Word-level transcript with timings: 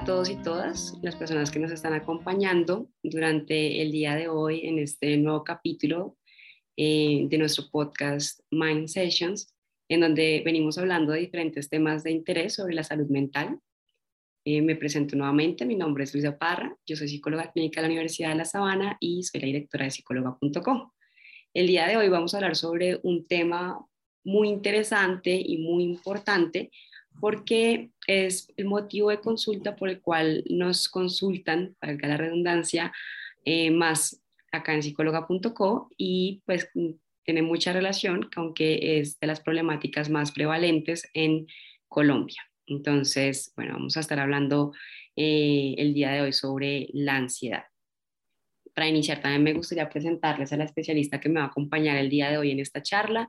a 0.00 0.04
todos 0.04 0.30
y 0.30 0.36
todas 0.36 0.94
las 1.02 1.14
personas 1.14 1.50
que 1.50 1.58
nos 1.58 1.72
están 1.72 1.92
acompañando 1.92 2.88
durante 3.02 3.82
el 3.82 3.92
día 3.92 4.14
de 4.14 4.28
hoy 4.28 4.66
en 4.66 4.78
este 4.78 5.18
nuevo 5.18 5.44
capítulo 5.44 6.16
eh, 6.76 7.26
de 7.28 7.36
nuestro 7.36 7.68
podcast 7.70 8.40
Mind 8.50 8.88
Sessions, 8.88 9.54
en 9.90 10.00
donde 10.00 10.40
venimos 10.42 10.78
hablando 10.78 11.12
de 11.12 11.20
diferentes 11.20 11.68
temas 11.68 12.02
de 12.02 12.12
interés 12.12 12.54
sobre 12.54 12.74
la 12.74 12.82
salud 12.82 13.08
mental. 13.10 13.58
Eh, 14.46 14.62
me 14.62 14.74
presento 14.74 15.16
nuevamente, 15.16 15.66
mi 15.66 15.76
nombre 15.76 16.04
es 16.04 16.14
Luisa 16.14 16.38
Parra, 16.38 16.74
yo 16.86 16.96
soy 16.96 17.08
psicóloga 17.08 17.52
clínica 17.52 17.82
de 17.82 17.88
la 17.88 17.92
Universidad 17.92 18.30
de 18.30 18.36
La 18.36 18.46
Sabana 18.46 18.96
y 19.00 19.22
soy 19.24 19.42
la 19.42 19.46
directora 19.48 19.84
de 19.84 19.90
psicóloga.com. 19.90 20.90
El 21.52 21.66
día 21.66 21.86
de 21.86 21.98
hoy 21.98 22.08
vamos 22.08 22.32
a 22.32 22.38
hablar 22.38 22.56
sobre 22.56 23.00
un 23.02 23.26
tema 23.26 23.78
muy 24.24 24.48
interesante 24.48 25.34
y 25.34 25.58
muy 25.58 25.84
importante 25.84 26.70
porque 27.18 27.90
es 28.06 28.52
el 28.56 28.66
motivo 28.66 29.10
de 29.10 29.20
consulta 29.20 29.76
por 29.76 29.88
el 29.88 30.00
cual 30.00 30.44
nos 30.48 30.88
consultan, 30.88 31.76
para 31.80 31.96
que 31.96 32.06
la 32.06 32.16
redundancia, 32.16 32.92
eh, 33.44 33.70
más 33.70 34.22
acá 34.52 34.74
en 34.74 34.82
psicóloga.co 34.82 35.88
y 35.96 36.42
pues 36.44 36.68
tiene 37.24 37.42
mucha 37.42 37.72
relación, 37.72 38.28
aunque 38.36 38.98
es 38.98 39.18
de 39.20 39.26
las 39.26 39.40
problemáticas 39.40 40.08
más 40.08 40.32
prevalentes 40.32 41.08
en 41.14 41.46
Colombia. 41.88 42.42
Entonces, 42.66 43.52
bueno, 43.56 43.74
vamos 43.74 43.96
a 43.96 44.00
estar 44.00 44.18
hablando 44.18 44.72
eh, 45.16 45.74
el 45.78 45.94
día 45.94 46.10
de 46.12 46.22
hoy 46.22 46.32
sobre 46.32 46.88
la 46.92 47.16
ansiedad. 47.16 47.69
Para 48.74 48.88
iniciar, 48.88 49.20
también 49.20 49.42
me 49.42 49.52
gustaría 49.52 49.88
presentarles 49.88 50.52
a 50.52 50.56
la 50.56 50.64
especialista 50.64 51.20
que 51.20 51.28
me 51.28 51.40
va 51.40 51.46
a 51.46 51.48
acompañar 51.48 51.96
el 51.96 52.08
día 52.08 52.30
de 52.30 52.38
hoy 52.38 52.50
en 52.50 52.60
esta 52.60 52.82
charla 52.82 53.28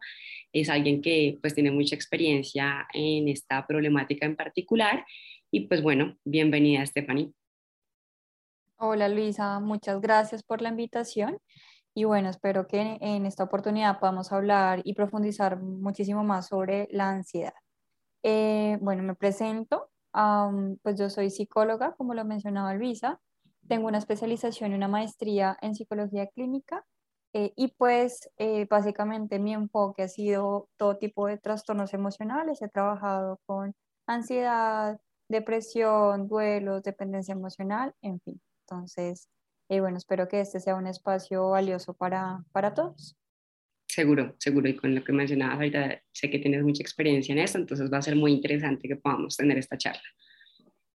es 0.53 0.70
alguien 0.70 1.02
que 1.02 1.38
pues 1.42 1.53
tiene 1.53 1.72
mucha 1.72 1.95
experiencia 1.95 2.88
en 2.94 3.28
esta 3.28 3.66
problemática 3.66 4.25
en 4.25 4.36
particular. 4.36 5.06
Y 5.50 5.67
pues 5.67 5.81
bueno, 5.81 6.17
bienvenida 6.23 6.86
Stephanie. 6.86 7.34
Hola 8.78 9.09
Luisa, 9.09 9.59
muchas 9.59 10.02
gracias 10.02 10.44
por 10.44 10.62
la 10.62 10.69
invitación. 10.69 11.38
Y 11.94 12.06
bueno, 12.06 12.30
espero 12.30 12.67
que 12.67 12.97
en 13.02 13.25
esta 13.25 13.44
oportunidad 13.44 14.00
podamos 14.00 14.31
hablar 14.31 14.81
y 14.84 14.94
profundizar 14.94 15.59
muchísimo 15.59 16.23
más 16.23 16.47
sobre 16.47 16.88
la 16.92 17.09
ansiedad. 17.09 17.53
Eh, 18.23 18.78
bueno, 18.81 19.03
me 19.03 19.16
presento. 19.16 19.89
pues 20.81 20.97
yo 20.97 21.09
soy 21.09 21.30
psicóloga, 21.30 21.95
como 21.97 22.14
lo 22.14 22.25
mencionaba 22.25 22.73
Luisa. 22.73 23.19
Tengo 23.72 23.88
una 23.88 24.00
especialización 24.00 24.73
y 24.73 24.75
una 24.75 24.89
maestría 24.89 25.58
en 25.61 25.75
psicología 25.75 26.27
clínica 26.27 26.83
eh, 27.31 27.53
y 27.55 27.69
pues 27.69 28.30
eh, 28.36 28.67
básicamente 28.69 29.39
mi 29.39 29.53
enfoque 29.53 30.03
ha 30.03 30.08
sido 30.09 30.67
todo 30.75 30.97
tipo 30.97 31.25
de 31.28 31.38
trastornos 31.38 31.94
emocionales. 31.94 32.61
He 32.61 32.67
trabajado 32.67 33.39
con 33.45 33.73
ansiedad, 34.08 35.00
depresión, 35.30 36.28
duelos, 36.28 36.83
dependencia 36.83 37.31
emocional, 37.31 37.94
en 38.02 38.19
fin. 38.19 38.41
Entonces, 38.67 39.30
eh, 39.69 39.80
bueno, 39.80 39.95
espero 39.95 40.28
que 40.28 40.41
este 40.41 40.59
sea 40.59 40.75
un 40.75 40.88
espacio 40.88 41.52
valioso 41.52 41.94
para, 41.94 42.44
para 42.52 42.73
todos. 42.73 43.16
Seguro, 43.88 44.35
seguro. 44.38 44.67
Y 44.67 44.75
con 44.75 44.94
lo 44.94 45.02
que 45.02 45.13
mencionabas 45.13 45.56
ahorita, 45.56 46.02
sé 46.11 46.30
que 46.30 46.39
tienes 46.39 46.61
mucha 46.61 46.83
experiencia 46.83 47.31
en 47.31 47.39
esto, 47.39 47.58
entonces 47.58 47.89
va 47.89 48.00
a 48.00 48.02
ser 48.02 48.17
muy 48.17 48.33
interesante 48.33 48.89
que 48.89 48.97
podamos 48.97 49.38
tener 49.38 49.58
esta 49.58 49.78
charla. 49.78 50.03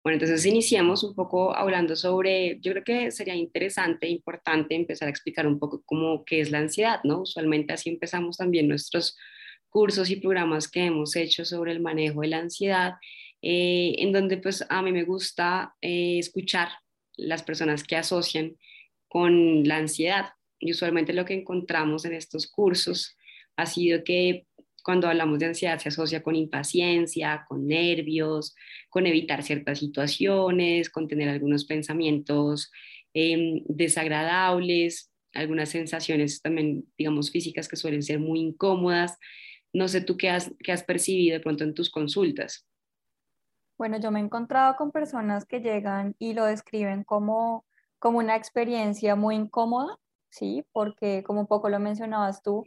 Bueno, 0.06 0.20
entonces 0.20 0.46
iniciamos 0.46 1.02
un 1.02 1.16
poco 1.16 1.52
hablando 1.56 1.96
sobre, 1.96 2.60
yo 2.60 2.70
creo 2.70 2.84
que 2.84 3.10
sería 3.10 3.34
interesante, 3.34 4.06
importante 4.06 4.76
empezar 4.76 5.08
a 5.08 5.10
explicar 5.10 5.48
un 5.48 5.58
poco 5.58 5.82
cómo 5.84 6.24
qué 6.24 6.38
es 6.40 6.52
la 6.52 6.60
ansiedad, 6.60 7.00
¿no? 7.02 7.22
Usualmente 7.22 7.72
así 7.72 7.90
empezamos 7.90 8.36
también 8.36 8.68
nuestros 8.68 9.16
cursos 9.68 10.08
y 10.08 10.20
programas 10.20 10.68
que 10.68 10.84
hemos 10.84 11.16
hecho 11.16 11.44
sobre 11.44 11.72
el 11.72 11.80
manejo 11.80 12.20
de 12.20 12.28
la 12.28 12.38
ansiedad, 12.38 12.94
eh, 13.42 13.96
en 13.98 14.12
donde 14.12 14.36
pues 14.36 14.64
a 14.68 14.80
mí 14.80 14.92
me 14.92 15.02
gusta 15.02 15.74
eh, 15.80 16.20
escuchar 16.20 16.68
las 17.16 17.42
personas 17.42 17.82
que 17.82 17.96
asocian 17.96 18.56
con 19.08 19.66
la 19.66 19.78
ansiedad. 19.78 20.26
Y 20.60 20.70
usualmente 20.70 21.14
lo 21.14 21.24
que 21.24 21.34
encontramos 21.34 22.04
en 22.04 22.12
estos 22.12 22.46
cursos 22.46 23.16
ha 23.56 23.66
sido 23.66 24.04
que 24.04 24.46
cuando 24.86 25.08
hablamos 25.08 25.40
de 25.40 25.46
ansiedad 25.46 25.80
se 25.80 25.88
asocia 25.88 26.22
con 26.22 26.36
impaciencia, 26.36 27.44
con 27.48 27.66
nervios, 27.66 28.54
con 28.88 29.04
evitar 29.04 29.42
ciertas 29.42 29.80
situaciones, 29.80 30.90
con 30.90 31.08
tener 31.08 31.28
algunos 31.28 31.64
pensamientos 31.64 32.70
em, 33.12 33.64
desagradables, 33.66 35.10
algunas 35.34 35.70
sensaciones 35.70 36.40
también, 36.40 36.84
digamos, 36.96 37.32
físicas 37.32 37.66
que 37.66 37.74
suelen 37.74 38.04
ser 38.04 38.20
muy 38.20 38.38
incómodas. 38.38 39.18
No 39.72 39.88
sé 39.88 40.02
tú 40.02 40.16
qué 40.16 40.30
has, 40.30 40.52
qué 40.62 40.70
has 40.70 40.84
percibido 40.84 41.36
de 41.36 41.42
pronto 41.42 41.64
en 41.64 41.74
tus 41.74 41.90
consultas. 41.90 42.64
Bueno, 43.76 43.98
yo 43.98 44.12
me 44.12 44.20
he 44.20 44.22
encontrado 44.22 44.76
con 44.76 44.92
personas 44.92 45.46
que 45.46 45.58
llegan 45.58 46.14
y 46.20 46.34
lo 46.34 46.44
describen 46.44 47.02
como, 47.02 47.64
como 47.98 48.18
una 48.18 48.36
experiencia 48.36 49.16
muy 49.16 49.34
incómoda, 49.34 49.98
¿sí? 50.30 50.64
Porque 50.70 51.24
como 51.24 51.40
un 51.40 51.48
poco 51.48 51.68
lo 51.70 51.80
mencionabas 51.80 52.40
tú, 52.44 52.62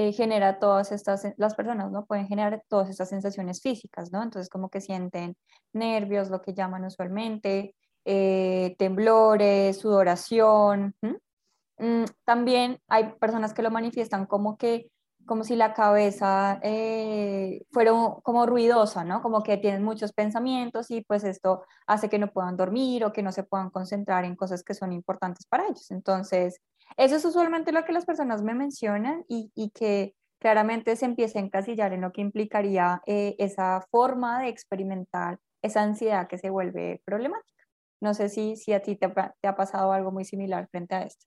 eh, 0.00 0.12
genera 0.12 0.60
todas 0.60 0.92
estas, 0.92 1.26
las 1.38 1.56
personas, 1.56 1.90
¿no? 1.90 2.06
Pueden 2.06 2.28
generar 2.28 2.62
todas 2.68 2.88
estas 2.88 3.08
sensaciones 3.08 3.60
físicas, 3.60 4.12
¿no? 4.12 4.22
Entonces 4.22 4.48
como 4.48 4.70
que 4.70 4.80
sienten 4.80 5.36
nervios, 5.72 6.30
lo 6.30 6.40
que 6.40 6.54
llaman 6.54 6.84
usualmente, 6.84 7.74
eh, 8.04 8.76
temblores, 8.78 9.78
sudoración. 9.78 10.94
Mm, 11.78 12.04
también 12.24 12.78
hay 12.86 13.12
personas 13.20 13.52
que 13.52 13.62
lo 13.62 13.72
manifiestan 13.72 14.26
como 14.26 14.56
que 14.56 14.88
como 15.26 15.42
si 15.44 15.56
la 15.56 15.74
cabeza 15.74 16.60
eh, 16.62 17.62
fuera 17.72 17.92
como 18.22 18.46
ruidosa, 18.46 19.04
¿no? 19.04 19.20
Como 19.20 19.42
que 19.42 19.56
tienen 19.56 19.82
muchos 19.82 20.12
pensamientos 20.12 20.92
y 20.92 21.02
pues 21.02 21.24
esto 21.24 21.64
hace 21.88 22.08
que 22.08 22.20
no 22.20 22.32
puedan 22.32 22.56
dormir 22.56 23.04
o 23.04 23.12
que 23.12 23.22
no 23.22 23.32
se 23.32 23.42
puedan 23.42 23.70
concentrar 23.70 24.24
en 24.24 24.36
cosas 24.36 24.62
que 24.62 24.74
son 24.74 24.92
importantes 24.92 25.44
para 25.46 25.64
ellos. 25.64 25.90
Entonces, 25.90 26.60
eso 26.96 27.16
es 27.16 27.24
usualmente 27.24 27.72
lo 27.72 27.84
que 27.84 27.92
las 27.92 28.06
personas 28.06 28.42
me 28.42 28.54
mencionan 28.54 29.24
y, 29.28 29.50
y 29.54 29.70
que 29.70 30.14
claramente 30.38 30.96
se 30.96 31.04
empieza 31.04 31.38
a 31.38 31.42
encasillar 31.42 31.92
en 31.92 32.02
lo 32.02 32.12
que 32.12 32.20
implicaría 32.20 33.02
eh, 33.06 33.34
esa 33.38 33.86
forma 33.90 34.40
de 34.40 34.48
experimentar 34.48 35.38
esa 35.62 35.82
ansiedad 35.82 36.28
que 36.28 36.38
se 36.38 36.50
vuelve 36.50 37.02
problemática. 37.04 37.64
No 38.00 38.14
sé 38.14 38.28
si, 38.28 38.56
si 38.56 38.72
a 38.72 38.80
ti 38.80 38.96
te, 38.96 39.06
ha 39.06 39.56
pasado 39.56 39.92
algo 39.92 40.12
muy 40.12 40.24
similar 40.24 40.68
frente 40.70 40.94
a 40.94 41.02
esto. 41.02 41.26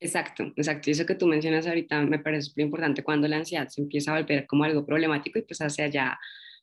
Exacto, 0.00 0.42
exacto. 0.56 0.90
Eso 0.90 1.06
que 1.06 1.14
tú 1.14 1.26
mencionas 1.26 1.66
ahorita 1.66 2.02
me 2.02 2.18
parece 2.18 2.50
muy 2.56 2.64
importante 2.64 3.02
cuando 3.02 3.28
la 3.28 3.36
ansiedad 3.36 3.68
se 3.68 3.80
empieza 3.80 4.14
a 4.14 4.20
volver 4.20 4.46
como 4.46 4.64
algo 4.64 4.84
problemático 4.84 5.38
y 5.38 5.42
pues 5.42 5.60
hacia 5.60 5.86
allá 5.86 6.18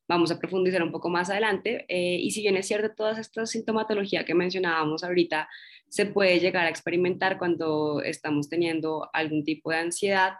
vamos 0.10 0.32
a 0.32 0.40
profundizar 0.40 0.82
un 0.82 0.92
poco 0.92 1.08
más 1.08 1.30
adelante. 1.30 1.86
Eh, 1.88 2.18
y 2.20 2.32
si 2.32 2.42
bien 2.42 2.58
es 2.58 2.68
cierto, 2.68 2.94
todas 2.96 3.20
estas 3.20 3.52
sintomatología 3.52 4.26
que 4.26 4.34
mencionábamos 4.34 5.04
ahorita 5.04 5.48
se 5.88 6.08
puede 6.08 6.40
llegar 6.40 6.66
a 6.66 6.70
experimentar 6.70 7.38
cuando 7.38 8.02
estamos 8.02 8.50
teniendo 8.50 9.08
algún 9.14 9.44
tipo 9.44 9.70
de 9.70 9.78
ansiedad. 9.78 10.34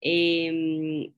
Em, 0.00 1.12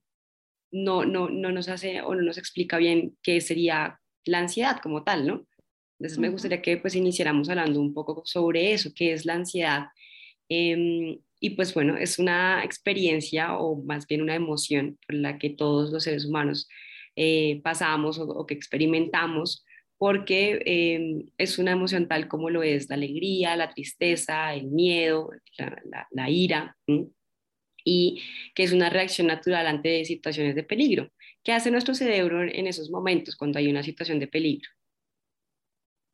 no, 0.72 1.04
no, 1.04 1.28
no 1.28 1.52
nos 1.52 1.68
hace 1.68 2.00
o 2.00 2.14
no 2.14 2.22
nos 2.22 2.38
explica 2.38 2.78
bien 2.78 3.18
qué 3.22 3.40
sería 3.42 4.00
la 4.24 4.38
ansiedad 4.38 4.80
como 4.82 5.04
tal, 5.04 5.26
¿no? 5.26 5.46
Entonces 5.98 6.18
me 6.18 6.30
gustaría 6.30 6.62
que 6.62 6.78
pues 6.78 6.94
iniciáramos 6.94 7.50
hablando 7.50 7.80
un 7.80 7.92
poco 7.92 8.22
sobre 8.24 8.72
eso, 8.72 8.90
qué 8.94 9.12
es 9.12 9.26
la 9.26 9.34
ansiedad. 9.34 9.88
Em, 10.48 11.18
y 11.38 11.50
pues 11.50 11.74
bueno, 11.74 11.98
es 11.98 12.18
una 12.18 12.64
experiencia 12.64 13.58
o 13.58 13.82
más 13.82 14.06
bien 14.06 14.22
una 14.22 14.34
emoción 14.34 14.98
por 15.06 15.16
la 15.16 15.38
que 15.38 15.50
todos 15.50 15.90
los 15.90 16.04
seres 16.04 16.24
humanos 16.24 16.66
eh, 17.16 17.60
pasamos 17.62 18.18
o, 18.18 18.46
que 18.46 18.54
experimentamos 18.54 19.64
porque 19.98 20.62
em, 20.64 21.30
es 21.36 21.58
una 21.58 21.72
emoción 21.72 22.08
tal 22.08 22.26
como 22.26 22.48
lo 22.48 22.62
es 22.62 22.88
la 22.88 22.94
alegría, 22.94 23.54
la 23.56 23.68
tristeza, 23.70 24.54
el 24.54 24.68
miedo, 24.68 25.30
la, 26.10 26.30
ira, 26.30 26.74
y 27.84 28.22
que 28.54 28.62
es 28.62 28.72
una 28.72 28.88
reacción 28.88 29.26
natural 29.26 29.66
ante 29.66 30.04
situaciones 30.06 30.54
de 30.54 30.62
peligro. 30.62 31.10
¿Qué 31.42 31.52
hace 31.52 31.70
nuestro 31.70 31.94
cerebro 31.94 32.42
en 32.42 32.66
esos 32.66 32.90
momentos 32.90 33.36
cuando 33.36 33.58
hay 33.58 33.68
una 33.68 33.82
situación 33.82 34.18
de 34.18 34.28
peligro? 34.28 34.70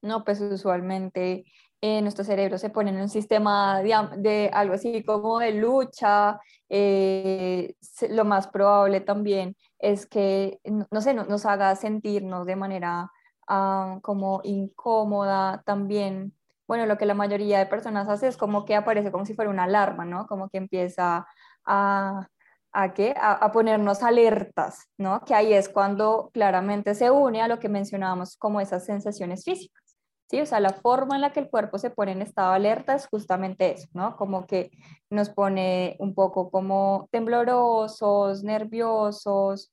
No, 0.02 0.24
pues 0.24 0.40
usualmente 0.40 1.44
eh, 1.80 2.00
nuestro 2.00 2.24
cerebro 2.24 2.58
se 2.58 2.70
pone 2.70 2.90
en 2.90 2.96
un 2.96 3.08
sistema 3.08 3.82
de, 3.82 4.50
algo 4.52 4.74
así 4.74 5.02
como 5.04 5.38
de 5.38 5.52
lucha. 5.52 6.40
Eh, 6.68 7.74
lo 8.10 8.24
más 8.24 8.48
probable 8.48 9.00
también 9.00 9.56
es 9.78 10.06
que, 10.06 10.60
no 10.64 11.00
sé, 11.00 11.14
nos 11.14 11.46
haga 11.46 11.74
sentirnos 11.76 12.46
de 12.46 12.56
manera 12.56 13.10
Ah, 13.48 13.98
como 14.02 14.40
incómoda 14.44 15.62
también. 15.64 16.34
Bueno, 16.66 16.86
lo 16.86 16.98
que 16.98 17.06
la 17.06 17.14
mayoría 17.14 17.58
de 17.58 17.66
personas 17.66 18.08
hace 18.08 18.26
es 18.28 18.36
como 18.36 18.64
que 18.64 18.74
aparece 18.74 19.12
como 19.12 19.24
si 19.24 19.34
fuera 19.34 19.50
una 19.50 19.64
alarma, 19.64 20.04
¿no? 20.04 20.26
Como 20.26 20.48
que 20.48 20.58
empieza 20.58 21.26
a, 21.64 22.28
¿a 22.72 22.94
qué? 22.94 23.14
A, 23.16 23.52
ponernos 23.52 24.02
alertas, 24.02 24.88
¿no? 24.98 25.20
Que 25.24 25.34
ahí 25.34 25.52
es 25.52 25.68
cuando 25.68 26.30
claramente 26.32 26.94
se 26.96 27.10
une 27.10 27.40
a 27.40 27.48
lo 27.48 27.60
que 27.60 27.68
mencionábamos 27.68 28.36
como 28.36 28.60
esas 28.60 28.84
sensaciones 28.84 29.44
físicas. 29.44 29.85
¿Sí? 30.28 30.40
O 30.40 30.46
sea, 30.46 30.58
la 30.60 30.72
forma 30.72 31.14
en 31.14 31.20
la 31.20 31.32
que 31.32 31.40
el 31.40 31.48
cuerpo 31.48 31.78
se 31.78 31.90
pone 31.90 32.12
en 32.12 32.22
estado 32.22 32.50
de 32.50 32.56
alerta 32.56 32.94
es 32.94 33.06
justamente 33.06 33.72
eso, 33.72 33.88
¿no? 33.92 34.16
Como 34.16 34.46
que 34.46 34.70
nos 35.08 35.30
pone 35.30 35.96
un 36.00 36.14
poco 36.14 36.50
como 36.50 37.08
temblorosos, 37.12 38.42
nerviosos, 38.42 39.72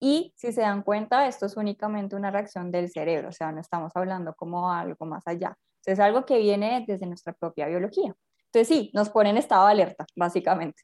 Y 0.00 0.34
si 0.36 0.52
se 0.52 0.60
dan 0.60 0.82
cuenta, 0.82 1.26
esto 1.28 1.46
es 1.46 1.56
únicamente 1.56 2.16
una 2.16 2.30
reacción 2.30 2.70
del 2.70 2.90
cerebro, 2.90 3.30
o 3.30 3.32
sea, 3.32 3.52
no 3.52 3.60
estamos 3.60 3.92
hablando 3.94 4.34
como 4.34 4.70
algo 4.70 5.06
más 5.06 5.26
allá. 5.26 5.56
es 5.86 5.98
algo 6.00 6.26
que 6.26 6.38
viene 6.38 6.84
desde 6.86 7.06
nuestra 7.06 7.32
propia 7.32 7.68
biología. 7.68 8.14
Entonces, 8.46 8.68
sí, 8.68 8.90
nos 8.94 9.10
ponen 9.10 9.36
estado 9.36 9.66
de 9.66 9.72
alerta, 9.72 10.06
básicamente. 10.16 10.82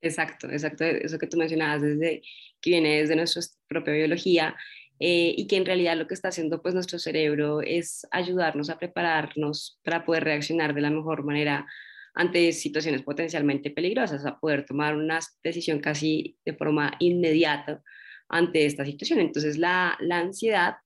Exacto, 0.00 0.48
exacto, 0.48 0.84
eso 0.84 1.18
que 1.18 1.26
tú 1.26 1.36
mencionabas, 1.36 1.82
desde, 1.82 2.22
que 2.60 2.70
viene 2.70 2.98
desde 3.00 3.16
nuestra 3.16 3.42
propia 3.68 3.94
biología 3.94 4.56
eh, 4.98 5.34
y 5.36 5.46
que 5.46 5.56
en 5.56 5.66
realidad 5.66 5.96
lo 5.96 6.06
que 6.06 6.14
está 6.14 6.28
haciendo 6.28 6.62
pues 6.62 6.74
nuestro 6.74 6.98
cerebro 6.98 7.60
es 7.60 8.06
ayudarnos 8.10 8.70
a 8.70 8.78
prepararnos 8.78 9.78
para 9.82 10.04
poder 10.04 10.24
reaccionar 10.24 10.74
de 10.74 10.80
la 10.80 10.90
mejor 10.90 11.24
manera 11.24 11.66
ante 12.14 12.52
situaciones 12.52 13.02
potencialmente 13.02 13.70
peligrosas, 13.70 14.24
a 14.24 14.38
poder 14.38 14.64
tomar 14.64 14.96
una 14.96 15.20
decisión 15.42 15.80
casi 15.80 16.38
de 16.46 16.54
forma 16.54 16.92
inmediata 16.98 17.82
ante 18.28 18.64
esta 18.64 18.86
situación. 18.86 19.20
Entonces 19.20 19.58
la, 19.58 19.96
la 20.00 20.18
ansiedad 20.18 20.76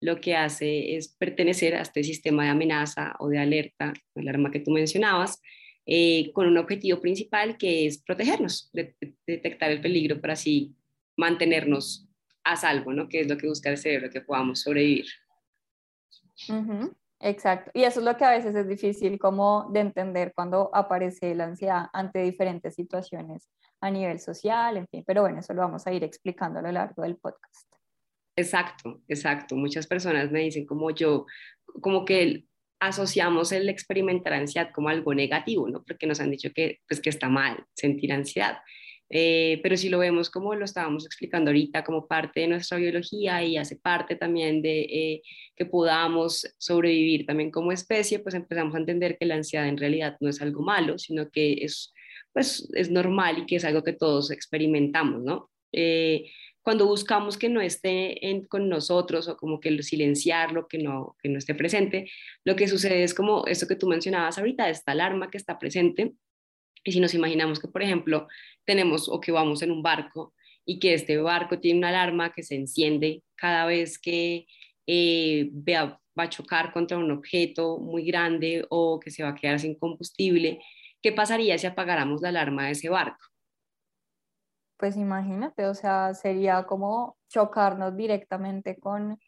lo 0.00 0.20
que 0.20 0.34
hace 0.34 0.96
es 0.96 1.08
pertenecer 1.08 1.74
a 1.74 1.82
este 1.82 2.02
sistema 2.02 2.44
de 2.44 2.50
amenaza 2.50 3.14
o 3.18 3.28
de 3.28 3.38
alerta, 3.38 3.92
el 4.14 4.28
arma 4.28 4.50
que 4.50 4.60
tú 4.60 4.70
mencionabas, 4.70 5.40
eh, 5.86 6.30
con 6.32 6.46
un 6.46 6.58
objetivo 6.58 7.00
principal 7.00 7.56
que 7.56 7.86
es 7.86 7.98
protegernos, 7.98 8.70
de, 8.72 8.94
detectar 9.26 9.70
el 9.70 9.80
peligro 9.80 10.20
para 10.20 10.34
así 10.34 10.74
mantenernos 11.16 12.06
a 12.52 12.56
salvo, 12.56 12.92
¿no? 12.92 13.08
Que 13.08 13.20
es 13.20 13.28
lo 13.28 13.36
que 13.36 13.46
busca 13.46 13.70
el 13.70 13.78
cerebro, 13.78 14.10
que 14.10 14.20
podamos 14.20 14.60
sobrevivir. 14.60 15.06
Exacto. 17.20 17.70
Y 17.74 17.84
eso 17.84 18.00
es 18.00 18.06
lo 18.06 18.16
que 18.16 18.24
a 18.24 18.30
veces 18.30 18.54
es 18.54 18.66
difícil 18.66 19.18
como 19.18 19.68
de 19.70 19.80
entender 19.80 20.32
cuando 20.34 20.70
aparece 20.72 21.34
la 21.34 21.44
ansiedad 21.44 21.86
ante 21.92 22.22
diferentes 22.22 22.74
situaciones 22.74 23.48
a 23.80 23.90
nivel 23.90 24.20
social, 24.20 24.76
en 24.76 24.86
fin. 24.88 25.04
Pero 25.06 25.22
bueno, 25.22 25.40
eso 25.40 25.52
lo 25.52 25.60
vamos 25.60 25.86
a 25.86 25.92
ir 25.92 26.02
explicando 26.02 26.58
a 26.58 26.62
lo 26.62 26.72
largo 26.72 27.02
del 27.02 27.16
podcast. 27.16 27.66
Exacto, 28.36 29.02
exacto. 29.06 29.54
Muchas 29.56 29.86
personas 29.86 30.30
me 30.30 30.40
dicen 30.40 30.64
como 30.64 30.90
yo, 30.90 31.26
como 31.82 32.04
que 32.04 32.46
asociamos 32.80 33.52
el 33.52 33.68
experimentar 33.68 34.32
ansiedad 34.32 34.70
como 34.72 34.88
algo 34.88 35.14
negativo, 35.14 35.68
¿no? 35.68 35.82
Porque 35.84 36.06
nos 36.06 36.20
han 36.20 36.30
dicho 36.30 36.50
que, 36.54 36.80
pues, 36.88 37.00
que 37.00 37.10
está 37.10 37.28
mal 37.28 37.66
sentir 37.74 38.12
ansiedad. 38.12 38.58
Eh, 39.12 39.58
pero 39.64 39.76
si 39.76 39.88
lo 39.88 39.98
vemos 39.98 40.30
como 40.30 40.54
lo 40.54 40.64
estábamos 40.64 41.04
explicando 41.04 41.50
ahorita, 41.50 41.82
como 41.82 42.06
parte 42.06 42.40
de 42.40 42.48
nuestra 42.48 42.78
biología 42.78 43.42
y 43.42 43.56
hace 43.56 43.76
parte 43.76 44.14
también 44.14 44.62
de 44.62 44.80
eh, 44.82 45.22
que 45.56 45.66
podamos 45.66 46.54
sobrevivir 46.58 47.26
también 47.26 47.50
como 47.50 47.72
especie, 47.72 48.20
pues 48.20 48.36
empezamos 48.36 48.74
a 48.76 48.78
entender 48.78 49.18
que 49.18 49.26
la 49.26 49.34
ansiedad 49.34 49.66
en 49.66 49.78
realidad 49.78 50.16
no 50.20 50.28
es 50.28 50.40
algo 50.40 50.62
malo, 50.62 50.96
sino 50.96 51.28
que 51.28 51.54
es, 51.64 51.92
pues, 52.32 52.70
es 52.74 52.90
normal 52.90 53.38
y 53.38 53.46
que 53.46 53.56
es 53.56 53.64
algo 53.64 53.82
que 53.82 53.94
todos 53.94 54.30
experimentamos, 54.30 55.22
¿no? 55.22 55.50
Eh, 55.72 56.30
cuando 56.62 56.86
buscamos 56.86 57.38
que 57.38 57.48
no 57.48 57.60
esté 57.60 58.20
con 58.48 58.68
nosotros 58.68 59.28
o 59.28 59.36
como 59.36 59.60
que 59.60 59.82
silenciarlo, 59.82 60.68
que 60.68 60.78
no, 60.78 61.16
que 61.22 61.28
no 61.28 61.38
esté 61.38 61.54
presente, 61.54 62.10
lo 62.44 62.54
que 62.54 62.68
sucede 62.68 63.02
es 63.02 63.14
como 63.14 63.46
esto 63.46 63.66
que 63.66 63.76
tú 63.76 63.88
mencionabas 63.88 64.38
ahorita, 64.38 64.68
esta 64.68 64.92
alarma 64.92 65.30
que 65.30 65.38
está 65.38 65.58
presente. 65.58 66.12
Y 66.84 66.92
si 66.92 67.00
nos 67.00 67.14
imaginamos 67.14 67.60
que, 67.60 67.68
por 67.68 67.82
ejemplo, 67.82 68.28
tenemos 68.64 69.08
o 69.08 69.20
que 69.20 69.32
vamos 69.32 69.62
en 69.62 69.70
un 69.70 69.82
barco 69.82 70.34
y 70.64 70.78
que 70.78 70.94
este 70.94 71.18
barco 71.18 71.58
tiene 71.58 71.78
una 71.78 71.88
alarma 71.88 72.32
que 72.32 72.42
se 72.42 72.54
enciende 72.54 73.22
cada 73.36 73.66
vez 73.66 73.98
que 73.98 74.46
eh, 74.86 75.50
va 75.52 76.00
a 76.16 76.28
chocar 76.28 76.72
contra 76.72 76.98
un 76.98 77.10
objeto 77.10 77.78
muy 77.78 78.04
grande 78.04 78.66
o 78.70 79.00
que 79.00 79.10
se 79.10 79.22
va 79.22 79.30
a 79.30 79.34
quedar 79.34 79.58
sin 79.58 79.74
combustible, 79.78 80.60
¿qué 81.02 81.12
pasaría 81.12 81.56
si 81.58 81.66
apagáramos 81.66 82.20
la 82.20 82.28
alarma 82.28 82.66
de 82.66 82.72
ese 82.72 82.88
barco? 82.88 83.30
pues 84.80 84.96
imagínate, 84.96 85.66
o 85.66 85.74
sea, 85.74 86.14
sería 86.14 86.64
como 86.64 87.18
chocarnos 87.28 87.94
directamente 87.96 88.80
con, 88.80 89.18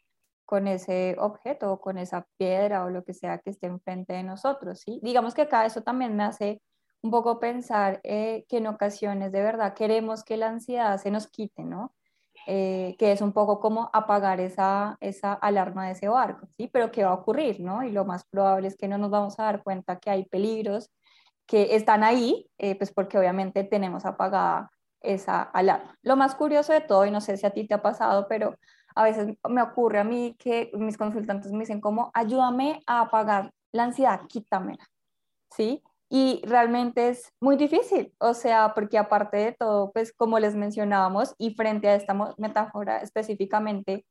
con 0.47 0.67
ese 0.67 1.15
objeto 1.19 1.73
o 1.75 1.81
con 1.81 1.99
esa 1.99 2.27
piedra 2.39 2.85
o 2.85 2.91
lo 2.91 3.05
que 3.05 3.13
sea 3.13 3.39
que 3.39 3.51
esté 3.51 3.67
enfrente 3.67 4.15
de 4.15 4.23
nosotros, 4.23 4.81
¿sí? 4.81 4.99
Digamos 5.03 5.35
que 5.35 5.43
acá 5.43 5.67
eso 5.67 5.83
también 5.83 6.17
me 6.17 6.25
hace 6.25 6.63
un 7.03 7.11
poco 7.11 7.41
pensar 7.41 8.01
eh, 8.05 8.45
que 8.49 8.59
en 8.59 8.69
ocasiones 8.69 9.33
de 9.33 9.43
verdad 9.43 9.75
queremos 9.75 10.25
que 10.25 10.37
la 10.37 10.49
ansiedad 10.49 10.99
se 10.99 11.11
nos 11.11 11.27
quite, 11.29 11.65
¿no? 11.65 11.93
Eh, 12.47 12.97
que 12.99 13.13
es 13.13 13.21
un 13.21 13.33
poco 13.33 13.61
como 13.61 13.91
apagar 13.93 14.41
esa, 14.41 14.97
esa 15.01 15.33
alarma 15.35 15.87
de 15.87 15.93
ese 15.93 16.09
barco, 16.09 16.49
¿sí? 16.57 16.69
Pero 16.73 16.91
¿qué 16.91 17.05
va 17.05 17.11
a 17.11 17.15
ocurrir, 17.15 17.61
no? 17.61 17.85
Y 17.85 17.93
lo 17.93 18.05
más 18.05 18.25
probable 18.25 18.69
es 18.69 18.77
que 18.77 18.89
no 18.89 18.99
nos 18.99 19.11
vamos 19.11 19.39
a 19.39 19.45
dar 19.45 19.63
cuenta 19.63 19.99
que 19.99 20.11
hay 20.11 20.25
peligros 20.25 20.91
que 21.47 21.77
están 21.77 22.03
ahí, 22.05 22.49
eh, 22.59 22.77
pues 22.77 22.93
porque 22.93 23.19
obviamente 23.19 23.65
tenemos 23.65 24.05
apagada 24.05 24.71
esa 25.01 25.43
alarma. 25.43 25.97
Lo 26.03 26.17
más 26.17 26.35
curioso 26.35 26.73
de 26.73 26.81
todo, 26.81 27.05
y 27.07 27.11
no 27.11 27.21
sé 27.21 27.37
si 27.37 27.47
a 27.47 27.51
ti 27.51 27.67
te 27.67 27.75
ha 27.75 27.83
pasado, 27.83 28.27
pero 28.29 28.57
a 28.95 29.05
veces 29.05 29.37
me 29.49 29.63
ocurre 29.63 29.99
a 30.01 30.05
mí 30.05 30.37
que 30.39 30.71
mis 30.75 30.97
consultantes 30.97 31.53
me 31.53 31.61
dicen 31.61 31.81
como, 31.81 32.11
ayúdame 32.15 32.83
a 32.87 33.03
apagar 33.03 33.53
la 33.73 33.85
ansiedad, 33.85 34.21
quítamela, 34.29 34.89
¿sí? 35.51 35.83
Y 36.15 36.43
realmente 36.45 37.09
es 37.09 37.33
muy 37.41 37.57
difícil, 37.57 38.13
o 38.19 38.35
sea, 38.35 38.75
porque 38.75 38.99
aparte 38.99 39.39
de 39.39 39.53
todo, 39.53 39.93
pues 39.93 40.13
como 40.13 40.39
les 40.39 40.55
mencionábamos, 40.55 41.35
y 41.39 41.55
frente 41.55 41.89
a 41.89 41.95
esta 41.95 42.13
metáfora 42.37 42.99
específicamente, 42.99 44.05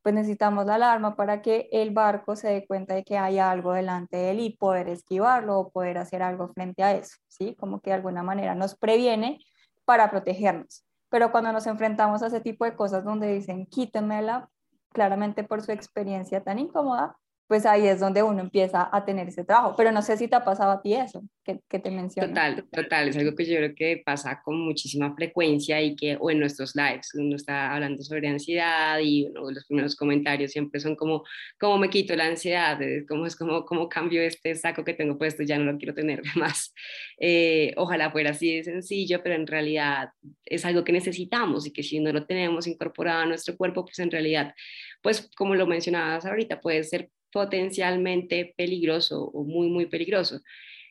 pues 0.00 0.14
necesitamos 0.14 0.66
la 0.66 0.76
alarma 0.76 1.16
para 1.16 1.42
que 1.42 1.68
el 1.72 1.90
barco 1.90 2.36
se 2.36 2.46
dé 2.46 2.66
cuenta 2.68 2.94
de 2.94 3.02
que 3.02 3.18
hay 3.18 3.40
algo 3.40 3.72
delante 3.72 4.16
de 4.16 4.30
él 4.30 4.38
y 4.38 4.56
poder 4.56 4.88
esquivarlo 4.88 5.58
o 5.58 5.70
poder 5.70 5.98
hacer 5.98 6.22
algo 6.22 6.52
frente 6.52 6.84
a 6.84 6.92
eso, 6.94 7.16
¿sí? 7.26 7.56
Como 7.58 7.80
que 7.80 7.90
de 7.90 7.96
alguna 7.96 8.22
manera 8.22 8.54
nos 8.54 8.76
previene 8.76 9.40
para 9.84 10.08
protegernos. 10.08 10.84
Pero 11.08 11.32
cuando 11.32 11.50
nos 11.50 11.66
enfrentamos 11.66 12.22
a 12.22 12.28
ese 12.28 12.40
tipo 12.40 12.64
de 12.64 12.76
cosas 12.76 13.02
donde 13.04 13.26
dicen 13.26 13.66
quítenmela, 13.66 14.48
claramente 14.92 15.42
por 15.42 15.62
su 15.62 15.72
experiencia 15.72 16.44
tan 16.44 16.60
incómoda, 16.60 17.16
pues 17.50 17.66
ahí 17.66 17.84
es 17.84 17.98
donde 17.98 18.22
uno 18.22 18.38
empieza 18.38 18.88
a 18.92 19.04
tener 19.04 19.26
ese 19.26 19.42
trabajo. 19.42 19.74
Pero 19.76 19.90
no 19.90 20.02
sé 20.02 20.16
si 20.16 20.28
te 20.28 20.36
ha 20.36 20.44
pasado 20.44 20.70
a 20.70 20.80
ti 20.80 20.94
eso, 20.94 21.24
que, 21.42 21.58
que 21.68 21.80
te 21.80 21.90
menciono. 21.90 22.28
Total, 22.28 22.64
total, 22.70 23.08
es 23.08 23.16
algo 23.16 23.34
que 23.34 23.44
yo 23.44 23.56
creo 23.56 23.74
que 23.74 24.02
pasa 24.06 24.40
con 24.44 24.60
muchísima 24.60 25.12
frecuencia 25.16 25.82
y 25.82 25.96
que, 25.96 26.16
o 26.20 26.30
en 26.30 26.38
nuestros 26.38 26.76
lives, 26.76 27.12
uno 27.14 27.34
está 27.34 27.74
hablando 27.74 28.04
sobre 28.04 28.28
ansiedad 28.28 29.00
y 29.02 29.26
uno 29.26 29.50
los 29.50 29.66
primeros 29.66 29.96
comentarios 29.96 30.52
siempre 30.52 30.78
son 30.78 30.94
como, 30.94 31.24
¿cómo 31.58 31.76
me 31.78 31.90
quito 31.90 32.14
la 32.14 32.26
ansiedad? 32.26 32.78
¿Cómo 33.08 33.26
es 33.26 33.34
como, 33.34 33.64
cómo 33.64 33.88
cambio 33.88 34.22
este 34.22 34.54
saco 34.54 34.84
que 34.84 34.94
tengo 34.94 35.18
puesto? 35.18 35.42
Ya 35.42 35.58
no 35.58 35.72
lo 35.72 35.76
quiero 35.76 35.92
tener 35.92 36.22
más. 36.36 36.72
Eh, 37.18 37.74
ojalá 37.78 38.12
fuera 38.12 38.30
así 38.30 38.58
de 38.58 38.62
sencillo, 38.62 39.24
pero 39.24 39.34
en 39.34 39.48
realidad 39.48 40.10
es 40.44 40.64
algo 40.64 40.84
que 40.84 40.92
necesitamos 40.92 41.66
y 41.66 41.72
que 41.72 41.82
si 41.82 41.98
no 41.98 42.12
lo 42.12 42.26
tenemos 42.26 42.68
incorporado 42.68 43.22
a 43.22 43.26
nuestro 43.26 43.56
cuerpo, 43.56 43.84
pues 43.84 43.98
en 43.98 44.12
realidad, 44.12 44.54
pues 45.02 45.28
como 45.36 45.56
lo 45.56 45.66
mencionabas 45.66 46.24
ahorita, 46.26 46.60
puede 46.60 46.84
ser 46.84 47.10
potencialmente 47.32 48.54
peligroso 48.56 49.24
o 49.24 49.44
muy, 49.44 49.68
muy 49.68 49.86
peligroso. 49.86 50.40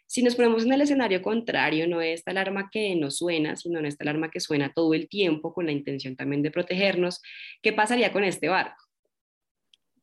Si 0.06 0.24
nos 0.24 0.36
ponemos 0.36 0.66
en 0.66 0.74
el 0.74 0.82
escenario 0.82 1.22
contrario, 1.22 1.88
no 1.88 2.02
es 2.02 2.20
esta 2.20 2.32
alarma 2.32 2.70
que 2.72 2.96
nos 2.96 3.18
suena, 3.18 3.56
sino 3.56 3.80
esta 3.80 4.04
alarma 4.04 4.32
que 4.32 4.40
suena 4.40 4.74
todo 4.74 4.94
el 4.96 5.08
tiempo 5.08 5.54
con 5.54 5.68
la 5.68 5.72
intención 5.72 6.16
también 6.16 6.42
de 6.42 6.50
protegernos, 6.50 7.22
¿qué 7.62 7.74
pasaría 7.74 8.12
con 8.12 8.24
este 8.24 8.50
barco? 8.50 8.84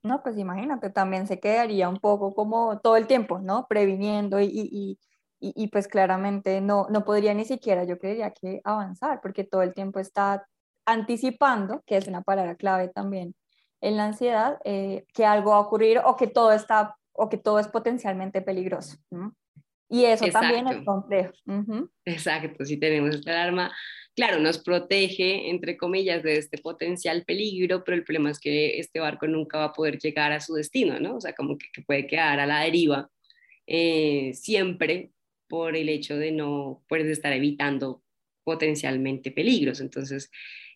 No, 0.04 0.22
pues 0.22 0.38
imagínate, 0.38 0.90
también 0.90 1.26
se 1.26 1.40
quedaría 1.40 1.88
un 1.88 1.98
poco 1.98 2.34
como 2.34 2.78
todo 2.78 2.96
el 2.96 3.08
tiempo, 3.08 3.40
¿no? 3.40 3.66
Previniendo 3.68 4.40
y, 4.40 4.96
y 5.40 5.68
pues 5.68 5.88
claramente 5.88 6.60
no, 6.60 6.86
no 6.88 7.04
podría 7.04 7.34
ni 7.34 7.44
siquiera, 7.44 7.82
yo 7.82 7.98
creería 7.98 8.30
que 8.30 8.60
avanzar, 8.62 9.20
porque 9.20 9.42
todo 9.42 9.62
el 9.62 9.74
tiempo 9.74 9.98
está 9.98 10.46
anticipando, 10.84 11.82
que 11.84 11.96
es 11.96 12.06
una 12.06 12.22
palabra 12.22 12.54
clave 12.54 12.88
también 12.88 13.34
en 13.80 13.96
la 13.96 14.06
ansiedad 14.06 14.58
eh, 14.64 15.04
que 15.12 15.24
algo 15.24 15.50
va 15.50 15.56
a 15.56 15.60
ocurrir 15.60 15.98
o 16.04 16.16
que 16.16 16.26
todo 16.26 16.52
está 16.52 16.96
o 17.12 17.28
que 17.28 17.38
todo 17.38 17.58
es 17.58 17.68
potencialmente 17.68 18.42
peligroso. 18.42 18.98
Y 19.88 20.04
eso 20.04 20.26
también 20.26 20.66
es 20.68 20.84
complejo. 20.84 21.32
Exacto, 22.04 22.64
si 22.64 22.76
tenemos 22.76 23.14
esta 23.14 23.30
alarma, 23.30 23.72
claro, 24.14 24.38
nos 24.38 24.58
protege, 24.58 25.48
entre 25.50 25.76
comillas, 25.76 26.22
de 26.22 26.38
este 26.38 26.58
potencial 26.58 27.24
peligro, 27.24 27.84
pero 27.84 27.96
el 27.96 28.04
problema 28.04 28.30
es 28.30 28.40
que 28.40 28.78
este 28.78 29.00
barco 29.00 29.26
nunca 29.26 29.58
va 29.58 29.64
a 29.66 29.72
poder 29.72 29.98
llegar 29.98 30.32
a 30.32 30.40
su 30.40 30.54
destino, 30.54 30.98
¿no? 30.98 31.16
O 31.16 31.20
sea, 31.20 31.34
como 31.34 31.56
que, 31.56 31.66
puede 31.82 32.06
quedar 32.06 32.40
a 32.40 32.46
la 32.46 32.60
deriva 32.60 33.08
eh, 33.66 34.32
siempre 34.34 35.12
por 35.48 35.76
el 35.76 35.88
hecho 35.88 36.16
de 36.16 36.32
no 36.32 36.82
poder 36.88 37.06
estar 37.06 37.32
evitando 37.32 38.02
potencialmente 38.44 39.30
peligros. 39.30 39.80
Entonces, 39.80 40.30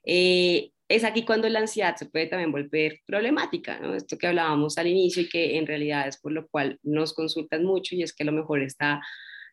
eh, 0.04 0.70
es 0.90 1.04
aquí 1.04 1.24
cuando 1.24 1.48
la 1.48 1.60
ansiedad 1.60 1.94
se 1.94 2.06
puede 2.06 2.26
también 2.26 2.50
volver 2.50 2.98
problemática, 3.06 3.78
¿no? 3.78 3.94
Esto 3.94 4.18
que 4.18 4.26
hablábamos 4.26 4.76
al 4.76 4.88
inicio 4.88 5.22
y 5.22 5.28
que 5.28 5.56
en 5.56 5.68
realidad 5.68 6.08
es 6.08 6.18
por 6.18 6.32
lo 6.32 6.48
cual 6.48 6.80
nos 6.82 7.14
consultan 7.14 7.64
mucho 7.64 7.94
y 7.94 8.02
es 8.02 8.12
que 8.12 8.24
a 8.24 8.26
lo 8.26 8.32
mejor 8.32 8.60
esta, 8.60 9.00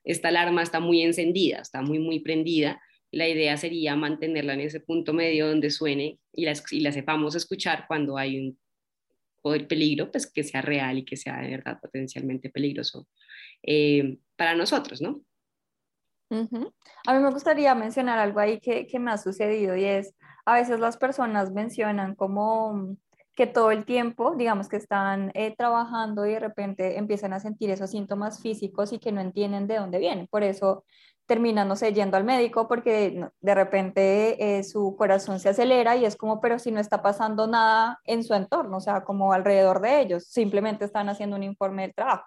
esta 0.03 0.29
alarma 0.29 0.63
está 0.63 0.79
muy 0.79 1.03
encendida, 1.03 1.60
está 1.60 1.84
muy, 1.84 2.00
muy 2.00 2.22
prendida. 2.22 2.82
La 3.12 3.29
idea 3.29 3.56
sería 3.56 3.96
mantenerla 3.96 4.56
en 4.56 4.62
ese 4.62 4.79
punto 4.79 5.13
medio 5.13 5.48
donde 5.48 5.70
suene 5.70 6.17
y 6.34 6.46
la, 6.46 6.53
y 6.72 6.79
la 6.79 6.91
sepamos 6.91 7.36
escuchar 7.36 7.86
cuando 7.88 8.17
hay 8.17 8.39
un 8.39 8.58
peligro, 9.70 10.12
pues 10.12 10.25
que 10.29 10.44
sea 10.44 10.63
real 10.63 10.98
y 10.98 11.06
que 11.06 11.17
sea 11.17 11.39
de 11.39 11.51
verdad 11.51 11.77
potencialmente 11.79 12.50
peligroso 12.50 13.08
eh, 13.62 14.17
para 14.36 14.56
nosotros, 14.56 15.03
¿no? 15.03 15.22
A 16.29 17.13
mí 17.13 17.19
me 17.24 17.31
gustaría 17.31 17.74
mencionar 17.75 18.19
algo 18.19 18.39
ahí 18.39 18.60
que, 18.60 18.88
que 18.88 19.00
me 19.00 19.12
ha 19.12 19.17
sucedido 19.17 19.75
y 19.75 19.86
es, 19.86 20.13
a 20.46 20.53
veces 20.53 20.79
las 20.79 20.98
personas 20.98 21.51
mencionan 21.51 22.15
como 22.15 22.98
que 23.38 23.46
todo 23.46 23.69
el 23.69 23.86
tiempo, 23.86 24.34
digamos 24.36 24.67
que 24.67 24.77
están 24.77 25.31
eh, 25.36 25.53
trabajando 25.55 26.25
y 26.25 26.31
de 26.31 26.39
repente 26.39 26.98
empiezan 26.98 27.34
a 27.34 27.39
sentir 27.39 27.69
esos 27.69 27.91
síntomas 27.91 28.41
físicos 28.41 28.91
y 28.91 29.00
que 29.00 29.12
no 29.12 29.22
entienden 29.22 29.67
de 29.67 29.77
dónde 29.77 30.00
vienen. 30.00 30.25
Por 30.25 30.41
eso 30.41 30.84
terminan, 31.27 31.67
no 31.67 31.75
sé, 31.75 31.93
yendo 31.93 32.17
al 32.17 32.24
médico 32.24 32.67
porque 32.67 33.29
de 33.39 33.55
repente 33.55 34.57
eh, 34.57 34.63
su 34.63 34.96
corazón 34.98 35.39
se 35.39 35.50
acelera 35.50 35.96
y 35.96 36.05
es 36.05 36.15
como, 36.15 36.41
pero 36.41 36.57
si 36.57 36.72
no 36.72 36.79
está 36.79 37.03
pasando 37.03 37.46
nada 37.46 38.00
en 38.05 38.24
su 38.24 38.34
entorno, 38.34 38.77
o 38.77 38.81
sea, 38.81 39.03
como 39.03 39.34
alrededor 39.34 39.81
de 39.81 40.01
ellos, 40.01 40.25
simplemente 40.25 40.86
están 40.86 41.07
haciendo 41.10 41.36
un 41.36 41.43
informe 41.43 41.84
del 41.84 41.93
trabajo. 41.93 42.25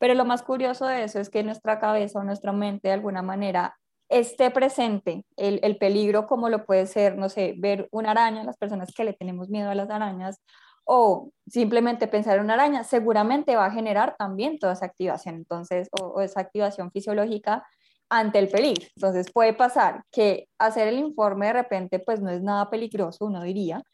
Pero 0.00 0.14
lo 0.14 0.24
más 0.24 0.42
curioso 0.42 0.86
de 0.86 1.04
eso 1.04 1.20
es 1.20 1.30
que 1.30 1.44
nuestra 1.44 1.78
cabeza 1.78 2.18
o 2.18 2.24
nuestra 2.24 2.52
mente 2.52 2.88
de 2.88 2.94
alguna 2.94 3.22
manera 3.22 3.76
esté 4.08 4.50
presente 4.50 5.24
el, 5.36 5.60
el, 5.62 5.76
peligro 5.76 6.26
como 6.26 6.48
lo 6.48 6.64
puede 6.64 6.86
ser, 6.86 7.16
no 7.16 7.28
sé, 7.28 7.54
ver 7.58 7.86
una 7.92 8.10
araña, 8.10 8.42
las 8.42 8.56
personas 8.56 8.92
que 8.96 9.04
le 9.04 9.12
tenemos 9.12 9.50
miedo 9.50 9.70
a 9.70 9.74
las 9.76 9.90
arañas, 9.90 10.40
o 10.84 11.30
simplemente 11.46 12.08
pensar 12.08 12.38
en 12.38 12.44
una 12.44 12.54
araña, 12.54 12.82
seguramente 12.82 13.54
va 13.54 13.66
a 13.66 13.70
generar 13.70 14.16
también 14.18 14.58
toda 14.58 14.72
esa 14.72 14.86
activación, 14.86 15.36
entonces, 15.36 15.88
o, 16.00 16.20
esa 16.20 16.40
activación 16.40 16.90
fisiológica 16.90 17.64
ante 18.08 18.40
el 18.40 18.48
peligro. 18.48 18.86
Entonces 18.96 19.30
puede 19.32 19.52
pasar 19.52 20.02
que 20.10 20.48
hacer 20.58 20.88
el 20.88 20.98
informe 20.98 21.46
de 21.46 21.52
repente 21.52 22.00
pues 22.00 22.20
no 22.20 22.30
es 22.30 22.42
nada 22.42 22.70
peligroso, 22.70 23.26
uno 23.26 23.42
diría, 23.42 23.84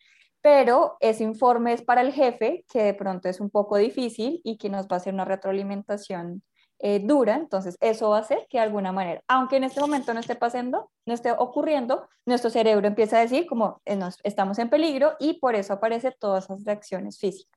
pero 0.46 0.96
ese 1.00 1.24
informe 1.24 1.72
es 1.72 1.82
para 1.82 2.02
el 2.02 2.12
jefe, 2.12 2.64
que 2.72 2.80
de 2.80 2.94
pronto 2.94 3.28
es 3.28 3.40
un 3.40 3.50
poco 3.50 3.78
difícil 3.78 4.40
y 4.44 4.58
que 4.58 4.70
nos 4.70 4.86
va 4.86 4.90
a 4.92 4.96
hacer 4.98 5.12
una 5.12 5.24
retroalimentación 5.24 6.44
eh, 6.78 7.00
dura, 7.02 7.34
entonces 7.34 7.76
eso 7.80 8.10
va 8.10 8.18
a 8.18 8.20
hacer 8.20 8.46
que 8.48 8.58
de 8.58 8.62
alguna 8.62 8.92
manera, 8.92 9.20
aunque 9.26 9.56
en 9.56 9.64
este 9.64 9.80
momento 9.80 10.14
no 10.14 10.20
esté 10.20 10.36
pasando, 10.36 10.88
no 11.04 11.14
esté 11.14 11.32
ocurriendo, 11.32 12.08
nuestro 12.26 12.50
cerebro 12.50 12.86
empieza 12.86 13.16
a 13.16 13.22
decir 13.22 13.48
como 13.48 13.82
eh, 13.86 13.98
estamos 14.22 14.60
en 14.60 14.70
peligro 14.70 15.14
y 15.18 15.40
por 15.40 15.56
eso 15.56 15.72
aparecen 15.72 16.14
todas 16.20 16.44
esas 16.44 16.62
reacciones 16.62 17.18
físicas. 17.18 17.55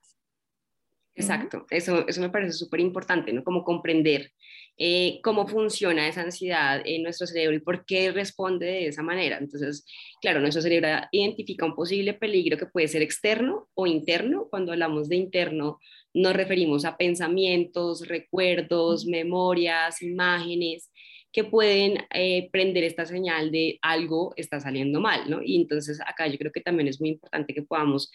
Exacto, 1.20 1.66
eso, 1.70 2.06
eso 2.08 2.20
me 2.20 2.30
parece 2.30 2.52
súper 2.52 2.80
importante, 2.80 3.32
¿no? 3.32 3.44
Como 3.44 3.62
comprender 3.64 4.32
eh, 4.78 5.20
cómo 5.22 5.46
funciona 5.46 6.08
esa 6.08 6.22
ansiedad 6.22 6.80
en 6.84 7.02
nuestro 7.02 7.26
cerebro 7.26 7.54
y 7.54 7.60
por 7.60 7.84
qué 7.84 8.10
responde 8.12 8.64
de 8.64 8.86
esa 8.86 9.02
manera. 9.02 9.36
Entonces, 9.38 9.84
claro, 10.22 10.40
nuestro 10.40 10.62
cerebro 10.62 10.88
identifica 11.12 11.66
un 11.66 11.74
posible 11.74 12.14
peligro 12.14 12.56
que 12.56 12.64
puede 12.64 12.88
ser 12.88 13.02
externo 13.02 13.68
o 13.74 13.86
interno. 13.86 14.46
Cuando 14.48 14.72
hablamos 14.72 15.10
de 15.10 15.16
interno, 15.16 15.78
nos 16.14 16.32
referimos 16.32 16.86
a 16.86 16.96
pensamientos, 16.96 18.08
recuerdos, 18.08 19.04
memorias, 19.04 20.00
imágenes 20.00 20.90
que 21.32 21.44
pueden 21.44 21.98
eh, 22.12 22.48
prender 22.50 22.84
esta 22.84 23.04
señal 23.04 23.52
de 23.52 23.78
algo 23.82 24.32
está 24.36 24.60
saliendo 24.60 25.00
mal, 25.00 25.28
¿no? 25.30 25.40
Y 25.44 25.56
entonces 25.56 26.00
acá 26.00 26.26
yo 26.26 26.38
creo 26.38 26.52
que 26.52 26.60
también 26.60 26.88
es 26.88 27.00
muy 27.00 27.10
importante 27.10 27.54
que 27.54 27.62
podamos 27.62 28.10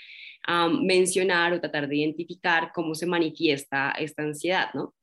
mencionar 0.70 1.54
o 1.54 1.60
tratar 1.60 1.88
de 1.88 1.98
identificar 1.98 2.72
cómo 2.74 2.96
se 2.96 3.06
manifiesta 3.06 3.92
esta 3.92 4.24
ansiedad, 4.24 4.70
¿no? 4.74 4.94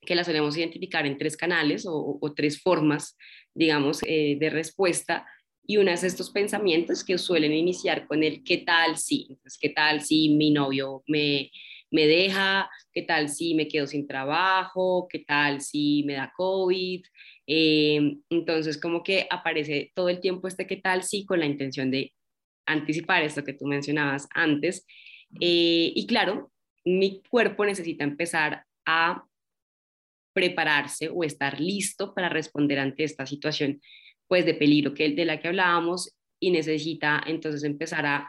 Que 0.00 0.14
la 0.14 0.24
solemos 0.24 0.56
identificar 0.56 1.06
en 1.06 1.16
tres 1.16 1.36
canales 1.36 1.86
o, 1.88 2.32
tres 2.36 2.60
formas, 2.60 3.16
digamos, 3.54 4.00
eh, 4.06 4.36
de 4.38 4.50
respuesta. 4.50 5.26
Y 5.66 5.78
una 5.78 5.94
es 5.94 6.04
estos 6.04 6.30
pensamientos 6.30 7.02
que 7.02 7.16
suelen 7.16 7.52
iniciar 7.52 8.06
con 8.06 8.22
el 8.22 8.44
¿qué 8.44 8.58
tal 8.58 8.98
si? 8.98 9.26
Entonces, 9.30 9.58
¿qué 9.58 9.70
tal 9.70 10.02
si 10.02 10.28
mi 10.28 10.50
novio 10.50 11.02
me, 11.06 11.50
me 11.90 12.06
deja? 12.06 12.68
¿Qué 12.92 13.02
tal 13.02 13.30
si 13.30 13.54
me 13.54 13.66
quedo 13.66 13.86
sin 13.86 14.06
trabajo? 14.06 15.08
¿Qué 15.08 15.20
tal 15.20 15.62
si 15.62 16.02
me 16.04 16.14
da 16.14 16.32
COVID? 16.36 17.02
Eh, 17.46 18.18
entonces, 18.28 18.78
como 18.78 19.02
que 19.02 19.26
aparece 19.30 19.92
todo 19.94 20.10
el 20.10 20.20
tiempo 20.20 20.48
este 20.48 20.66
qué 20.66 20.76
tal 20.76 21.02
si 21.02 21.24
con 21.24 21.40
la 21.40 21.46
intención 21.46 21.90
de 21.90 22.12
anticipar 22.66 23.22
esto 23.22 23.44
que 23.44 23.54
tú 23.54 23.66
mencionabas 23.66 24.28
antes. 24.34 24.86
Eh, 25.40 25.92
y 25.94 26.06
claro, 26.06 26.52
mi 26.84 27.22
cuerpo 27.28 27.64
necesita 27.64 28.04
empezar 28.04 28.64
a 28.86 29.24
prepararse 30.32 31.08
o 31.08 31.24
estar 31.24 31.60
listo 31.60 32.12
para 32.14 32.28
responder 32.28 32.78
ante 32.78 33.04
esta 33.04 33.24
situación 33.24 33.80
pues 34.26 34.44
de 34.44 34.54
peligro 34.54 34.94
que 34.94 35.10
de 35.10 35.24
la 35.24 35.40
que 35.40 35.48
hablábamos 35.48 36.16
y 36.40 36.50
necesita 36.50 37.22
entonces 37.26 37.62
empezar 37.62 38.04
a 38.06 38.28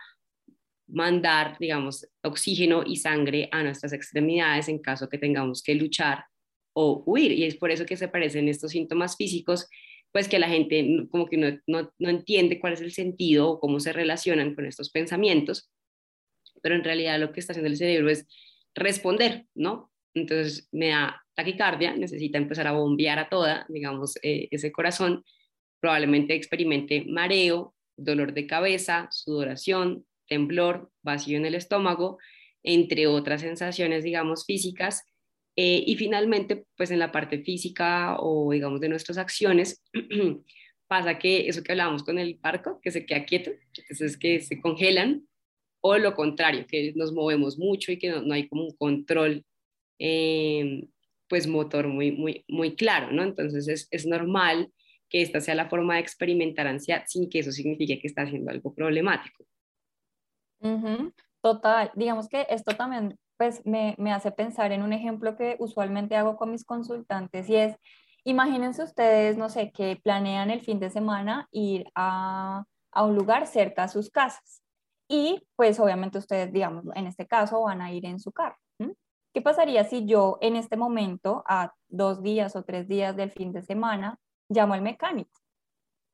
mandar, 0.88 1.58
digamos, 1.60 2.08
oxígeno 2.22 2.84
y 2.86 2.98
sangre 2.98 3.50
a 3.52 3.64
nuestras 3.64 3.92
extremidades 3.94 4.70
en 4.70 4.80
caso 4.80 5.10
que 5.10 5.18
tengamos 5.18 5.64
que 5.64 5.74
luchar 5.74 6.26
o 6.74 7.04
huir. 7.06 7.32
Y 7.32 7.46
es 7.46 7.56
por 7.56 7.72
eso 7.72 7.86
que 7.86 7.98
se 7.98 8.08
parecen 8.08 8.48
estos 8.48 8.72
síntomas 8.72 9.16
físicos 9.16 9.68
pues 10.16 10.30
que 10.30 10.40
la 10.40 10.48
gente 10.48 11.10
como 11.12 11.26
que 11.26 11.36
no, 11.36 11.60
no, 11.68 11.92
no 12.00 12.10
entiende 12.10 12.58
cuál 12.58 12.72
es 12.72 12.80
el 12.80 12.94
sentido 12.94 13.50
o 13.50 13.60
cómo 13.60 13.82
se 13.82 13.92
relacionan 13.92 14.56
con 14.56 14.66
estos 14.66 14.90
pensamientos, 14.90 15.70
pero 16.62 16.74
en 16.74 16.86
realidad 16.86 17.20
lo 17.20 17.34
que 17.34 17.42
está 17.42 17.52
haciendo 17.52 17.70
el 17.70 17.76
cerebro 17.76 18.10
es 18.10 18.26
responder, 18.74 19.46
¿no? 19.56 19.92
Entonces 20.14 20.70
me 20.72 20.88
da 20.88 21.22
taquicardia, 21.34 21.98
necesita 21.98 22.38
empezar 22.38 22.66
a 22.66 22.72
bombear 22.72 23.20
a 23.20 23.28
toda, 23.28 23.66
digamos, 23.68 24.16
eh, 24.24 24.48
ese 24.52 24.72
corazón, 24.72 25.26
probablemente 25.82 26.34
experimente 26.34 27.04
mareo, 27.10 27.76
dolor 27.98 28.34
de 28.34 28.48
cabeza, 28.48 29.10
sudoración, 29.12 30.06
temblor, 30.30 30.92
vacío 31.04 31.36
en 31.36 31.46
el 31.46 31.56
estómago, 31.56 32.20
entre 32.64 33.08
otras 33.08 33.42
sensaciones, 33.42 34.06
digamos, 34.06 34.46
físicas 34.46 35.04
eh, 35.56 35.84
y 35.86 35.96
finalmente, 35.96 36.66
pues 36.76 36.92
en 36.92 37.00
la 37.00 37.12
parte 37.12 37.40
física 37.40 38.18
o 38.20 38.52
digamos 38.52 38.82
de 38.82 38.90
nuestras 38.90 39.18
acciones, 39.18 39.84
pasa 40.88 41.18
que 41.18 41.48
eso 41.48 41.64
que 41.64 41.72
hablábamos 41.72 42.04
con 42.04 42.20
el 42.20 42.38
barco, 42.42 42.80
que 42.82 42.92
se 42.92 43.06
queda 43.06 43.26
quieto, 43.26 43.52
entonces 43.78 44.18
que 44.18 44.42
se 44.42 44.60
congelan, 44.60 45.28
o 45.82 45.98
lo 45.98 46.16
contrario, 46.16 46.66
que 46.68 46.94
nos 46.96 47.14
movemos 47.14 47.58
mucho 47.58 47.92
y 47.92 47.98
que 47.98 48.10
no, 48.10 48.34
hay 48.34 48.48
como 48.48 48.66
un 48.66 48.76
control, 48.76 49.46
eh, 50.00 50.88
pues 51.30 51.48
motor 51.48 51.88
muy, 51.88 52.12
muy, 52.12 52.44
muy 52.48 52.76
claro, 52.76 53.12
¿no? 53.12 53.24
Entonces 53.24 53.68
es, 53.68 53.88
es 53.92 54.06
normal 54.06 54.72
que 55.10 55.22
esta 55.22 55.40
sea 55.40 55.56
la 55.56 55.70
forma 55.70 55.96
de 55.96 56.02
experimentar 56.02 56.68
ansiedad 56.68 57.04
sin 57.08 57.30
que 57.30 57.40
eso 57.40 57.52
signifique 57.52 58.00
que 58.00 58.08
está 58.08 58.24
haciendo 58.24 58.52
algo 58.52 58.74
problemático. 58.74 59.46
Total, 61.42 61.92
digamos 61.96 62.28
que 62.28 62.48
esto 62.50 62.76
también 62.76 63.18
pues 63.38 63.66
me, 63.66 63.96
hace 64.12 64.32
pensar 64.32 64.72
en 64.72 64.82
un 64.82 64.94
ejemplo 64.94 65.36
que 65.36 65.56
usualmente 65.60 66.16
hago 66.16 66.38
con 66.38 66.52
mis 66.52 66.64
consultantes 66.64 67.50
y 67.50 67.56
es, 67.56 67.76
imagínense 68.24 68.84
ustedes, 68.84 69.38
no 69.38 69.50
sé, 69.50 69.72
que 69.72 70.00
planean 70.04 70.50
el 70.50 70.62
fin 70.62 70.80
de 70.80 70.90
semana 70.90 71.48
ir 71.52 71.86
a, 71.96 72.66
un 72.96 73.16
lugar 73.16 73.46
cerca 73.46 73.84
a 73.84 73.88
sus 73.90 74.10
casas 74.10 74.62
y 75.10 75.46
pues 75.58 75.80
obviamente 75.80 76.18
ustedes, 76.18 76.54
digamos, 76.54 76.86
en 76.96 77.08
este 77.08 77.28
caso 77.28 77.62
van 77.62 77.82
a 77.82 77.92
ir 77.92 78.06
en 78.06 78.20
su 78.20 78.32
carro. 78.32 78.58
¿Qué 79.34 79.42
pasaría 79.42 79.84
si 79.84 80.06
yo 80.06 80.38
en 80.40 80.56
este 80.56 80.78
momento, 80.78 81.44
a 81.46 81.74
dos 81.90 82.24
días 82.24 82.56
o 82.56 82.64
tres 82.64 82.88
días 82.88 83.18
del 83.18 83.32
fin 83.32 83.52
de 83.52 83.64
semana, 83.64 84.18
llamo 84.48 84.76
al 84.76 84.82
mecánico? 84.82 85.45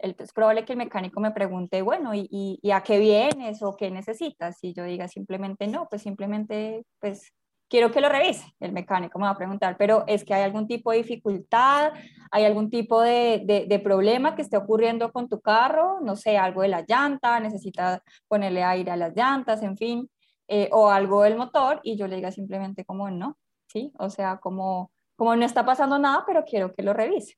Es 0.01 0.33
probable 0.33 0.65
que 0.65 0.73
el 0.73 0.77
mecánico 0.77 1.19
me 1.19 1.31
pregunte, 1.31 1.81
bueno, 1.81 2.13
¿y, 2.13 2.27
y, 2.29 2.71
a 2.71 2.81
qué 2.81 2.99
vienes 2.99 3.61
o 3.61 3.75
qué 3.75 3.91
necesitas? 3.91 4.57
Y 4.63 4.73
yo 4.73 4.83
diga 4.83 5.07
simplemente 5.07 5.67
no, 5.67 5.87
pues 5.89 6.01
simplemente, 6.01 6.85
pues 6.99 7.33
quiero 7.71 7.91
que 7.91 8.01
lo 8.01 8.09
revise. 8.09 8.53
El 8.59 8.73
mecánico 8.73 9.17
me 9.17 9.25
va 9.25 9.31
a 9.31 9.37
preguntar, 9.37 9.77
pero 9.77 10.03
es 10.05 10.25
que 10.25 10.33
hay 10.33 10.43
algún 10.43 10.67
tipo 10.67 10.91
de 10.91 10.97
dificultad, 10.97 11.93
hay 12.29 12.43
algún 12.43 12.69
tipo 12.69 13.01
de, 13.01 13.65
de, 13.67 13.79
problema 13.79 14.35
que 14.35 14.41
esté 14.41 14.57
ocurriendo 14.57 15.11
con 15.11 15.29
tu 15.29 15.39
carro, 15.39 15.99
no 16.01 16.17
sé, 16.17 16.37
algo 16.37 16.61
de 16.63 16.67
la 16.67 16.83
llanta, 16.85 17.39
necesitas 17.39 18.01
ponerle 18.27 18.63
aire 18.63 18.91
a 18.91 18.97
las 18.97 19.15
llantas, 19.15 19.63
en 19.63 19.77
fin, 19.77 20.09
eh, 20.49 20.69
o 20.73 20.89
algo 20.89 21.23
del 21.23 21.37
motor, 21.37 21.79
y 21.83 21.95
yo 21.95 22.07
le 22.07 22.17
diga 22.17 22.31
simplemente 22.31 22.83
como 22.83 23.09
no, 23.09 23.37
¿sí? 23.67 23.93
O 23.97 24.09
sea, 24.09 24.37
como, 24.37 24.91
como 25.15 25.35
no 25.37 25.45
está 25.45 25.65
pasando 25.65 25.97
nada, 25.97 26.23
pero 26.27 26.43
quiero 26.43 26.73
que 26.73 26.83
lo 26.83 26.93
revise. 26.93 27.37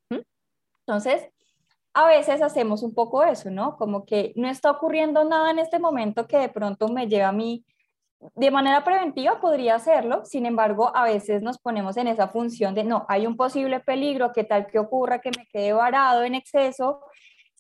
Entonces, 0.88 1.30
a 1.94 2.08
veces 2.08 2.42
hacemos 2.42 2.84
un 2.84 2.94
poco 2.94 3.24
eso, 3.24 3.52
¿no? 3.52 3.78
Como 3.78 4.06
que 4.06 4.34
no 4.36 4.50
está 4.50 4.72
ocurriendo 4.72 5.24
nada 5.24 5.52
en 5.52 5.60
este 5.60 5.80
momento 5.80 6.28
que 6.28 6.38
de 6.38 6.50
pronto 6.50 6.88
me 6.88 7.08
lleva 7.08 7.30
a 7.30 7.32
mí, 7.34 7.66
de 8.36 8.52
manera 8.52 8.84
preventiva 8.84 9.40
podría 9.40 9.76
hacerlo, 9.76 10.24
sin 10.26 10.46
embargo, 10.46 10.96
a 10.96 11.04
veces 11.04 11.42
nos 11.42 11.58
ponemos 11.60 11.98
en 11.98 12.08
esa 12.08 12.30
función 12.30 12.74
de, 12.74 12.84
no, 12.84 13.06
hay 13.10 13.28
un 13.28 13.36
posible 13.36 13.80
peligro, 13.82 14.32
¿qué 14.34 14.44
tal 14.44 14.68
que 14.68 14.80
ocurra 14.80 15.20
que 15.20 15.32
me 15.38 15.46
quede 15.48 15.74
varado 15.74 16.24
en 16.24 16.36
exceso? 16.36 17.02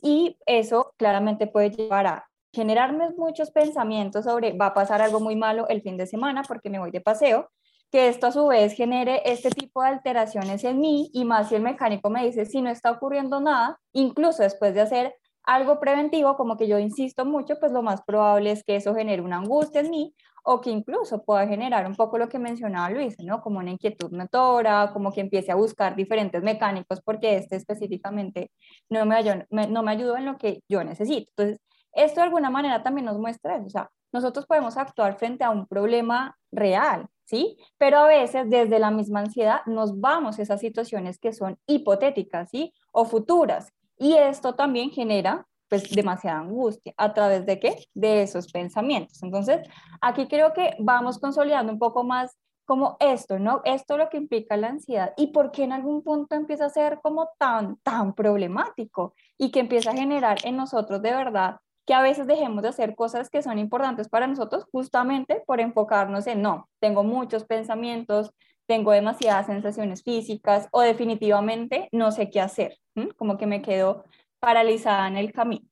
Y 0.01 0.37
eso 0.45 0.93
claramente 0.97 1.47
puede 1.47 1.71
llevar 1.71 2.07
a 2.07 2.25
generarme 2.53 3.09
muchos 3.17 3.51
pensamientos 3.51 4.25
sobre, 4.25 4.53
va 4.53 4.67
a 4.67 4.73
pasar 4.73 5.01
algo 5.01 5.19
muy 5.19 5.35
malo 5.35 5.67
el 5.67 5.81
fin 5.81 5.97
de 5.97 6.07
semana 6.07 6.43
porque 6.47 6.69
me 6.69 6.79
voy 6.79 6.91
de 6.91 7.01
paseo, 7.01 7.49
que 7.93 8.07
esto 8.07 8.25
a 8.25 8.31
su 8.31 8.47
vez 8.47 8.73
genere 8.73 9.21
este 9.23 9.51
tipo 9.51 9.83
de 9.83 9.89
alteraciones 9.89 10.63
en 10.63 10.79
mí 10.79 11.11
y 11.13 11.25
más 11.25 11.49
si 11.49 11.55
el 11.55 11.61
mecánico 11.61 12.09
me 12.09 12.25
dice 12.25 12.47
si 12.47 12.59
no 12.59 12.71
está 12.71 12.89
ocurriendo 12.89 13.39
nada, 13.39 13.79
incluso 13.91 14.41
después 14.41 14.73
de 14.73 14.81
hacer 14.81 15.15
algo 15.43 15.79
preventivo, 15.79 16.35
como 16.35 16.57
que 16.57 16.67
yo 16.67 16.79
insisto 16.79 17.23
mucho, 17.23 17.59
pues 17.59 17.71
lo 17.71 17.83
más 17.83 18.01
probable 18.01 18.49
es 18.49 18.63
que 18.63 18.77
eso 18.77 18.95
genere 18.95 19.21
una 19.21 19.37
angustia 19.37 19.81
en 19.81 19.91
mí 19.91 20.15
o 20.43 20.59
que 20.59 20.71
incluso 20.71 21.23
pueda 21.23 21.45
generar 21.47 21.85
un 21.85 21.93
poco 21.95 22.17
lo 22.17 22.29
que 22.29 22.39
mencionaba 22.39 22.89
Luis, 22.89 23.15
¿no? 23.19 23.41
Como 23.41 23.59
una 23.59 23.69
inquietud 23.69 24.11
motora, 24.11 24.89
como 24.91 25.11
que 25.11 25.21
empiece 25.21 25.51
a 25.51 25.55
buscar 25.55 25.95
diferentes 25.95 26.41
mecánicos 26.41 26.99
porque 26.99 27.37
este 27.37 27.57
específicamente 27.57 28.49
no 28.89 29.05
me, 29.05 29.17
ayudó, 29.17 29.43
no 29.51 29.83
me 29.83 29.91
ayudó 29.91 30.17
en 30.17 30.25
lo 30.25 30.39
que 30.39 30.63
yo 30.67 30.83
necesito. 30.83 31.29
Entonces, 31.37 31.59
esto 31.93 32.21
de 32.21 32.25
alguna 32.25 32.49
manera 32.49 32.81
también 32.81 33.05
nos 33.05 33.19
muestra 33.19 33.57
eso, 33.57 33.67
o 33.67 33.69
sea, 33.69 33.91
nosotros 34.11 34.47
podemos 34.47 34.77
actuar 34.77 35.15
frente 35.19 35.43
a 35.43 35.51
un 35.51 35.67
problema 35.67 36.35
real, 36.51 37.07
¿sí? 37.25 37.57
Pero 37.77 37.99
a 37.99 38.07
veces 38.07 38.49
desde 38.49 38.79
la 38.79 38.91
misma 38.91 39.21
ansiedad 39.21 39.61
nos 39.65 39.99
vamos 39.99 40.39
a 40.39 40.41
esas 40.41 40.59
situaciones 40.59 41.19
que 41.19 41.33
son 41.33 41.57
hipotéticas, 41.67 42.49
¿sí? 42.49 42.73
O 42.91 43.05
futuras. 43.05 43.71
Y 43.97 44.13
esto 44.13 44.55
también 44.55 44.89
genera 44.89 45.45
pues 45.69 45.89
demasiada 45.89 46.39
angustia. 46.39 46.93
¿A 46.97 47.13
través 47.13 47.45
de 47.45 47.59
qué? 47.59 47.75
De 47.93 48.21
esos 48.21 48.51
pensamientos. 48.51 49.23
Entonces, 49.23 49.67
aquí 50.01 50.27
creo 50.27 50.53
que 50.53 50.75
vamos 50.79 51.19
consolidando 51.19 51.73
un 51.73 51.79
poco 51.79 52.03
más 52.03 52.37
como 52.65 52.95
esto, 52.99 53.39
¿no? 53.39 53.61
Esto 53.65 53.97
lo 53.97 54.09
que 54.09 54.17
implica 54.17 54.55
la 54.55 54.67
ansiedad 54.69 55.13
y 55.17 55.27
por 55.27 55.51
qué 55.51 55.63
en 55.63 55.73
algún 55.73 56.03
punto 56.03 56.35
empieza 56.35 56.65
a 56.65 56.69
ser 56.69 56.99
como 57.01 57.29
tan, 57.37 57.77
tan 57.77 58.13
problemático 58.13 59.15
y 59.37 59.51
que 59.51 59.59
empieza 59.59 59.91
a 59.91 59.95
generar 59.95 60.37
en 60.43 60.57
nosotros 60.57 61.01
de 61.01 61.11
verdad 61.11 61.57
que 61.85 61.93
a 61.93 62.01
veces 62.01 62.27
dejemos 62.27 62.63
de 62.63 62.69
hacer 62.69 62.95
cosas 62.95 63.29
que 63.29 63.41
son 63.41 63.59
importantes 63.59 64.07
para 64.09 64.27
nosotros 64.27 64.65
justamente 64.71 65.43
por 65.45 65.59
enfocarnos 65.59 66.27
en, 66.27 66.41
no, 66.41 66.69
tengo 66.79 67.03
muchos 67.03 67.43
pensamientos, 67.45 68.31
tengo 68.67 68.91
demasiadas 68.91 69.47
sensaciones 69.47 70.03
físicas 70.03 70.69
o 70.71 70.81
definitivamente 70.81 71.89
no 71.91 72.11
sé 72.11 72.29
qué 72.29 72.39
hacer, 72.39 72.77
como 73.17 73.37
que 73.37 73.47
me 73.47 73.61
quedo 73.61 74.05
paralizada 74.39 75.07
en 75.07 75.17
el 75.17 75.31
camino. 75.33 75.67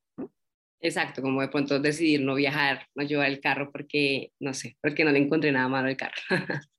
Exacto, 0.83 1.21
como 1.21 1.41
de 1.41 1.47
pronto 1.47 1.79
decidir 1.79 2.21
no 2.21 2.35
viajar, 2.35 2.87
no 2.95 3.03
llevar 3.03 3.27
el 3.27 3.39
carro 3.39 3.71
porque, 3.71 4.31
no 4.39 4.53
sé, 4.53 4.77
porque 4.81 5.05
no 5.05 5.11
le 5.11 5.19
encontré 5.19 5.51
nada 5.51 5.67
malo 5.67 5.87
al 5.87 5.97
carro. 5.97 6.21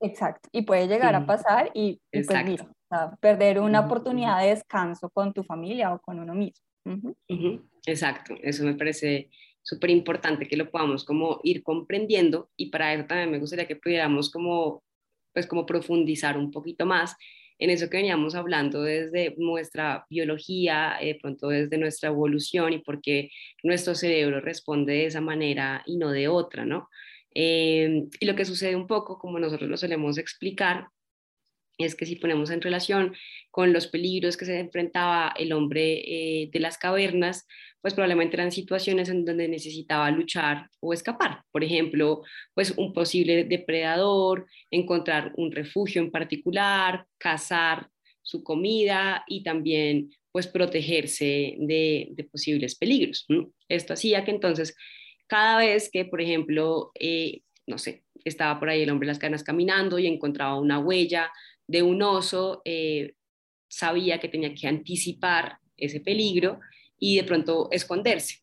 Exacto, 0.00 0.48
y 0.52 0.62
puede 0.62 0.88
llegar 0.88 1.14
a 1.14 1.26
pasar 1.26 1.70
y, 1.74 2.00
pues 2.10 2.26
perder 3.20 3.60
una 3.60 3.80
oportunidad 3.80 4.40
de 4.40 4.48
descanso 4.48 5.10
con 5.10 5.32
tu 5.32 5.44
familia 5.44 5.92
o 5.92 6.00
con 6.00 6.18
uno 6.18 6.34
mismo. 6.34 6.64
Exacto, 7.86 8.34
eso 8.42 8.64
me 8.64 8.74
parece 8.74 9.30
súper 9.62 9.90
importante 9.90 10.46
que 10.46 10.56
lo 10.56 10.70
podamos 10.70 11.04
como 11.04 11.40
ir 11.44 11.62
comprendiendo 11.62 12.50
y 12.56 12.70
para 12.70 12.94
eso 12.94 13.04
también 13.06 13.30
me 13.30 13.38
gustaría 13.38 13.66
que 13.66 13.76
pudiéramos 13.76 14.30
como, 14.30 14.82
pues 15.32 15.46
como 15.46 15.66
profundizar 15.66 16.36
un 16.36 16.50
poquito 16.50 16.86
más 16.86 17.16
en 17.58 17.68
eso 17.70 17.90
que 17.90 17.98
veníamos 17.98 18.34
hablando 18.34 18.82
desde 18.82 19.34
nuestra 19.36 20.06
biología, 20.08 20.96
de 21.00 21.16
pronto 21.20 21.48
desde 21.48 21.76
nuestra 21.76 22.08
evolución 22.08 22.72
y 22.72 22.78
por 22.78 23.02
qué 23.02 23.30
nuestro 23.62 23.94
cerebro 23.94 24.40
responde 24.40 24.94
de 24.94 25.06
esa 25.06 25.20
manera 25.20 25.82
y 25.84 25.98
no 25.98 26.10
de 26.10 26.28
otra, 26.28 26.64
¿no? 26.64 26.88
Eh, 27.34 28.06
y 28.18 28.26
lo 28.26 28.34
que 28.34 28.46
sucede 28.46 28.74
un 28.74 28.86
poco, 28.86 29.18
como 29.18 29.38
nosotros 29.38 29.68
lo 29.68 29.76
solemos 29.76 30.16
explicar, 30.16 30.88
es 31.84 31.94
que 31.94 32.06
si 32.06 32.16
ponemos 32.16 32.50
en 32.50 32.60
relación 32.60 33.14
con 33.50 33.72
los 33.72 33.86
peligros 33.86 34.36
que 34.36 34.44
se 34.44 34.58
enfrentaba 34.58 35.32
el 35.36 35.52
hombre 35.52 36.02
eh, 36.04 36.50
de 36.52 36.60
las 36.60 36.78
cavernas, 36.78 37.46
pues 37.80 37.94
probablemente 37.94 38.36
eran 38.36 38.52
situaciones 38.52 39.08
en 39.08 39.24
donde 39.24 39.48
necesitaba 39.48 40.10
luchar 40.10 40.68
o 40.80 40.92
escapar. 40.92 41.42
Por 41.50 41.64
ejemplo, 41.64 42.22
pues 42.54 42.72
un 42.76 42.92
posible 42.92 43.44
depredador, 43.44 44.46
encontrar 44.70 45.32
un 45.36 45.50
refugio 45.50 46.02
en 46.02 46.10
particular, 46.10 47.06
cazar 47.18 47.88
su 48.22 48.44
comida 48.44 49.24
y 49.26 49.42
también 49.42 50.10
pues 50.32 50.46
protegerse 50.46 51.56
de, 51.58 52.28
posibles 52.30 52.76
peligros. 52.76 53.26
Esto 53.68 53.94
hacía 53.94 54.24
que 54.24 54.30
entonces 54.30 54.76
cada 55.26 55.58
vez 55.58 55.90
que, 55.90 56.04
por 56.04 56.20
ejemplo, 56.20 56.92
eh, 56.98 57.40
no 57.66 57.78
sé, 57.78 58.04
estaba 58.24 58.58
por 58.58 58.68
ahí 58.68 58.82
el 58.82 58.90
hombre 58.90 59.06
de 59.06 59.12
las 59.12 59.18
canas 59.18 59.42
caminando 59.42 59.98
y 59.98 60.06
encontraba 60.06 60.58
una 60.58 60.78
huella 60.78 61.32
de 61.70 61.84
un 61.84 62.02
oso, 62.02 62.62
eh, 62.64 63.14
sabía 63.68 64.18
que 64.18 64.28
tenía 64.28 64.52
que 64.52 64.66
anticipar 64.66 65.58
ese 65.76 66.00
peligro 66.00 66.58
y 66.98 67.16
de 67.16 67.22
pronto 67.22 67.68
esconderse, 67.70 68.40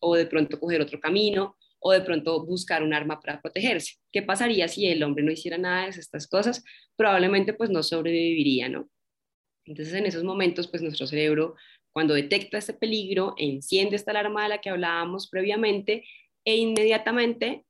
o 0.00 0.16
de 0.16 0.26
pronto 0.26 0.58
coger 0.58 0.80
otro 0.80 0.98
camino, 0.98 1.56
o 1.78 1.92
de 1.92 2.00
pronto 2.00 2.44
buscar 2.44 2.82
un 2.82 2.92
arma 2.92 3.20
para 3.20 3.40
protegerse. 3.40 3.94
¿Qué 4.10 4.22
pasaría 4.22 4.66
si 4.66 4.88
el 4.88 5.04
hombre 5.04 5.22
no 5.22 5.30
hiciera 5.30 5.56
nada 5.56 5.84
de 5.84 5.90
estas 5.90 6.26
cosas? 6.26 6.64
Probablemente 6.96 7.52
pues 7.52 7.70
no 7.70 7.84
sobreviviría, 7.84 8.68
¿no? 8.68 8.90
Entonces 9.64 9.94
en 9.94 10.06
esos 10.06 10.24
momentos 10.24 10.66
pues 10.66 10.82
nuestro 10.82 11.06
cerebro 11.06 11.54
cuando 11.92 12.14
detecta 12.14 12.58
este 12.58 12.74
peligro 12.74 13.34
enciende 13.38 13.94
esta 13.94 14.10
alarma 14.10 14.42
de 14.42 14.48
la 14.48 14.60
que 14.60 14.70
hablábamos 14.70 15.28
previamente 15.28 16.04
e 16.44 16.56
inmediatamente 16.56 17.64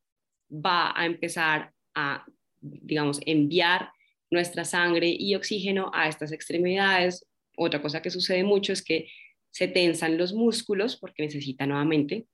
va 0.50 0.98
a 0.98 1.04
empezar 1.04 1.74
a, 1.94 2.24
digamos, 2.60 3.20
enviar 3.26 3.90
nuestra 4.30 4.64
sangre 4.64 5.08
y 5.08 5.34
oxígeno 5.34 5.90
a 5.94 6.08
estas 6.08 6.32
extremidades. 6.32 7.26
Otra 7.56 7.80
cosa 7.80 8.02
que 8.02 8.10
sucede 8.10 8.44
mucho 8.44 8.72
es 8.72 8.82
que 8.82 9.08
se 9.50 9.68
tensan 9.68 10.18
los 10.18 10.32
músculos 10.32 10.96
porque 10.96 11.22
necesita 11.22 11.66
nuevamente 11.66 12.26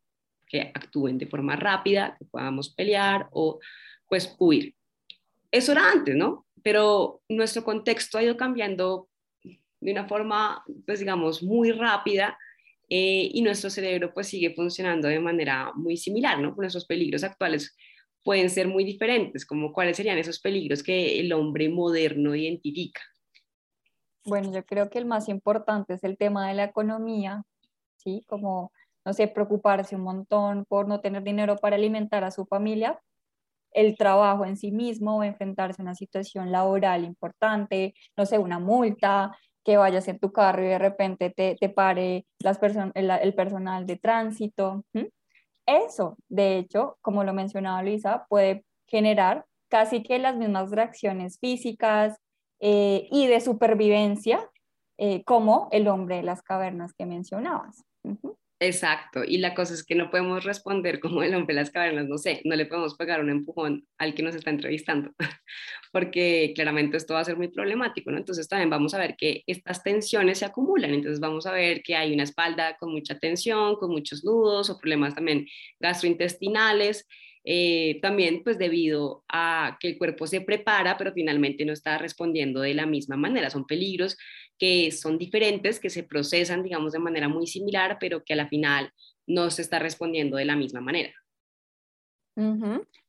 que 0.47 0.61
actúen 0.75 1.19
de 1.19 1.27
forma 1.27 1.57
rápida, 1.57 2.17
que 2.19 2.25
podamos 2.27 2.75
pelear 2.75 3.29
o 3.33 3.61
pues 4.09 4.35
huir. 4.39 4.75
Eso 5.51 5.73
era 5.73 5.91
antes, 5.91 6.15
¿no? 6.15 6.47
Pero 6.63 7.23
nuestro 7.29 7.65
contexto 7.65 8.19
ha 8.19 8.23
ido 8.23 8.37
cambiando 8.37 9.09
de 9.43 9.93
una 9.93 10.07
forma, 10.07 10.63
pues 10.87 10.99
digamos, 10.99 11.43
muy 11.43 11.71
rápida 11.73 12.39
eh, 12.89 13.31
y 13.33 13.43
nuestro 13.43 13.71
cerebro 13.71 14.13
pues 14.13 14.29
sigue 14.29 14.55
funcionando 14.55 15.09
de 15.09 15.21
manera 15.21 15.73
muy 15.75 15.97
similar, 15.97 16.39
¿no? 16.39 16.55
Nuestros 16.57 16.87
peligros 16.87 17.25
actuales 17.25 17.77
pueden 18.25 18.51
ser 18.51 18.69
muy 18.69 18.85
diferentes, 18.85 19.47
como 19.47 19.73
cuáles 19.73 19.97
serían 19.97 20.19
esos 20.19 20.41
peligros 20.41 20.83
que 20.83 21.21
el 21.21 21.33
hombre 21.33 21.69
moderno 21.69 22.35
identifica. 22.35 23.03
Bueno, 24.25 24.51
yo 24.53 24.65
creo 24.65 24.89
que 24.89 24.99
el 24.99 25.05
más 25.05 25.29
importante 25.29 25.95
es 25.95 26.05
el 26.05 26.17
tema 26.17 26.49
de 26.49 26.55
la 26.55 26.65
economía, 26.65 27.45
¿sí? 27.97 28.25
Como, 28.27 28.73
no 29.05 29.13
sé, 29.13 29.29
preocuparse 29.29 29.97
un 29.97 30.03
montón 30.03 30.65
por 30.65 30.89
no 30.89 31.01
tener 31.01 31.23
dinero 31.23 31.57
para 31.57 31.77
alimentar 31.77 32.25
a 32.25 32.31
su 32.31 32.47
familia, 32.47 32.99
el 33.73 33.97
trabajo 33.97 34.47
en 34.47 34.57
sí 34.57 34.71
mismo, 34.71 35.23
enfrentarse 35.23 35.83
a 35.83 35.85
una 35.85 35.95
situación 35.95 36.51
laboral 36.51 37.05
importante, 37.05 37.95
no 38.17 38.25
sé, 38.25 38.39
una 38.39 38.59
multa, 38.59 39.37
que 39.65 39.77
vayas 39.77 40.07
en 40.09 40.19
tu 40.19 40.31
carro 40.31 40.63
y 40.63 40.69
de 40.69 40.79
repente 40.79 41.31
te, 41.31 41.57
te 41.59 41.69
pare 41.71 42.27
las 42.39 42.61
el, 42.95 43.11
el, 43.11 43.35
personal 43.35 43.87
de 43.87 43.97
tránsito. 43.97 44.85
Eso, 45.67 46.17
de 46.29 46.59
hecho, 46.59 46.99
como 47.01 47.25
lo 47.25 47.33
mencionaba 47.33 47.83
Luisa, 47.83 48.27
puede 48.29 48.65
generar 48.87 49.47
casi 49.69 50.03
que 50.03 50.19
las 50.19 50.37
mismas 50.37 50.71
reacciones 50.71 51.39
físicas 51.39 52.19
eh, 52.61 53.09
y 53.11 53.27
de 53.27 53.41
supervivencia 53.41 54.49
eh, 54.99 55.25
como 55.25 55.69
el 55.73 55.89
hombre 55.89 56.17
de 56.17 56.23
las 56.23 56.43
cavernas 56.43 56.93
que 56.93 57.07
mencionabas. 57.07 57.85
Exacto, 58.67 59.23
y 59.27 59.37
la 59.37 59.55
cosa 59.55 59.75
es 59.75 59.85
que 59.85 59.95
no 59.95 60.11
podemos 60.11 60.43
responder 60.43 60.99
como 60.99 61.23
el 61.23 61.35
hombre 61.35 61.55
de 61.55 61.61
las 61.61 61.71
cavernas, 61.71 62.09
no 62.09 62.17
sé, 62.17 62.41
no 62.45 62.57
le 62.57 62.65
podemos 62.65 62.95
pegar 62.95 63.21
un 63.21 63.29
empujón 63.29 63.87
al 63.99 64.15
que 64.15 64.23
nos 64.23 64.35
está 64.35 64.49
entrevistando, 64.49 65.13
porque 65.93 66.53
claramente 66.55 66.97
esto 66.97 67.13
va 67.13 67.21
a 67.21 67.25
ser 67.27 67.37
muy 67.37 67.49
problemático, 67.49 68.11
¿no? 68.11 68.17
Entonces 68.17 68.49
también 68.49 68.71
vamos 68.71 68.95
a 68.95 68.99
ver 68.99 69.17
que 69.19 69.43
estas 69.47 69.83
tensiones 69.83 70.39
se 70.39 70.47
acumulan, 70.47 70.95
entonces 70.95 71.21
vamos 71.21 71.45
a 71.45 71.53
ver 71.53 71.83
que 71.83 71.95
hay 71.95 72.15
una 72.15 72.23
espalda 72.23 72.79
con 72.79 72.91
mucha 72.91 73.19
tensión, 73.19 73.77
con 73.77 73.91
muchos 73.91 74.25
nudos 74.25 74.71
o 74.71 74.79
problemas 74.79 75.15
también 75.15 75.47
gastrointestinales, 75.79 77.07
eh, 77.47 77.99
también 78.01 78.43
pues 78.43 78.57
debido 78.57 79.25
a 79.29 79.77
que 79.79 79.89
el 79.89 79.99
cuerpo 79.99 80.27
se 80.27 80.41
prepara, 80.41 80.97
pero 80.97 81.13
finalmente 81.13 81.67
no 81.67 81.75
está 81.75 81.99
respondiendo 81.99 82.63
de 82.63 82.73
la 82.73 82.87
misma 82.87 83.17
manera. 83.17 83.51
Son 83.51 83.67
peligros 83.67 84.17
que 84.59 84.91
son 84.93 85.19
diferentes, 85.19 85.81
que 85.81 85.91
se 85.91 86.03
procesan, 86.03 86.63
digamos, 86.63 86.93
de 86.93 86.99
manera 86.99 87.29
muy 87.29 87.47
similar, 87.47 87.99
pero 88.01 88.23
que 88.23 88.35
a 88.35 88.37
la 88.37 88.49
final 88.49 88.91
no 89.27 89.51
se 89.51 89.63
está 89.63 89.79
respondiendo 89.79 90.37
de 90.37 90.45
la 90.45 90.57
misma 90.57 90.81
manera. 90.81 91.13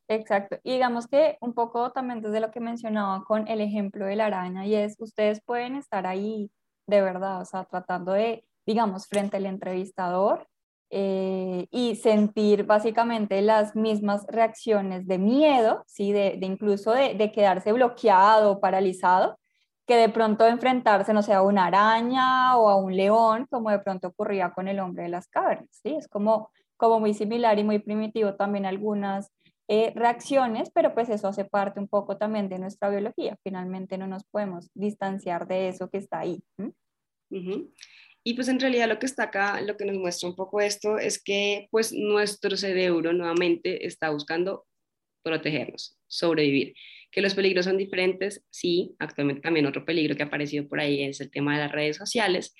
Exacto. 0.08 0.58
Y 0.64 0.74
digamos 0.74 1.08
que 1.08 1.38
un 1.42 1.54
poco 1.54 1.92
también 1.92 2.22
desde 2.22 2.40
lo 2.40 2.52
que 2.52 2.60
mencionaba 2.60 3.24
con 3.24 3.48
el 3.48 3.62
ejemplo 3.62 4.06
de 4.06 4.16
la 4.16 4.28
araña, 4.28 4.66
y 4.66 4.76
es, 4.76 4.96
ustedes 5.00 5.42
pueden 5.42 5.76
estar 5.76 6.06
ahí 6.06 6.52
de 6.88 7.02
verdad, 7.02 7.42
o 7.42 7.46
sea, 7.46 7.66
tratando 7.66 8.14
de, 8.14 8.46
digamos, 8.66 9.08
frente 9.08 9.38
al 9.38 9.48
entrevistador, 9.48 10.48
eh, 10.92 11.68
y 11.72 11.96
sentir 11.96 12.64
básicamente 12.64 13.42
las 13.42 13.76
mismas 13.76 14.26
reacciones 14.28 15.08
de 15.08 15.18
miedo, 15.18 15.84
¿sí? 15.88 16.12
de, 16.12 16.38
incluso 16.42 16.92
de, 16.92 17.32
quedarse 17.32 17.74
bloqueado 17.74 18.60
paralizado, 18.60 19.38
que 19.86 19.96
de 19.96 20.10
pronto 20.10 20.48
enfrentarse, 20.48 21.14
no 21.14 21.22
sé, 21.22 21.34
a 21.34 21.42
una 21.42 21.68
araña 21.68 22.58
o 22.58 22.70
a 22.70 22.76
un 22.76 22.96
león, 22.96 23.46
como 23.50 23.70
de 23.70 23.80
pronto 23.80 24.08
ocurría 24.08 24.52
con 24.52 24.68
el 24.68 24.80
hombre 24.80 25.04
de 25.04 25.10
las 25.10 25.28
cavernas. 25.28 25.70
¿sí? 25.84 25.96
Es 25.98 26.08
como, 26.08 26.52
como 26.78 27.00
muy 27.00 27.14
similar 27.14 27.60
y 27.60 27.64
muy 27.64 27.80
primitivo 27.80 28.36
también 28.36 28.66
algunas 28.66 29.32
eh, 29.68 29.94
reacciones, 29.96 30.72
pero 30.74 30.94
pues 30.94 31.10
eso 31.10 31.28
hace 31.28 31.46
parte 31.46 31.80
un 31.80 31.88
poco 31.88 32.18
también 32.18 32.50
de 32.50 32.60
nuestra 32.60 32.90
biología. 32.90 33.38
Finalmente 33.44 33.98
no 33.98 34.08
nos 34.08 34.24
podemos 34.26 34.70
distanciar 34.74 35.48
de 35.48 35.70
eso 35.70 35.90
que 35.90 35.98
está 35.98 36.20
ahí. 36.20 36.44
Y 38.24 38.34
pues 38.34 38.48
en 38.48 38.60
realidad 38.60 38.88
lo 38.88 38.98
que 38.98 39.06
está 39.06 39.24
acá, 39.24 39.62
lo 39.62 39.78
que 39.78 39.86
nos 39.86 39.98
muestra 39.98 40.30
un 40.30 40.36
poco 40.36 40.62
esto 40.62 40.98
es 40.98 41.22
que 41.22 41.68
pues 41.70 41.94
nuestro 41.94 42.58
cerebro 42.58 43.14
nuevamente 43.14 43.86
está 43.86 44.10
buscando 44.10 44.66
protegernos, 45.24 45.98
sobrevivir. 46.08 46.76
Que 47.16 47.22
los 47.22 47.34
peligros 47.34 47.64
son 47.64 47.78
diferentes, 47.78 48.44
sí, 48.50 48.94
actualmente 49.00 49.42
también 49.42 49.66
otro 49.66 49.86
peligro 49.86 50.18
que 50.18 50.24
ha 50.24 50.26
aparecido 50.26 50.68
por 50.68 50.82
ahí 50.82 51.02
es 51.02 51.22
el 51.22 51.32
tema 51.32 51.54
de 51.54 51.64
las 51.64 51.72
redes 51.72 51.96
sociales. 51.96 52.54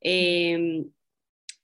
Eh, 0.00 0.82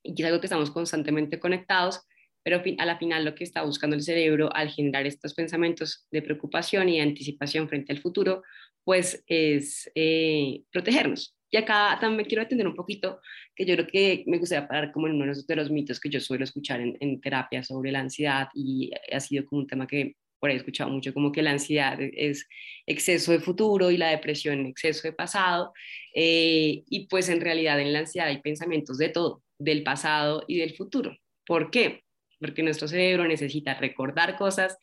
y 0.02 0.20
es 0.20 0.26
algo 0.26 0.40
que 0.40 0.46
estamos 0.46 0.70
constantemente 0.70 1.40
conectados, 1.40 2.02
pero 2.42 2.62
a 2.76 2.84
la 2.84 2.98
final 2.98 3.24
lo 3.24 3.34
que 3.34 3.44
está 3.44 3.62
buscando 3.62 3.96
el 3.96 4.02
cerebro 4.02 4.54
al 4.54 4.68
generar 4.68 5.06
estos 5.06 5.32
pensamientos 5.32 6.06
de 6.10 6.20
preocupación 6.20 6.90
y 6.90 7.00
anticipación 7.00 7.66
frente 7.66 7.94
al 7.94 8.00
futuro, 8.00 8.42
pues 8.84 9.24
es 9.26 9.90
eh, 9.94 10.60
protegernos. 10.70 11.34
Y 11.50 11.56
acá 11.56 11.96
también 11.98 12.28
quiero 12.28 12.42
atender 12.42 12.68
un 12.68 12.74
poquito, 12.74 13.20
que 13.56 13.64
yo 13.64 13.74
creo 13.76 13.86
que 13.86 14.24
me 14.26 14.36
gustaría 14.36 14.68
parar 14.68 14.92
como 14.92 15.06
en 15.06 15.14
uno 15.14 15.32
de 15.32 15.56
los 15.56 15.70
mitos 15.70 15.98
que 15.98 16.10
yo 16.10 16.20
suelo 16.20 16.44
escuchar 16.44 16.82
en, 16.82 16.98
en 17.00 17.22
terapia 17.22 17.62
sobre 17.62 17.90
la 17.90 18.00
ansiedad 18.00 18.48
y 18.52 18.90
ha 19.10 19.20
sido 19.20 19.46
como 19.46 19.62
un 19.62 19.66
tema 19.66 19.86
que 19.86 20.16
por 20.44 20.50
ahí 20.50 20.56
he 20.56 20.58
escuchado 20.58 20.90
mucho, 20.90 21.14
como 21.14 21.32
que 21.32 21.40
la 21.40 21.52
ansiedad 21.52 21.96
es 21.98 22.46
exceso 22.84 23.32
de 23.32 23.40
futuro 23.40 23.90
y 23.90 23.96
la 23.96 24.10
depresión 24.10 24.66
exceso 24.66 25.08
de 25.08 25.14
pasado. 25.14 25.72
Eh, 26.14 26.82
y 26.86 27.06
pues 27.06 27.30
en 27.30 27.40
realidad 27.40 27.80
en 27.80 27.94
la 27.94 28.00
ansiedad 28.00 28.28
hay 28.28 28.42
pensamientos 28.42 28.98
de 28.98 29.08
todo, 29.08 29.42
del 29.58 29.82
pasado 29.82 30.44
y 30.46 30.58
del 30.58 30.76
futuro. 30.76 31.16
¿Por 31.46 31.70
qué? 31.70 32.02
Porque 32.38 32.62
nuestro 32.62 32.88
cerebro 32.88 33.26
necesita 33.26 33.72
recordar 33.72 34.36
cosas 34.36 34.76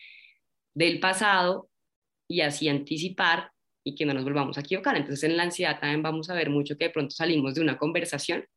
del 0.73 0.99
pasado 0.99 1.69
y 2.27 2.41
así 2.41 2.67
anticipar 2.67 3.51
y 3.83 3.93
que 3.93 4.07
no 4.07 4.15
nos 4.15 4.23
volvamos 4.23 4.57
a 4.57 4.61
equivocar. 4.61 4.97
Entonces 4.97 5.29
en 5.29 5.37
la 5.37 5.43
ansiedad 5.43 5.79
también 5.79 6.01
vamos 6.01 6.31
a 6.31 6.33
ver 6.33 6.49
mucho 6.49 6.75
que 6.75 6.85
de 6.85 6.89
pronto 6.89 7.13
salimos 7.13 7.53
de 7.53 7.61
una 7.61 7.77
conversación 7.77 8.47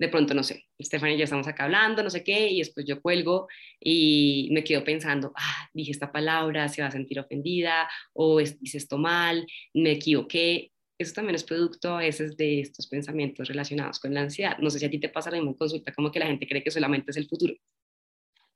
de 0.00 0.08
pronto, 0.08 0.32
no 0.32 0.42
sé, 0.42 0.64
Estefania 0.78 1.14
y 1.14 1.18
yo 1.18 1.24
estamos 1.24 1.46
acá 1.46 1.64
hablando, 1.64 2.02
no 2.02 2.08
sé 2.08 2.24
qué, 2.24 2.48
y 2.48 2.60
después 2.60 2.86
yo 2.86 3.02
cuelgo 3.02 3.48
y 3.78 4.48
me 4.50 4.64
quedo 4.64 4.82
pensando, 4.82 5.30
ah, 5.36 5.68
dije 5.74 5.90
esta 5.90 6.10
palabra, 6.10 6.70
se 6.70 6.80
va 6.80 6.88
a 6.88 6.90
sentir 6.90 7.20
ofendida, 7.20 7.86
o 8.14 8.40
hice 8.40 8.78
esto 8.78 8.96
mal, 8.96 9.46
me 9.74 9.92
equivoqué. 9.92 10.72
Eso 10.98 11.12
también 11.12 11.34
es 11.34 11.44
producto 11.44 11.96
a 11.96 11.98
veces 11.98 12.34
de 12.38 12.60
estos 12.60 12.86
pensamientos 12.86 13.46
relacionados 13.46 14.00
con 14.00 14.14
la 14.14 14.22
ansiedad. 14.22 14.56
No 14.58 14.70
sé 14.70 14.78
si 14.78 14.86
a 14.86 14.90
ti 14.90 14.98
te 14.98 15.10
pasa 15.10 15.30
la 15.30 15.36
misma 15.36 15.54
consulta, 15.54 15.92
como 15.92 16.10
que 16.10 16.18
la 16.18 16.26
gente 16.26 16.48
cree 16.48 16.62
que 16.62 16.70
solamente 16.70 17.10
es 17.10 17.18
el 17.18 17.28
futuro. 17.28 17.52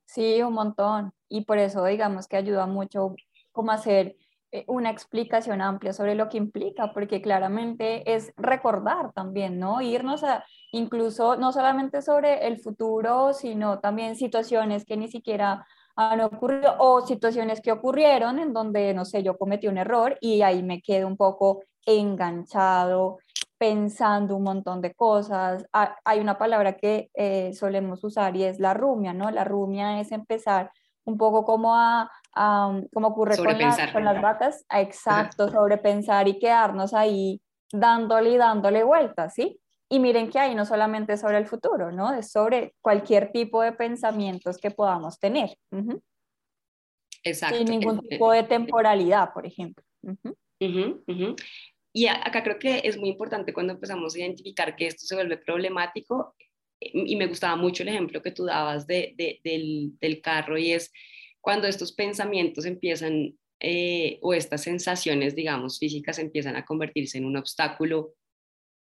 Sí, 0.06 0.40
un 0.40 0.54
montón. 0.54 1.12
Y 1.28 1.42
por 1.42 1.58
eso 1.58 1.84
digamos 1.84 2.26
que 2.26 2.36
ayuda 2.36 2.66
mucho 2.66 3.16
como 3.52 3.70
hacer 3.70 4.16
una 4.66 4.90
explicación 4.90 5.60
amplia 5.60 5.92
sobre 5.92 6.14
lo 6.14 6.28
que 6.28 6.38
implica, 6.38 6.92
porque 6.92 7.20
claramente 7.20 8.14
es 8.14 8.32
recordar 8.36 9.12
también, 9.12 9.58
¿no? 9.58 9.80
Irnos 9.80 10.22
a 10.22 10.44
incluso 10.72 11.36
no 11.36 11.52
solamente 11.52 12.02
sobre 12.02 12.46
el 12.46 12.58
futuro, 12.58 13.32
sino 13.32 13.80
también 13.80 14.16
situaciones 14.16 14.84
que 14.84 14.96
ni 14.96 15.08
siquiera 15.08 15.66
han 15.96 16.20
ocurrido 16.20 16.74
o 16.78 17.06
situaciones 17.06 17.60
que 17.60 17.72
ocurrieron 17.72 18.38
en 18.38 18.52
donde, 18.52 18.92
no 18.94 19.04
sé, 19.04 19.22
yo 19.22 19.36
cometí 19.38 19.68
un 19.68 19.78
error 19.78 20.16
y 20.20 20.42
ahí 20.42 20.62
me 20.62 20.82
quedo 20.82 21.06
un 21.06 21.16
poco 21.16 21.62
enganchado, 21.86 23.18
pensando 23.58 24.36
un 24.36 24.42
montón 24.42 24.80
de 24.80 24.94
cosas. 24.94 25.64
Hay 26.04 26.20
una 26.20 26.36
palabra 26.38 26.76
que 26.76 27.10
eh, 27.14 27.52
solemos 27.54 28.02
usar 28.04 28.36
y 28.36 28.44
es 28.44 28.58
la 28.58 28.74
rumia, 28.74 29.12
¿no? 29.12 29.30
La 29.30 29.44
rumia 29.44 30.00
es 30.00 30.12
empezar 30.12 30.72
un 31.04 31.18
poco 31.18 31.44
como 31.44 31.74
a, 31.76 32.10
como 32.34 33.08
ocurre 33.08 33.36
con, 33.36 33.46
con, 33.92 34.04
las 34.04 34.20
vacas, 34.20 34.64
exacto, 34.70 35.48
sobrepensar 35.48 36.26
y 36.28 36.38
quedarnos 36.38 36.94
ahí 36.94 37.40
dándole 37.72 38.30
y 38.30 38.36
dándole 38.36 38.82
vueltas, 38.84 39.34
¿sí? 39.34 39.60
Y 39.88 40.00
miren 40.00 40.30
que 40.30 40.38
ahí 40.38 40.54
no 40.54 40.64
solamente 40.64 41.12
es 41.12 41.20
sobre 41.20 41.38
el 41.38 41.46
futuro, 41.46 41.92
¿no? 41.92 42.12
Es 42.14 42.32
sobre 42.32 42.74
cualquier 42.80 43.30
tipo 43.30 43.62
de 43.62 43.72
pensamientos 43.72 44.58
que 44.58 44.70
podamos 44.70 45.18
tener. 45.18 45.56
Exacto. 47.22 47.56
Sin 47.56 47.68
ningún 47.68 48.00
tipo 48.00 48.32
de 48.32 48.42
temporalidad, 48.42 49.32
por 49.32 49.46
ejemplo. 49.46 49.84
Y 51.92 52.06
acá 52.06 52.42
creo 52.42 52.58
que 52.58 52.80
es 52.84 52.96
muy 52.96 53.10
importante 53.10 53.52
cuando 53.52 53.74
empezamos 53.74 54.14
a 54.14 54.18
identificar 54.18 54.74
que 54.74 54.86
esto 54.86 55.06
se 55.06 55.14
vuelve 55.14 55.36
problemático, 55.36 56.34
y 56.80 57.16
me 57.16 57.26
gustaba 57.26 57.56
mucho 57.56 57.82
el 57.82 57.88
ejemplo 57.88 58.20
que 58.20 58.32
tú 58.32 58.44
dabas 58.44 58.86
de, 58.86 59.14
del, 59.42 59.96
del, 60.00 60.20
carro 60.20 60.58
y 60.58 60.72
es 60.72 60.92
cuando 61.44 61.68
estos 61.68 61.92
pensamientos 61.92 62.64
empiezan 62.64 63.38
eh, 63.60 64.18
o 64.22 64.32
estas 64.32 64.62
sensaciones, 64.62 65.36
digamos, 65.36 65.78
físicas 65.78 66.18
empiezan 66.18 66.56
a 66.56 66.64
convertirse 66.64 67.18
en 67.18 67.26
un 67.26 67.36
obstáculo 67.36 68.14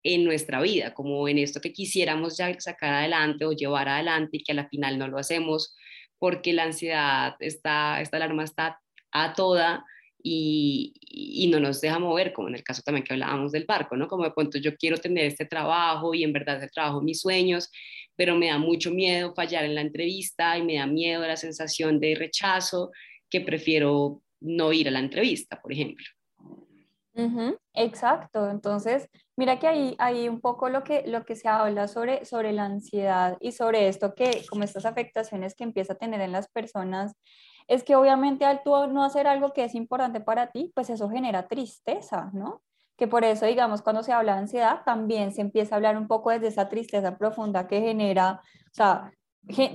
en 0.03 0.25
nuestra 0.25 0.61
vida, 0.61 0.93
como 0.93 1.27
en 1.27 1.39
esto 1.39 1.63
que 1.63 1.73
quisiéramos 1.73 2.37
ya 2.37 2.55
sacar 2.61 2.93
adelante 2.93 3.47
o 3.47 3.53
llevar 3.53 3.89
adelante 3.89 4.37
y 4.37 4.45
que 4.45 4.53
a 4.53 4.57
la 4.57 4.69
final 4.69 4.99
no 4.99 5.09
lo 5.09 5.17
hacemos 5.17 5.75
porque 6.19 6.53
la 6.53 6.65
ansiedad 6.65 7.35
está, 7.41 8.03
esta 8.03 8.17
alarma 8.19 8.45
está 8.45 8.79
a 9.11 9.33
toda 9.33 9.83
y, 10.27 10.95
y, 11.03 11.49
no 11.49 11.61
nos 11.61 11.83
deja 11.83 11.99
mover, 11.99 12.33
como 12.33 12.49
en 12.49 12.55
el 12.55 12.65
caso 12.65 12.81
también 12.83 13.05
que 13.05 13.13
hablábamos 13.13 13.53
del 13.53 13.67
barco, 13.67 13.95
¿no? 13.95 14.09
Como 14.09 14.25
de 14.25 14.31
pronto 14.31 14.57
yo 14.57 14.75
quiero 14.75 14.97
tener 14.97 15.27
este 15.27 15.45
trabajo 15.45 16.15
y 16.15 16.25
en 16.25 16.33
verdad 16.33 16.57
ese 16.57 16.69
trabajo 16.69 17.03
mis 17.03 17.21
sueños, 17.21 17.71
pero 18.17 18.35
me 18.35 18.49
da 18.49 18.57
mucho 18.57 18.91
miedo 18.91 19.35
fallar 19.35 19.67
en 19.67 19.75
la 19.75 19.83
entrevista 19.83 20.57
y 20.57 20.63
me 20.63 20.77
da 20.77 20.87
miedo 20.87 21.27
la 21.27 21.37
sensación 21.37 22.01
de 22.01 22.15
rechazo 22.15 22.91
que 23.29 23.43
prefiero 23.43 24.23
no 24.41 24.73
ir 24.73 24.89
a 24.89 24.93
la 24.93 25.01
entrevista, 25.01 25.61
por 25.61 25.73
ejemplo. 25.75 26.07
exacto, 27.75 28.49
entonces 28.51 29.11
mira 29.37 29.59
que 29.59 29.67
ahí 29.67 29.95
hay 29.99 30.27
un 30.31 30.41
poco 30.41 30.71
lo 30.71 30.85
que, 30.85 31.05
lo 31.07 31.27
que 31.27 31.37
se 31.37 31.49
habla 31.49 31.87
sobre, 31.87 32.25
sobre 32.25 32.55
la 32.55 32.65
ansiedad 32.65 33.37
y 33.43 33.53
sobre 33.53 33.89
esto 33.89 34.15
que 34.15 34.43
como 34.49 34.65
estas 34.65 34.87
afectaciones 34.87 35.55
que 35.55 35.65
empieza 35.65 35.93
a 35.93 35.99
tener 35.99 36.23
en 36.23 36.33
las 36.33 36.49
personas 36.49 37.13
es 37.67 37.83
que 37.83 37.97
obviamente 37.97 38.45
al 38.45 38.63
tú 38.63 38.87
no 38.89 39.05
hacer 39.05 39.27
algo 39.27 39.53
que 39.53 39.65
es 39.65 39.75
importante 39.75 40.21
para 40.21 40.51
ti, 40.51 40.73
pues 40.75 40.91
eso 40.91 41.09
genera 41.09 41.49
tristeza, 41.49 42.31
¿no? 42.33 42.63
Que 42.97 43.09
por 43.09 43.25
eso, 43.25 43.47
digamos, 43.47 43.83
cuando 43.83 44.03
se 44.03 44.13
habla 44.13 44.35
de 44.35 44.41
ansiedad, 44.41 44.83
también 44.85 45.33
se 45.33 45.41
empieza 45.41 45.75
a 45.75 45.77
hablar 45.77 45.97
un 45.97 46.07
poco 46.07 46.31
desde 46.31 46.49
esa 46.49 46.69
tristeza 46.69 47.17
profunda 47.19 47.67
que 47.67 47.81
genera, 47.81 48.41
o 48.43 48.75
sea, 48.75 49.13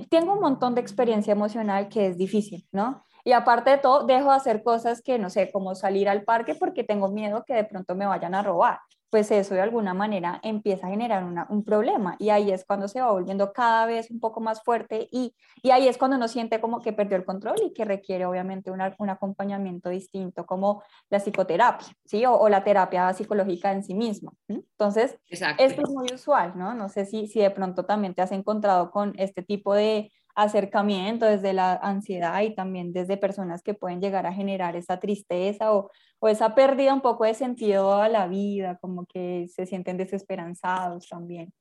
tengo 0.08 0.34
un 0.34 0.40
montón 0.40 0.74
de 0.74 0.80
experiencia 0.80 1.32
emocional 1.32 1.88
que 1.88 2.06
es 2.06 2.16
difícil, 2.16 2.66
¿no? 2.72 3.04
Y 3.24 3.32
aparte 3.32 3.70
de 3.70 3.78
todo, 3.78 4.06
dejo 4.06 4.30
de 4.30 4.36
hacer 4.36 4.62
cosas 4.62 5.02
que, 5.02 5.18
no 5.18 5.28
sé, 5.28 5.50
como 5.52 5.74
salir 5.74 6.08
al 6.08 6.24
parque 6.24 6.54
porque 6.54 6.84
tengo 6.84 7.10
miedo 7.10 7.44
que 7.46 7.54
de 7.54 7.64
pronto 7.64 7.94
me 7.94 8.06
vayan 8.06 8.34
a 8.34 8.42
robar 8.42 8.78
pues 9.10 9.30
eso 9.30 9.54
de 9.54 9.60
alguna 9.60 9.92
manera 9.92 10.40
empieza 10.42 10.86
a 10.86 10.90
generar 10.90 11.24
un 11.48 11.64
problema 11.64 12.16
y 12.18 12.30
ahí 12.30 12.50
es 12.50 12.64
cuando 12.64 12.88
se 12.88 13.00
va 13.00 13.10
volviendo 13.10 13.52
cada 13.52 13.86
vez 13.86 14.10
un 14.10 14.20
poco 14.20 14.40
más 14.40 14.62
fuerte 14.62 15.08
y, 15.10 15.34
y 15.62 15.70
ahí 15.70 15.88
es 15.88 15.98
cuando 15.98 16.16
uno 16.16 16.28
siente 16.28 16.60
como 16.60 16.80
que 16.80 16.92
perdió 16.92 17.16
el 17.16 17.24
control 17.24 17.56
y 17.64 17.72
que 17.72 17.84
requiere 17.84 18.24
obviamente 18.24 18.70
un 18.70 19.10
acompañamiento 19.10 19.90
distinto 19.90 20.46
como 20.46 20.82
la 21.08 21.18
psicoterapia, 21.18 21.88
¿sí? 22.04 22.24
O, 22.26 22.48
la 22.48 22.64
terapia 22.64 23.12
psicológica 23.12 23.72
en 23.72 23.84
sí 23.84 23.94
misma. 23.94 24.32
Entonces, 24.48 25.18
esto 25.28 25.82
es 25.82 25.90
muy 25.90 26.06
usual, 26.12 26.52
¿no? 26.56 26.74
No 26.74 26.88
sé 26.88 27.04
si, 27.04 27.26
si 27.26 27.40
de 27.40 27.50
pronto 27.50 27.84
también 27.84 28.14
te 28.14 28.22
has 28.22 28.32
encontrado 28.32 28.90
con 28.90 29.14
este 29.16 29.42
tipo 29.42 29.74
de 29.74 30.10
acercamiento 30.42 31.26
desde 31.26 31.52
la 31.52 31.74
ansiedad 31.74 32.40
y 32.42 32.54
también 32.54 32.92
desde 32.92 33.16
personas 33.16 33.62
que 33.62 33.74
pueden 33.74 34.00
llegar 34.00 34.26
a 34.26 34.32
generar 34.32 34.76
esa 34.76 34.98
tristeza 35.00 35.72
o, 35.72 35.90
o 36.18 36.28
esa 36.28 36.54
pérdida 36.54 36.94
un 36.94 37.00
poco 37.00 37.24
de 37.24 37.34
sentido 37.34 37.94
a 37.94 38.08
la 38.08 38.26
vida, 38.28 38.78
como 38.80 39.06
que 39.06 39.46
se 39.48 39.66
sienten 39.66 39.96
desesperanzados 39.96 41.08
también. 41.08 41.52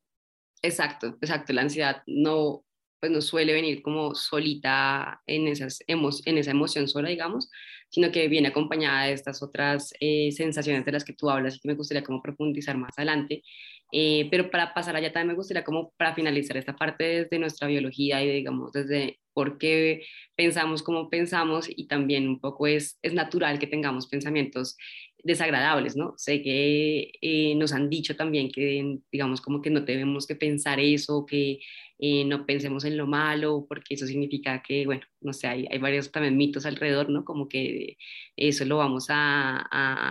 Exacto, 0.62 1.18
exacto. 1.22 1.54
La 1.54 1.62
ansiedad 1.62 2.04
no, 2.06 2.64
pues 3.00 3.12
no 3.12 3.22
suele 3.22 3.54
venir 3.54 3.82
como 3.82 4.14
solita 4.14 5.22
en, 5.26 5.48
esas 5.48 5.80
en 5.88 6.38
esa 6.38 6.52
emoción 6.52 6.88
sola, 6.88 7.10
digamos, 7.10 7.50
sino 7.90 8.12
que 8.12 8.28
viene 8.28 8.50
acompañada 8.50 9.06
de 9.06 9.14
estas 9.14 9.42
otras 9.42 9.94
eh, 10.00 10.32
sensaciones 10.32 10.86
de 10.86 10.92
las 10.92 11.04
que 11.04 11.14
tú 11.14 11.30
hablas 11.30 11.56
y 11.56 11.60
que 11.60 11.70
me 11.70 11.76
gustaría 11.76 12.04
como 12.04 12.22
profundizar 12.22 12.78
más 12.78 12.92
adelante. 12.98 13.44
Eh, 13.92 14.28
pero 14.30 14.52
para 14.52 14.74
pasar 14.74 14.96
allá 14.96 15.12
también 15.12 15.30
me 15.30 15.34
gustaría 15.36 15.64
como 15.64 15.92
para 15.98 16.14
finalizar 16.14 16.56
esta 16.58 16.76
parte 16.76 17.04
desde 17.04 17.40
nuestra 17.40 17.68
biología 17.68 18.24
y 18.24 18.32
digamos 18.32 18.72
desde 18.72 19.20
por 19.34 19.58
qué 19.58 20.06
pensamos 20.36 20.84
como 20.84 21.10
pensamos 21.10 21.68
y 21.70 21.88
también 21.88 22.28
un 22.28 22.40
poco 22.40 22.68
es, 22.68 23.00
es 23.02 23.14
natural 23.14 23.58
que 23.58 23.68
tengamos 23.68 24.08
pensamientos 24.08 24.78
desagradables, 25.24 25.96
¿no? 25.96 26.14
Sé 26.18 26.42
que 26.42 27.12
eh, 27.22 27.56
nos 27.56 27.74
han 27.74 27.90
dicho 27.90 28.16
también 28.16 28.52
que 28.52 29.00
digamos 29.12 29.42
como 29.42 29.62
que 29.62 29.70
no 29.70 29.82
debemos 29.82 30.28
que 30.28 30.36
pensar 30.36 30.80
eso, 30.80 31.26
que 31.26 31.60
eh, 32.00 32.24
no 32.26 32.46
pensemos 32.46 32.86
en 32.86 32.98
lo 32.98 33.08
malo, 33.08 33.66
porque 33.68 33.96
eso 33.96 34.08
significa 34.08 34.64
que, 34.66 34.86
bueno, 34.86 35.02
no 35.20 35.34
sé, 35.34 35.48
hay, 35.48 35.68
hay 35.70 35.80
varios 35.80 36.12
también 36.12 36.38
mitos 36.38 36.66
alrededor, 36.66 37.10
¿no? 37.10 37.26
Como 37.26 37.50
que 37.50 37.98
eso 38.38 38.64
lo 38.66 38.78
vamos 38.78 39.08
a, 39.10 39.68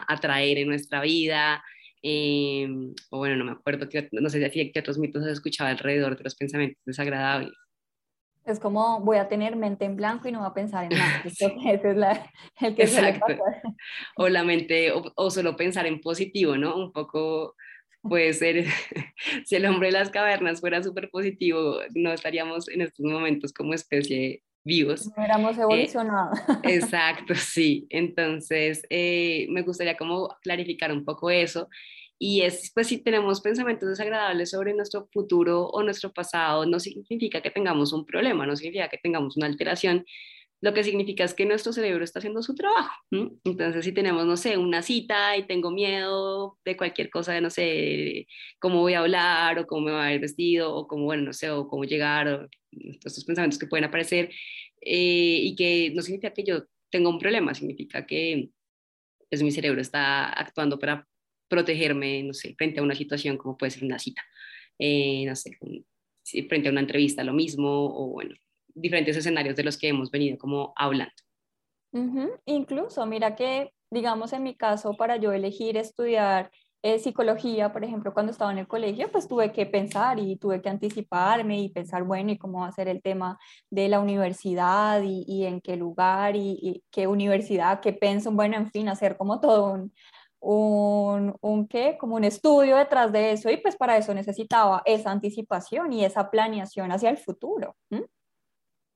a, 0.06 0.20
traer 0.20 0.58
en 0.58 0.68
nuestra 0.68 1.00
vida, 1.00 1.64
eh, 2.02 2.68
o 3.11 3.18
bueno, 3.18 3.37
no 3.37 3.44
me 3.44 3.52
acuerdo, 3.52 3.88
que, 3.88 4.08
no 4.12 4.28
sé 4.28 4.50
si 4.50 4.72
qué 4.72 4.80
otros 4.80 4.98
mitos 4.98 5.22
has 5.24 5.32
escuchado 5.32 5.70
alrededor 5.70 6.16
de 6.16 6.24
los 6.24 6.34
pensamientos 6.34 6.82
desagradables. 6.84 7.52
Es 8.44 8.61
como 8.61 9.00
voy 9.00 9.18
a 9.18 9.28
tener 9.28 9.56
mente 9.56 9.84
en 9.84 9.96
blanco 9.96 10.26
y 10.26 10.32
no 10.32 10.38
voy 10.38 10.48
a 10.48 10.54
pensar 10.54 10.84
en 10.90 10.98
nada. 10.98 11.22
Ese 11.24 11.90
es 11.90 11.96
la, 11.96 12.32
el 12.61 12.74
que 12.74 12.82
Exacto. 12.82 13.26
O 14.16 14.28
la 14.28 14.42
mente, 14.42 14.90
o, 14.92 15.12
o, 15.14 15.30
solo 15.30 15.54
pensar 15.54 15.87
en 15.87 16.00
positivo, 16.00 16.56
¿no? 16.56 16.74
Un 16.76 16.92
poco 16.92 17.54
puede 18.00 18.32
ser, 18.32 18.64
si 19.44 19.56
el 19.56 19.66
hombre 19.66 19.88
de 19.88 19.92
las 19.92 20.11
cavernas 20.11 20.61
fuera 20.61 20.82
súper 20.82 21.11
positivo, 21.11 21.80
no 21.94 22.12
estaríamos 22.12 22.68
en 22.68 22.80
estos 22.80 23.04
momentos 23.04 23.52
como 23.52 23.74
especie 23.74 24.42
vivos. 24.68 25.11
No 25.16 25.24
éramos 25.24 25.59
eh, 25.59 25.62
evolucionados. 25.62 26.38
exacto, 26.62 27.35
sí. 27.35 27.87
Entonces, 27.90 28.83
eh, 28.90 29.46
me 29.50 29.62
gustaría 29.62 29.96
como 29.96 30.28
clarificar 30.42 30.92
un 30.92 31.04
poco 31.04 31.31
eso. 31.31 31.68
Y 32.20 32.42
es, 32.42 32.70
pues 32.74 32.88
si 32.88 32.98
tenemos 32.98 33.40
pensamientos 33.40 33.88
desagradables 33.88 34.50
sobre 34.50 34.74
nuestro 34.74 35.09
futuro 35.12 35.66
o 35.66 35.83
nuestro 35.83 36.12
pasado, 36.12 36.66
no 36.66 36.78
significa 36.81 37.40
que 37.40 37.50
tengamos 37.50 37.92
un 37.92 38.04
problema, 38.04 38.44
no 38.44 38.57
significa 38.57 38.88
que 38.88 38.98
tengamos 38.98 39.37
una 39.37 39.46
alteración, 39.46 40.04
lo 40.60 40.74
que 40.74 40.82
significa 40.82 41.24
es 41.24 41.34
que 41.34 41.46
nuestro 41.46 41.72
cerebro 41.72 42.02
está 42.02 42.18
haciendo 42.18 42.42
su 42.42 42.54
trabajo. 42.54 42.92
Entonces, 43.44 43.84
si 43.84 43.92
tenemos, 43.92 44.26
no 44.26 44.36
sé, 44.36 44.56
una 44.56 44.82
cita 44.82 45.36
y 45.36 45.46
tengo 45.46 45.70
miedo 45.70 46.58
de 46.64 46.76
cualquier 46.76 47.10
cosa, 47.10 47.32
de 47.32 47.40
no 47.40 47.50
sé, 47.50 48.26
cómo 48.58 48.80
voy 48.80 48.94
a 48.94 49.00
hablar 49.00 49.58
o 49.58 49.66
cómo 49.66 49.86
me 49.86 49.92
va 49.92 50.06
a 50.06 50.10
ver 50.10 50.20
vestido 50.20 50.74
o 50.74 50.88
cómo, 50.88 51.04
bueno, 51.04 51.22
no 51.22 51.32
sé, 51.32 51.50
o 51.50 51.68
cómo 51.68 51.84
llegar, 51.84 52.28
o 52.28 52.48
estos 53.04 53.24
pensamientos 53.24 53.58
que 53.58 53.66
pueden 53.66 53.84
aparecer 53.84 54.30
eh, 54.80 55.40
y 55.42 55.54
que 55.54 55.92
no 55.94 56.02
significa 56.02 56.34
que 56.34 56.44
yo 56.44 56.64
tenga 56.90 57.08
un 57.08 57.18
problema, 57.18 57.54
significa 57.54 58.04
que 58.06 58.50
pues, 59.30 59.42
mi 59.42 59.52
cerebro 59.52 59.80
está 59.80 60.28
actuando 60.28 60.78
para 60.78 61.06
protegerme, 61.48 62.24
no 62.24 62.34
sé, 62.34 62.54
frente 62.56 62.80
a 62.80 62.82
una 62.82 62.94
situación 62.94 63.36
como 63.36 63.56
puede 63.56 63.70
ser 63.70 63.84
una 63.84 63.98
cita, 63.98 64.22
eh, 64.78 65.24
no 65.24 65.36
sé, 65.36 65.56
frente 66.48 66.68
a 66.68 66.72
una 66.72 66.80
entrevista, 66.80 67.22
lo 67.24 67.32
mismo, 67.32 67.68
o 67.68 68.08
bueno, 68.08 68.34
diferentes 68.80 69.16
escenarios 69.16 69.56
de 69.56 69.64
los 69.64 69.76
que 69.76 69.88
hemos 69.88 70.10
venido 70.10 70.38
como 70.38 70.72
hablando. 70.76 71.14
Incluso, 72.44 73.04
mira 73.06 73.34
que, 73.34 73.72
digamos, 73.90 74.32
en 74.32 74.42
mi 74.42 74.54
caso, 74.54 74.94
para 74.94 75.16
yo 75.16 75.32
elegir 75.32 75.76
estudiar 75.76 76.50
eh, 76.82 77.00
psicología, 77.00 77.72
por 77.72 77.82
ejemplo, 77.82 78.14
cuando 78.14 78.30
estaba 78.30 78.52
en 78.52 78.58
el 78.58 78.68
colegio, 78.68 79.10
pues 79.10 79.26
tuve 79.26 79.52
que 79.52 79.66
pensar 79.66 80.20
y 80.20 80.36
tuve 80.36 80.62
que 80.62 80.68
anticiparme 80.68 81.60
y 81.60 81.70
pensar, 81.70 82.04
bueno, 82.04 82.30
y 82.30 82.38
cómo 82.38 82.60
va 82.60 82.68
a 82.68 82.72
ser 82.72 82.86
el 82.86 83.02
tema 83.02 83.36
de 83.68 83.88
la 83.88 83.98
universidad 83.98 85.02
y, 85.02 85.44
en 85.44 85.60
qué 85.60 85.76
lugar 85.76 86.36
y, 86.36 86.84
qué 86.90 87.08
universidad, 87.08 87.80
qué 87.80 87.92
pienso, 87.92 88.30
bueno, 88.30 88.56
en 88.56 88.70
fin, 88.70 88.88
hacer 88.88 89.16
como 89.16 89.40
todo 89.40 89.72
un, 89.72 89.92
un, 90.40 91.36
un 91.40 91.66
¿qué? 91.66 91.96
como 91.98 92.14
un 92.14 92.24
estudio 92.24 92.76
detrás 92.76 93.10
de 93.10 93.32
eso 93.32 93.50
y 93.50 93.56
pues 93.56 93.76
para 93.76 93.96
eso 93.96 94.14
necesitaba 94.14 94.82
esa 94.84 95.10
anticipación 95.10 95.92
y 95.92 96.04
esa 96.04 96.30
planeación 96.30 96.92
hacia 96.92 97.10
el 97.10 97.18
futuro. 97.18 97.74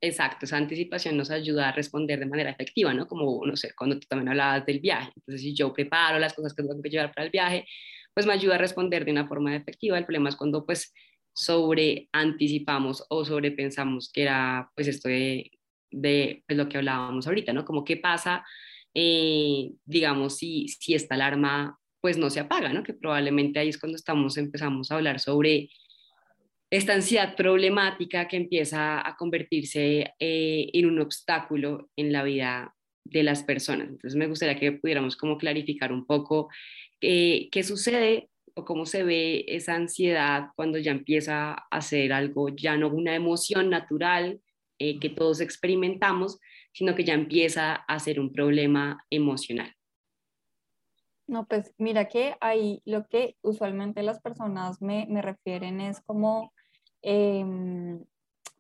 Exacto, 0.05 0.47
esa 0.47 0.57
anticipación 0.57 1.17
nos 1.17 1.31
ayuda 1.31 1.69
a 1.69 1.73
responder 1.73 2.19
de 2.19 2.27
manera 2.27 2.51
efectiva, 2.51 2.93
¿no? 2.93 3.07
Como, 3.07 3.47
no 3.47 3.55
sé, 3.57 3.73
cuando 3.77 4.01
tú 4.01 4.07
también 4.09 4.31
hablabas 4.31 4.67
del 4.67 4.81
viaje. 4.81 5.13
Entonces, 5.15 5.43
si 5.43 5.55
yo 5.55 5.73
preparo 5.73 6.19
las 6.19 6.35
cosas 6.35 6.55
que 6.55 6.63
tengo 6.65 6.83
que 6.83 6.91
llevar 6.91 7.13
para 7.15 7.25
el 7.27 7.31
viaje, 7.31 7.67
pues 8.13 8.27
me 8.27 8.33
ayuda 8.33 8.57
a 8.57 8.59
responder 8.59 9.05
de 9.05 9.13
una 9.13 9.29
forma 9.29 9.55
efectiva. 9.55 9.97
El 9.97 10.05
problema 10.05 10.29
es 10.29 10.35
cuando, 10.37 10.67
pues, 10.67 10.93
sobre 11.33 12.09
anticipamos 12.13 13.07
o 13.11 13.25
sobrepensamos, 13.25 14.11
que 14.13 14.23
era, 14.23 14.69
pues, 14.75 14.89
esto 14.89 15.09
de, 15.09 15.53
de 15.93 16.43
pues, 16.49 16.57
lo 16.59 16.69
que 16.69 16.79
hablábamos 16.79 17.29
ahorita, 17.29 17.53
¿no? 17.53 17.65
Como 17.65 17.85
qué 17.85 17.97
pasa, 17.97 18.45
eh, 18.95 19.71
digamos, 19.85 20.37
si, 20.37 20.67
si 20.67 20.95
esta 20.95 21.15
alarma, 21.15 21.79
pues, 22.01 22.19
no 22.19 22.29
se 22.29 22.41
apaga, 22.41 22.73
¿no? 22.73 22.83
Que 22.83 22.93
probablemente 22.95 23.61
ahí 23.61 23.69
es 23.69 23.79
cuando 23.79 23.95
estamos, 23.97 24.37
empezamos 24.37 24.91
a 24.91 24.97
hablar 24.97 25.21
sobre 25.21 25.69
esta 26.73 26.95
ansiedad 26.95 27.37
problemática 27.37 28.27
que 28.29 28.39
empieza 28.39 29.07
a 29.07 29.15
convertirse 29.19 30.15
eh, 30.19 30.71
en 30.73 30.87
un 30.87 31.01
obstáculo 31.01 31.91
en 31.97 32.13
la 32.13 32.23
vida 32.23 32.75
de 33.05 33.23
las 33.23 33.43
personas. 33.43 33.89
Entonces 33.89 34.17
me 34.17 34.27
gustaría 34.27 34.59
que 34.59 34.73
pudiéramos 34.73 35.19
como 35.19 35.37
clarificar 35.37 35.93
un 35.93 36.07
poco 36.07 36.49
eh, 37.03 37.51
qué 37.53 37.63
sucede 37.63 38.31
o 38.55 38.65
cómo 38.65 38.87
se 38.87 39.03
ve 39.03 39.45
esa 39.49 39.75
ansiedad 39.75 40.47
cuando 40.57 40.79
ya 40.79 40.93
empieza 40.93 41.53
a 41.71 41.81
ser 41.83 42.15
algo, 42.15 42.49
ya 42.49 42.79
no 42.79 42.89
una 42.89 43.15
emoción 43.15 43.69
natural 43.69 44.41
eh, 44.79 44.99
que 44.99 45.11
todos 45.11 45.43
experimentamos, 45.43 46.39
sino 46.73 46.95
que 46.95 47.05
ya 47.05 47.13
empieza 47.13 47.75
a 47.75 47.99
ser 47.99 48.19
un 48.19 48.33
problema 48.33 49.05
emocional. 49.11 49.75
No, 51.27 51.47
pues 51.47 51.75
mira 51.77 52.09
que 52.09 52.35
ahí 52.41 52.81
lo 52.87 53.07
que 53.09 53.37
usualmente 53.43 54.03
las 54.03 54.23
personas 54.23 54.81
me, 54.81 55.07
me 55.11 55.21
refieren 55.21 55.83
es 55.83 56.01
como 56.01 56.51
Em, 57.03 58.05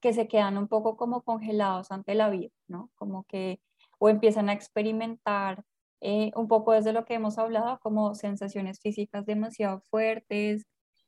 que 0.01 0.13
se 0.13 0.29
quedan 0.29 0.59
un 0.59 0.69
poco 0.69 0.97
como 0.97 1.23
congelados 1.23 1.93
ante 1.93 2.15
la 2.15 2.29
vida, 2.31 2.51
¿no? 2.69 2.91
Como 2.97 3.25
que 3.25 3.61
o 3.99 4.09
empiezan 4.09 4.49
a 4.49 4.53
experimentar 4.53 5.65
eh, 6.01 6.33
un 6.35 6.49
poco 6.49 6.73
desde 6.73 6.93
lo 6.93 7.05
que 7.05 7.15
hemos 7.15 7.39
hablado, 7.39 7.79
como 7.81 8.17
sensaciones 8.17 8.81
físicas 8.81 9.25
demasiado 9.27 9.81
fuertes. 9.91 10.67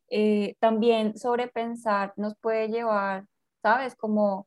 Eh, 0.09 0.57
también 0.61 1.19
sobrepensar 1.19 2.13
nos 2.17 2.37
puede 2.37 2.69
llevar, 2.69 3.27
¿sabes? 3.63 3.97
Como, 3.97 4.47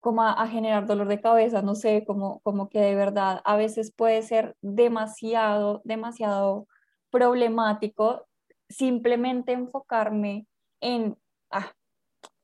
como 0.00 0.22
a, 0.22 0.46
generar 0.48 0.86
dolor 0.86 1.08
de 1.08 1.20
cabeza, 1.20 1.62
no 1.62 1.74
sé, 1.74 2.04
como, 2.06 2.40
como 2.40 2.70
que 2.70 2.80
de 2.80 2.94
verdad 2.94 3.42
a 3.44 3.56
veces 3.56 3.92
puede 3.94 4.22
ser 4.22 4.56
demasiado, 4.62 5.82
demasiado 5.84 6.66
problemático 7.10 8.26
simplemente 8.70 9.52
enfocarme 9.52 10.46
en, 10.80 11.18
ah, 11.50 11.72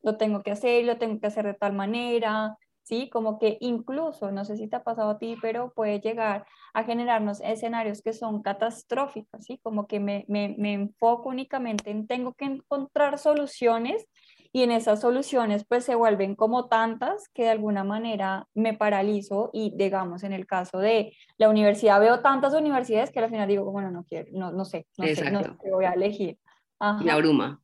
lo 0.02 0.16
tengo 0.16 0.42
que 0.42 0.52
hacer, 0.52 0.84
lo 0.84 0.98
tengo 0.98 1.20
que 1.20 1.26
hacer 1.26 1.46
de 1.46 1.54
tal 1.54 1.72
manera, 1.72 2.56
¿sí? 2.82 3.11
Como 3.11 3.38
que 3.38 3.58
incluso, 3.61 4.30
no 4.30 4.44
sé 4.44 4.56
si 4.56 4.68
te 4.68 4.76
ha 4.76 4.82
pasado 4.82 5.11
a 5.11 5.18
ti, 5.18 5.37
pero 5.42 5.72
puede 5.74 6.00
llegar 6.00 6.46
a 6.72 6.84
generarnos 6.84 7.40
escenarios 7.42 8.02
que 8.02 8.12
son 8.14 8.42
catastróficos, 8.42 9.44
¿sí? 9.44 9.58
Como 9.62 9.87
que 9.87 10.00
me, 10.00 10.24
me, 10.28 10.54
me 10.58 10.72
enfoco 10.72 11.28
únicamente 11.28 11.90
en 11.90 12.06
tengo 12.06 12.32
que 12.34 12.46
encontrar 12.46 13.18
soluciones 13.18 14.06
y 14.52 14.62
en 14.62 14.70
esas 14.70 15.00
soluciones 15.00 15.66
pues 15.68 15.84
se 15.84 15.94
vuelven 15.94 16.34
como 16.34 16.68
tantas 16.68 17.28
que 17.34 17.42
de 17.44 17.50
alguna 17.50 17.84
manera 17.84 18.46
me 18.54 18.72
paralizo 18.72 19.50
y 19.52 19.74
digamos 19.76 20.22
en 20.22 20.32
el 20.32 20.46
caso 20.46 20.78
de 20.78 21.12
la 21.37 21.50
universidad 21.50 22.00
veo 22.00 22.20
tantas 22.20 22.54
universidades 22.54 23.11
que 23.11 23.18
al 23.18 23.28
final 23.28 23.48
digo, 23.48 23.70
bueno, 23.70 23.90
no 23.90 24.04
quiero, 24.04 24.30
no, 24.32 24.50
no 24.50 24.64
sé, 24.64 24.87
no 24.96 25.06
sé, 25.06 25.30
no 25.30 25.42
sé 25.42 25.50
qué 25.62 25.70
voy 25.70 25.84
a 25.84 25.92
elegir. 25.92 26.38
La 26.80 27.16
bruma. 27.16 27.60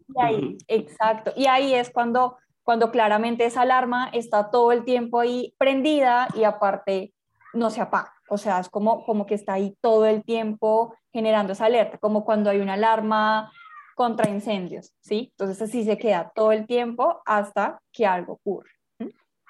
Exacto. 0.69 1.33
Y 1.37 1.47
ahí 1.47 1.75
es 1.75 1.91
cuando, 1.91 2.37
cuando 2.63 2.91
claramente 2.91 3.45
esa 3.45 3.63
alarma 3.63 4.09
está 4.13 4.51
todo 4.51 4.73
el 4.73 4.85
tiempo 4.85 5.21
ahí 5.21 5.55
prendida 5.59 6.29
y 6.35 6.45
aparte 6.45 7.15
no 7.53 7.71
se 7.71 7.81
apaga. 7.81 8.13
O 8.29 8.39
sea, 8.39 8.59
es 8.59 8.69
como, 8.69 9.05
como 9.05 9.27
que 9.27 9.35
está 9.35 9.55
ahí 9.55 9.77
todo 9.81 10.07
el 10.07 10.25
tiempo 10.25 10.95
generando 11.13 11.53
esa 11.53 11.67
alerta, 11.67 11.99
como 11.99 12.25
cuando 12.25 12.51
hay 12.51 12.59
una 12.59 12.75
alarma 12.75 13.53
contra 13.95 14.29
incendios, 14.29 14.93
¿sí? 15.01 15.29
Entonces 15.33 15.63
así 15.63 15.85
se 15.85 15.97
queda 15.97 16.33
todo 16.35 16.51
el 16.51 16.67
tiempo 16.67 17.23
hasta 17.25 17.81
que 17.93 18.05
algo 18.05 18.35
ocurre. 18.35 18.71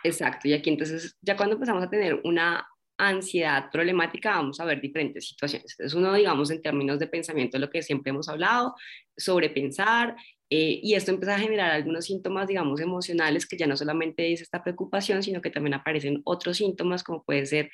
Exacto, 0.03 0.48
y 0.48 0.53
aquí 0.53 0.68
entonces 0.68 1.16
ya 1.22 1.35
cuando 1.35 1.55
empezamos 1.55 1.83
a 1.83 1.88
tener 1.88 2.20
una 2.24 2.68
ansiedad 2.98 3.70
problemática, 3.72 4.30
vamos 4.30 4.61
a 4.61 4.64
ver 4.64 4.80
diferentes 4.80 5.28
situaciones. 5.28 5.72
Entonces, 5.72 5.94
uno, 5.94 6.12
digamos, 6.14 6.50
en 6.50 6.62
términos 6.62 6.98
de 6.98 7.07
pensamiento, 7.07 7.59
lo 7.59 7.70
que 7.70 7.83
siempre 7.83 8.11
hemos 8.11 8.28
hablado, 8.28 8.74
sobre 9.16 9.50
pensar, 9.50 10.16
eh, 10.50 10.80
y 10.83 10.94
esto 10.94 11.11
empieza 11.11 11.35
a 11.35 11.38
generar 11.38 11.70
algunos 11.70 12.04
síntomas, 12.04 12.46
digamos, 12.46 12.80
emocionales, 12.80 13.46
que 13.46 13.57
ya 13.57 13.66
no 13.66 13.76
solamente 13.76 14.33
es 14.33 14.42
esta 14.42 14.62
preocupación, 14.62 15.22
sino 15.22 15.40
que 15.40 15.50
también 15.50 15.74
aparecen 15.74 16.20
otros 16.24 16.59
síntomas, 16.59 17.02
como 17.02 17.24
puede 17.24 17.46
ser 17.46 17.70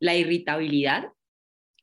la 0.00 0.14
irritabilidad, 0.14 1.08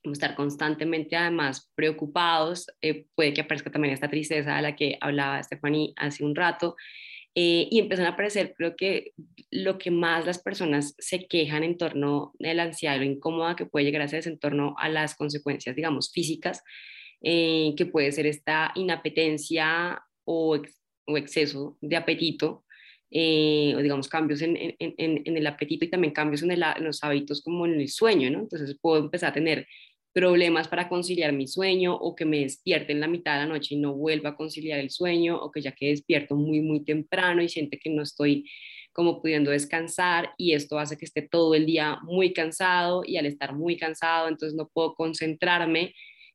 estar 0.03 0.35
constantemente 0.35 1.15
además 1.15 1.71
preocupados, 1.75 2.67
eh, 2.81 3.07
puede 3.15 3.33
que 3.33 3.41
aparezca 3.41 3.71
también 3.71 3.93
esta 3.93 4.09
tristeza 4.09 4.55
de 4.55 4.61
la 4.61 4.75
que 4.75 4.97
hablaba 5.01 5.41
Stephanie 5.41 5.93
hace 5.97 6.23
un 6.23 6.35
rato, 6.35 6.75
eh, 7.35 7.67
y 7.69 7.79
empiezan 7.79 8.05
a 8.05 8.11
aparecer, 8.11 8.53
creo 8.57 8.77
que 8.77 9.11
lo 9.51 9.77
que 9.77 9.91
más 9.91 10.25
las 10.25 10.41
personas 10.41 10.95
se 10.97 11.27
quejan 11.27 11.63
en 11.63 11.77
torno 11.77 12.33
a 12.41 12.53
la 12.53 12.63
ansiedad, 12.63 12.99
incómoda 13.01 13.57
que 13.57 13.65
puede 13.65 13.85
llegar 13.85 14.01
a 14.01 14.07
ser 14.07 14.25
en 14.27 14.39
torno 14.39 14.75
a 14.77 14.87
las 14.87 15.15
consecuencias, 15.15 15.75
digamos, 15.75 16.11
físicas, 16.13 16.63
eh, 17.21 17.73
que 17.75 17.85
puede 17.85 18.11
ser 18.13 18.25
esta 18.25 18.71
inapetencia 18.75 20.01
o, 20.23 20.57
o 21.07 21.17
exceso 21.17 21.77
de 21.81 21.97
apetito, 21.97 22.63
eh, 23.11 23.73
o 23.75 23.81
digamos 23.81 24.07
cambios 24.07 24.41
en, 24.41 24.57
en, 24.79 25.37
el 25.37 25.47
apetito 25.47 25.85
y 25.85 25.89
también 25.89 26.13
cambios 26.13 26.41
en, 26.43 26.59
los 26.79 27.03
hábitos 27.03 27.41
como 27.41 27.65
en 27.65 27.79
el 27.79 27.89
sueño, 27.89 28.31
¿no? 28.31 28.39
Entonces 28.39 28.77
puedo 28.81 29.03
empezar 29.03 29.31
a 29.31 29.33
tener 29.33 29.67
problemas 30.15 30.69
para 30.69 30.87
conciliar 30.87 31.33
mi 31.33 31.45
sueño 31.45 31.93
o 31.93 32.15
que 32.15 32.23
me 32.23 32.39
despierte 32.39 32.93
en 32.93 33.01
la 33.01 33.07
mitad 33.09 33.33
de 33.33 33.39
la 33.39 33.47
noche 33.47 33.75
y 33.75 33.79
no 33.79 33.93
vuelva 33.93 34.29
a 34.29 34.35
conciliar 34.37 34.79
el 34.79 34.89
sueño 34.89 35.35
o 35.35 35.51
que 35.51 35.59
ya 35.61 35.73
que 35.73 35.89
despierto 35.89 36.37
muy, 36.37 36.61
muy 36.61 36.85
temprano 36.85 37.41
y 37.41 37.49
siente 37.49 37.77
que 37.77 37.89
no 37.89 38.01
estoy 38.01 38.49
como 38.93 39.21
pudiendo 39.21 39.51
descansar 39.51 40.31
y 40.37 40.53
esto 40.53 40.79
hace 40.79 40.97
que 40.97 41.03
esté 41.03 41.21
todo 41.21 41.53
el 41.53 41.65
día 41.65 41.99
muy 42.03 42.31
cansado 42.31 43.03
y 43.05 43.17
al 43.17 43.25
estar 43.25 43.53
muy 43.53 43.75
cansado 43.75 44.29
entonces 44.29 44.55
no 44.55 44.69
puedo 44.73 44.95
concentrarme 44.95 45.93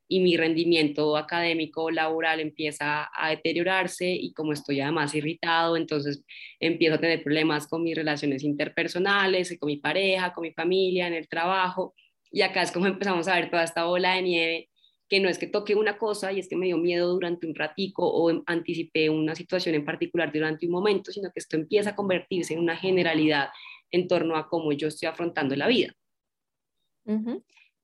y 0.09 0.21
mi 0.21 0.37
rendimiento 0.37 1.17
académico 1.17 1.91
laboral 1.91 2.41
empieza 2.41 3.09
a 3.15 3.31
deteriorarse 3.31 4.11
y 4.11 4.35
como 4.35 4.53
estoy 4.53 4.81
además 4.81 5.15
irritado, 5.15 5.79
entonces 5.79 6.23
empiezo 6.59 6.97
a 6.97 7.01
tener 7.01 7.23
problemas 7.23 7.67
con 7.67 7.85
mis 7.85 7.95
relaciones 7.97 8.43
interpersonales, 8.43 9.57
con 9.59 9.69
mi 9.69 9.77
pareja, 9.77 10.35
con 10.35 10.43
mi 10.43 10.53
familia, 10.53 11.07
en 11.07 11.15
el 11.15 11.29
trabajo 11.29 11.95
y 12.31 12.43
acá 12.43 12.63
es 12.63 12.73
como 12.73 12.87
empezamos 12.87 13.29
a 13.29 13.35
ver 13.35 13.51
toda 13.51 13.65
esta 13.65 13.85
bola 13.85 14.15
de 14.15 14.23
nieve 14.23 14.71
que 15.09 15.19
no 15.19 15.29
es 15.29 15.39
que 15.39 15.49
toque 15.49 15.75
una 15.75 15.99
cosa 15.99 16.33
y 16.33 16.39
es 16.39 16.49
que 16.49 16.57
me 16.57 16.67
dio 16.67 16.79
miedo 16.79 17.13
durante 17.13 17.45
un 17.47 17.55
ratico 17.55 18.07
o 18.07 18.31
anticipé 18.47 19.11
una 19.11 19.35
situación 19.35 19.75
en 19.75 19.85
particular 19.85 20.33
durante 20.33 20.67
un 20.67 20.73
momento, 20.73 21.11
sino 21.11 21.33
que 21.33 21.41
esto 21.41 21.57
empieza 21.57 21.91
a 21.91 21.97
convertirse 21.97 22.55
en 22.55 22.61
una 22.61 22.77
generalidad 22.77 23.49
en 23.91 24.07
torno 24.07 24.37
a 24.37 24.49
cómo 24.49 24.71
yo 24.71 24.87
estoy 24.87 25.09
afrontando 25.09 25.57
la 25.57 25.67
vida. 25.67 25.93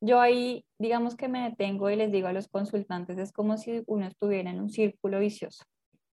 Yo 0.00 0.20
ahí, 0.20 0.64
digamos 0.78 1.16
que 1.16 1.26
me 1.26 1.42
detengo 1.50 1.90
y 1.90 1.96
les 1.96 2.12
digo 2.12 2.28
a 2.28 2.32
los 2.32 2.46
consultantes, 2.46 3.18
es 3.18 3.32
como 3.32 3.58
si 3.58 3.82
uno 3.86 4.06
estuviera 4.06 4.50
en 4.50 4.60
un 4.60 4.70
círculo 4.70 5.18
vicioso 5.18 5.64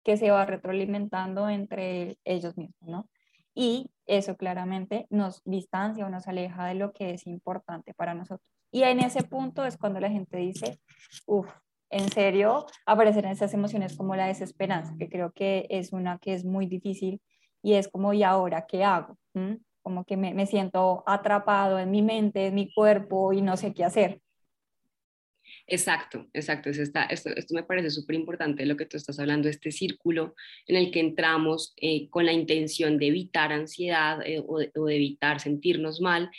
que 0.04 0.18
se 0.18 0.32
va 0.32 0.48
retroalimentando 0.48 1.48
entre 1.48 2.18
ellos 2.26 2.58
mismos, 2.58 2.90
¿no? 2.90 3.10
Y 3.56 3.92
eso 4.06 4.36
claramente 4.36 5.08
nos 5.10 5.42
distancia 5.46 6.06
o 6.06 6.10
nos 6.10 6.28
aleja 6.28 6.66
de 6.66 6.76
lo 6.76 6.92
que 6.92 7.12
es 7.12 7.28
importante 7.28 7.94
para 7.94 8.14
nosotros. 8.14 8.48
Y 8.72 8.84
en 8.84 9.00
ese 9.00 9.24
punto 9.24 9.64
es 9.66 9.78
cuando 9.78 10.00
la 10.00 10.10
gente 10.10 10.38
dice, 10.38 10.80
uff, 11.28 11.48
en 11.92 12.10
serio, 12.10 12.66
aparecen 12.88 13.26
esas 13.26 13.54
emociones 13.54 13.96
como 13.96 14.16
la 14.16 14.26
desesperanza, 14.26 14.96
que 14.98 15.10
creo 15.10 15.32
que 15.32 15.68
es 15.70 15.94
una 15.94 16.18
que 16.18 16.34
es 16.34 16.44
muy 16.44 16.66
difícil 16.66 17.22
y 17.62 17.74
es 17.74 17.88
como, 17.88 18.14
¿y 18.14 18.24
ahora 18.24 18.66
qué 18.66 18.84
hago? 18.84 19.18
Como 19.84 20.04
que 20.04 20.18
me, 20.18 20.34
me 20.34 20.48
siento 20.48 21.04
atrapado 21.06 21.78
en 21.78 21.92
mi 21.92 22.02
mente, 22.02 22.48
en 22.48 22.56
mi 22.56 22.74
cuerpo 22.74 23.32
y 23.32 23.44
no 23.44 23.58
sé 23.58 23.74
qué 23.74 23.86
hacer. 23.86 24.22
Exacto, 25.66 26.28
exacto. 26.34 26.70
esto, 26.70 27.30
esto, 27.36 27.56
me 27.56 27.64
parece 27.64 27.90
súper 27.90 28.16
importante 28.16 28.66
lo 28.66 28.76
que 28.76 28.86
tú 28.86 28.98
estás 28.98 29.18
hablando, 29.20 29.48
este 29.48 29.72
círculo 29.72 30.36
en 30.68 30.76
el 30.76 30.92
que 30.92 31.00
entramos 31.00 31.74
eh, 31.78 32.10
con 32.10 32.26
la 32.26 32.34
intención 32.34 32.98
de 32.98 33.08
evitar 33.08 33.54
ansiedad 33.54 34.20
eh, 34.26 34.44
o, 34.46 34.60
de, 34.60 34.72
evitar 34.96 35.40
sentirnos 35.40 36.02
mal. 36.02 36.30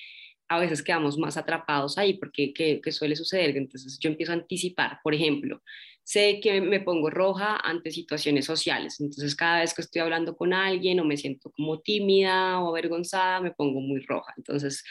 A 0.48 0.58
veces 0.58 0.82
quedamos 0.82 1.16
más 1.16 1.38
atrapados 1.38 1.96
ahí 1.96 2.14
porque 2.14 2.52
¿qué, 2.52 2.92
suele 2.92 3.16
suceder? 3.16 3.56
Entonces 3.56 3.98
yo 3.98 4.10
empiezo 4.10 4.32
a 4.32 4.36
anticipar, 4.36 5.00
por 5.02 5.14
ejemplo, 5.14 5.62
sé 6.02 6.38
que 6.42 6.60
me 6.60 6.80
pongo 6.80 7.08
roja 7.08 7.56
ante 7.56 7.90
situaciones 7.90 8.44
sociales, 8.44 9.00
entonces 9.00 9.34
cada 9.34 9.60
vez 9.60 9.72
que 9.72 9.80
estoy 9.80 10.02
hablando 10.02 10.36
con 10.36 10.52
alguien 10.52 11.00
o 11.00 11.04
me 11.04 11.16
siento 11.16 11.50
como 11.50 11.80
tímida 11.80 12.60
o 12.60 12.68
avergonzada, 12.68 13.40
me 13.40 13.52
pongo 13.52 13.80
muy 13.80 14.00
roja. 14.00 14.34
Entonces, 14.36 14.84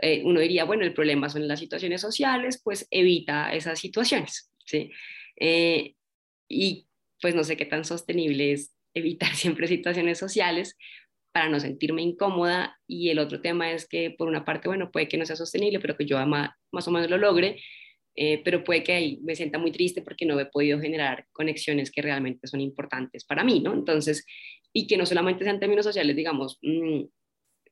eh, 0.00 0.22
uno 0.24 0.40
diría, 0.40 0.64
bueno, 0.64 0.84
el 0.84 0.94
problema 0.94 1.28
son 1.28 1.48
las 1.48 1.60
situaciones 1.60 2.00
sociales, 2.00 2.60
pues 2.62 2.86
evita 2.90 3.52
esas 3.52 3.80
situaciones, 3.80 4.50
¿sí? 4.64 4.90
Eh, 5.36 5.94
y 6.48 6.86
pues 7.20 7.34
no 7.34 7.44
sé 7.44 7.56
qué 7.56 7.66
tan 7.66 7.84
sostenible 7.84 8.52
es 8.52 8.74
evitar 8.94 9.34
siempre 9.34 9.68
situaciones 9.68 10.18
sociales 10.18 10.76
para 11.32 11.48
no 11.48 11.60
sentirme 11.60 12.02
incómoda 12.02 12.76
y 12.86 13.10
el 13.10 13.18
otro 13.18 13.40
tema 13.40 13.70
es 13.70 13.86
que 13.86 14.10
por 14.10 14.28
una 14.28 14.44
parte, 14.44 14.68
bueno, 14.68 14.90
puede 14.90 15.08
que 15.08 15.18
no 15.18 15.26
sea 15.26 15.36
sostenible, 15.36 15.78
pero 15.78 15.96
que 15.96 16.06
yo 16.06 16.24
más, 16.26 16.50
más 16.72 16.88
o 16.88 16.90
menos 16.90 17.10
lo 17.10 17.18
logre, 17.18 17.60
eh, 18.16 18.40
pero 18.44 18.64
puede 18.64 18.82
que 18.82 18.92
ahí 18.92 19.20
me 19.22 19.36
sienta 19.36 19.58
muy 19.58 19.70
triste 19.70 20.02
porque 20.02 20.26
no 20.26 20.40
he 20.40 20.46
podido 20.46 20.80
generar 20.80 21.26
conexiones 21.32 21.92
que 21.92 22.02
realmente 22.02 22.48
son 22.48 22.60
importantes 22.60 23.24
para 23.24 23.44
mí, 23.44 23.60
¿no? 23.60 23.72
Entonces, 23.74 24.26
y 24.72 24.88
que 24.88 24.96
no 24.96 25.06
solamente 25.06 25.44
sean 25.44 25.60
términos 25.60 25.84
sociales, 25.84 26.16
digamos, 26.16 26.58
mm, 26.62 27.02
eh, 27.02 27.08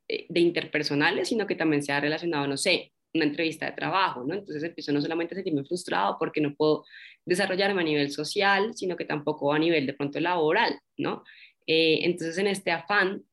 de 0.08 0.40
interpersonales, 0.40 1.28
sino 1.28 1.46
que 1.46 1.56
también 1.56 1.82
se 1.82 1.92
ha 1.92 2.00
relacionado, 2.00 2.46
no 2.46 2.56
sé, 2.56 2.92
una 3.14 3.24
entrevista 3.24 3.66
de 3.66 3.72
trabajo, 3.72 4.24
¿no? 4.24 4.34
Entonces 4.34 4.62
empiezo 4.62 4.92
no 4.92 5.00
solamente 5.00 5.34
a 5.34 5.36
sentirme 5.36 5.64
frustrado 5.64 6.16
porque 6.18 6.40
no 6.40 6.54
puedo 6.54 6.84
desarrollarme 7.24 7.80
a 7.80 7.84
nivel 7.84 8.10
social, 8.10 8.74
sino 8.74 8.96
que 8.96 9.04
tampoco 9.04 9.52
a 9.52 9.58
nivel 9.58 9.86
de 9.86 9.94
pronto 9.94 10.20
laboral, 10.20 10.78
¿no? 10.96 11.24
Eh, 11.66 12.00
entonces 12.02 12.38
en 12.38 12.46
este 12.46 12.70
afán 12.70 13.24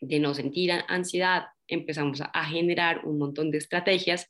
de 0.00 0.18
no 0.18 0.34
sentir 0.34 0.72
ansiedad, 0.88 1.46
empezamos 1.68 2.20
a, 2.20 2.44
generar 2.44 3.06
un 3.06 3.18
montón 3.18 3.50
de 3.50 3.58
estrategias 3.58 4.28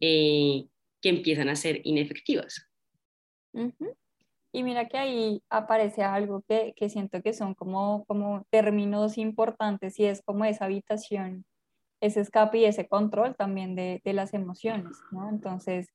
eh, 0.00 0.64
que 1.00 1.08
empiezan 1.08 1.48
a 1.48 1.54
ser 1.54 1.80
inefectivas. 1.84 2.66
Y 4.52 4.62
mira 4.62 4.86
que 4.88 4.98
ahí 4.98 5.42
aparece 5.48 6.02
algo 6.02 6.42
que, 6.46 6.74
que, 6.76 6.90
siento 6.90 7.22
que 7.22 7.32
son 7.32 7.54
como, 7.54 8.04
como 8.06 8.44
términos 8.50 9.16
importantes 9.16 9.98
y 9.98 10.04
es 10.04 10.22
como 10.22 10.44
esa 10.44 10.66
habitación, 10.66 11.46
ese 12.00 12.20
escape 12.20 12.58
y 12.58 12.64
ese 12.66 12.86
control 12.86 13.34
también 13.34 13.74
de, 13.74 14.02
de 14.04 14.12
las 14.12 14.34
emociones, 14.34 14.98
¿no? 15.10 15.30
Entonces, 15.30 15.88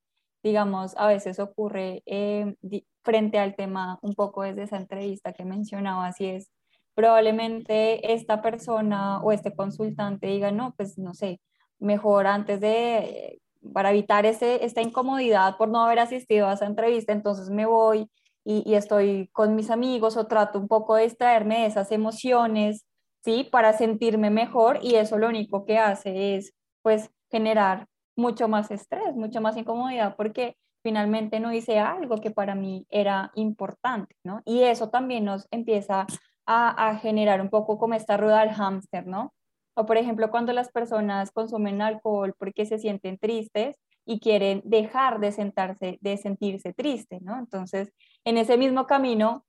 digamos, 0.43 0.95
a 0.97 1.07
veces 1.07 1.39
ocurre 1.39 2.01
eh, 2.05 2.55
frente 3.03 3.37
al 3.39 3.55
tema 3.55 3.99
un 4.01 4.15
poco 4.15 4.43
desde 4.43 4.63
esa 4.63 4.77
entrevista 4.77 5.33
que 5.33 5.45
mencionaba, 5.45 6.07
así 6.07 6.25
es, 6.25 6.51
probablemente 6.95 8.13
esta 8.13 8.41
persona 8.41 9.21
o 9.21 9.31
este 9.31 9.53
consultante 9.55 10.27
diga, 10.27 10.51
no, 10.51 10.73
pues 10.75 10.97
no 10.97 11.13
sé, 11.13 11.39
mejor 11.79 12.25
antes 12.27 12.59
de, 12.59 13.39
para 13.73 13.91
evitar 13.91 14.25
ese, 14.25 14.65
esta 14.65 14.81
incomodidad 14.81 15.57
por 15.57 15.69
no 15.69 15.83
haber 15.83 15.99
asistido 15.99 16.47
a 16.47 16.53
esa 16.53 16.65
entrevista, 16.65 17.13
entonces 17.13 17.49
me 17.49 17.65
voy 17.65 18.09
y, 18.49 18.75
estoy 18.75 19.27
con 19.33 19.55
mis 19.55 19.69
amigos 19.69 20.15
o 20.15 20.27
trato 20.27 20.57
un 20.57 20.69
poco 20.69 20.95
de 20.95 21.03
extraerme 21.03 21.59
de 21.59 21.65
esas 21.65 21.91
emociones, 21.91 22.85
¿sí? 23.21 23.43
Para 23.51 23.73
sentirme 23.73 24.29
mejor 24.29 24.79
y 24.81 24.95
eso 24.95 25.17
lo 25.17 25.27
único 25.27 25.65
que 25.65 25.77
hace 25.77 26.35
es, 26.37 26.53
pues, 26.81 27.11
generar 27.29 27.87
mucho 28.15 28.47
más 28.47 28.71
estrés, 28.71 29.15
mucho 29.15 29.41
más 29.41 29.57
incomodidad, 29.57 30.15
porque 30.15 30.55
finalmente 30.81 31.41
no 31.41 31.51
hice 31.51 31.79
algo 31.79 32.21
que 32.21 32.31
para 32.31 32.55
mí 32.55 32.85
era 32.89 33.31
importante, 33.35 34.15
¿no? 34.23 34.41
Y 34.45 34.63
eso 34.63 34.89
también 34.89 35.25
nos 35.25 35.45
empieza 35.51 36.07
a, 36.45 36.89
a 36.89 36.95
generar 36.99 37.41
un 37.41 37.49
poco 37.49 37.77
como 37.77 37.95
esta 37.95 38.15
rueda 38.15 38.39
del 38.41 38.53
hámster, 38.53 39.07
¿no? 39.07 39.33
O 39.75 39.85
por 39.85 39.97
ejemplo, 39.97 40.31
cuando 40.31 40.53
las 40.53 40.71
personas 40.71 41.31
consumen 41.31 41.81
alcohol 41.81 42.33
porque 42.39 42.65
se 42.65 42.79
sienten 42.79 43.17
tristes, 43.17 43.77
y 44.07 44.19
quieren 44.21 44.61
dejar 44.63 45.19
de 45.19 45.33
sentarse, 45.33 45.99
de 46.01 46.17
sentirse 46.17 46.73
triste, 46.73 47.19
¿no? 47.21 47.37
Entonces, 47.37 47.91
en 48.27 48.37
ese 48.37 48.57
mismo 48.57 48.87
camino 48.87 49.45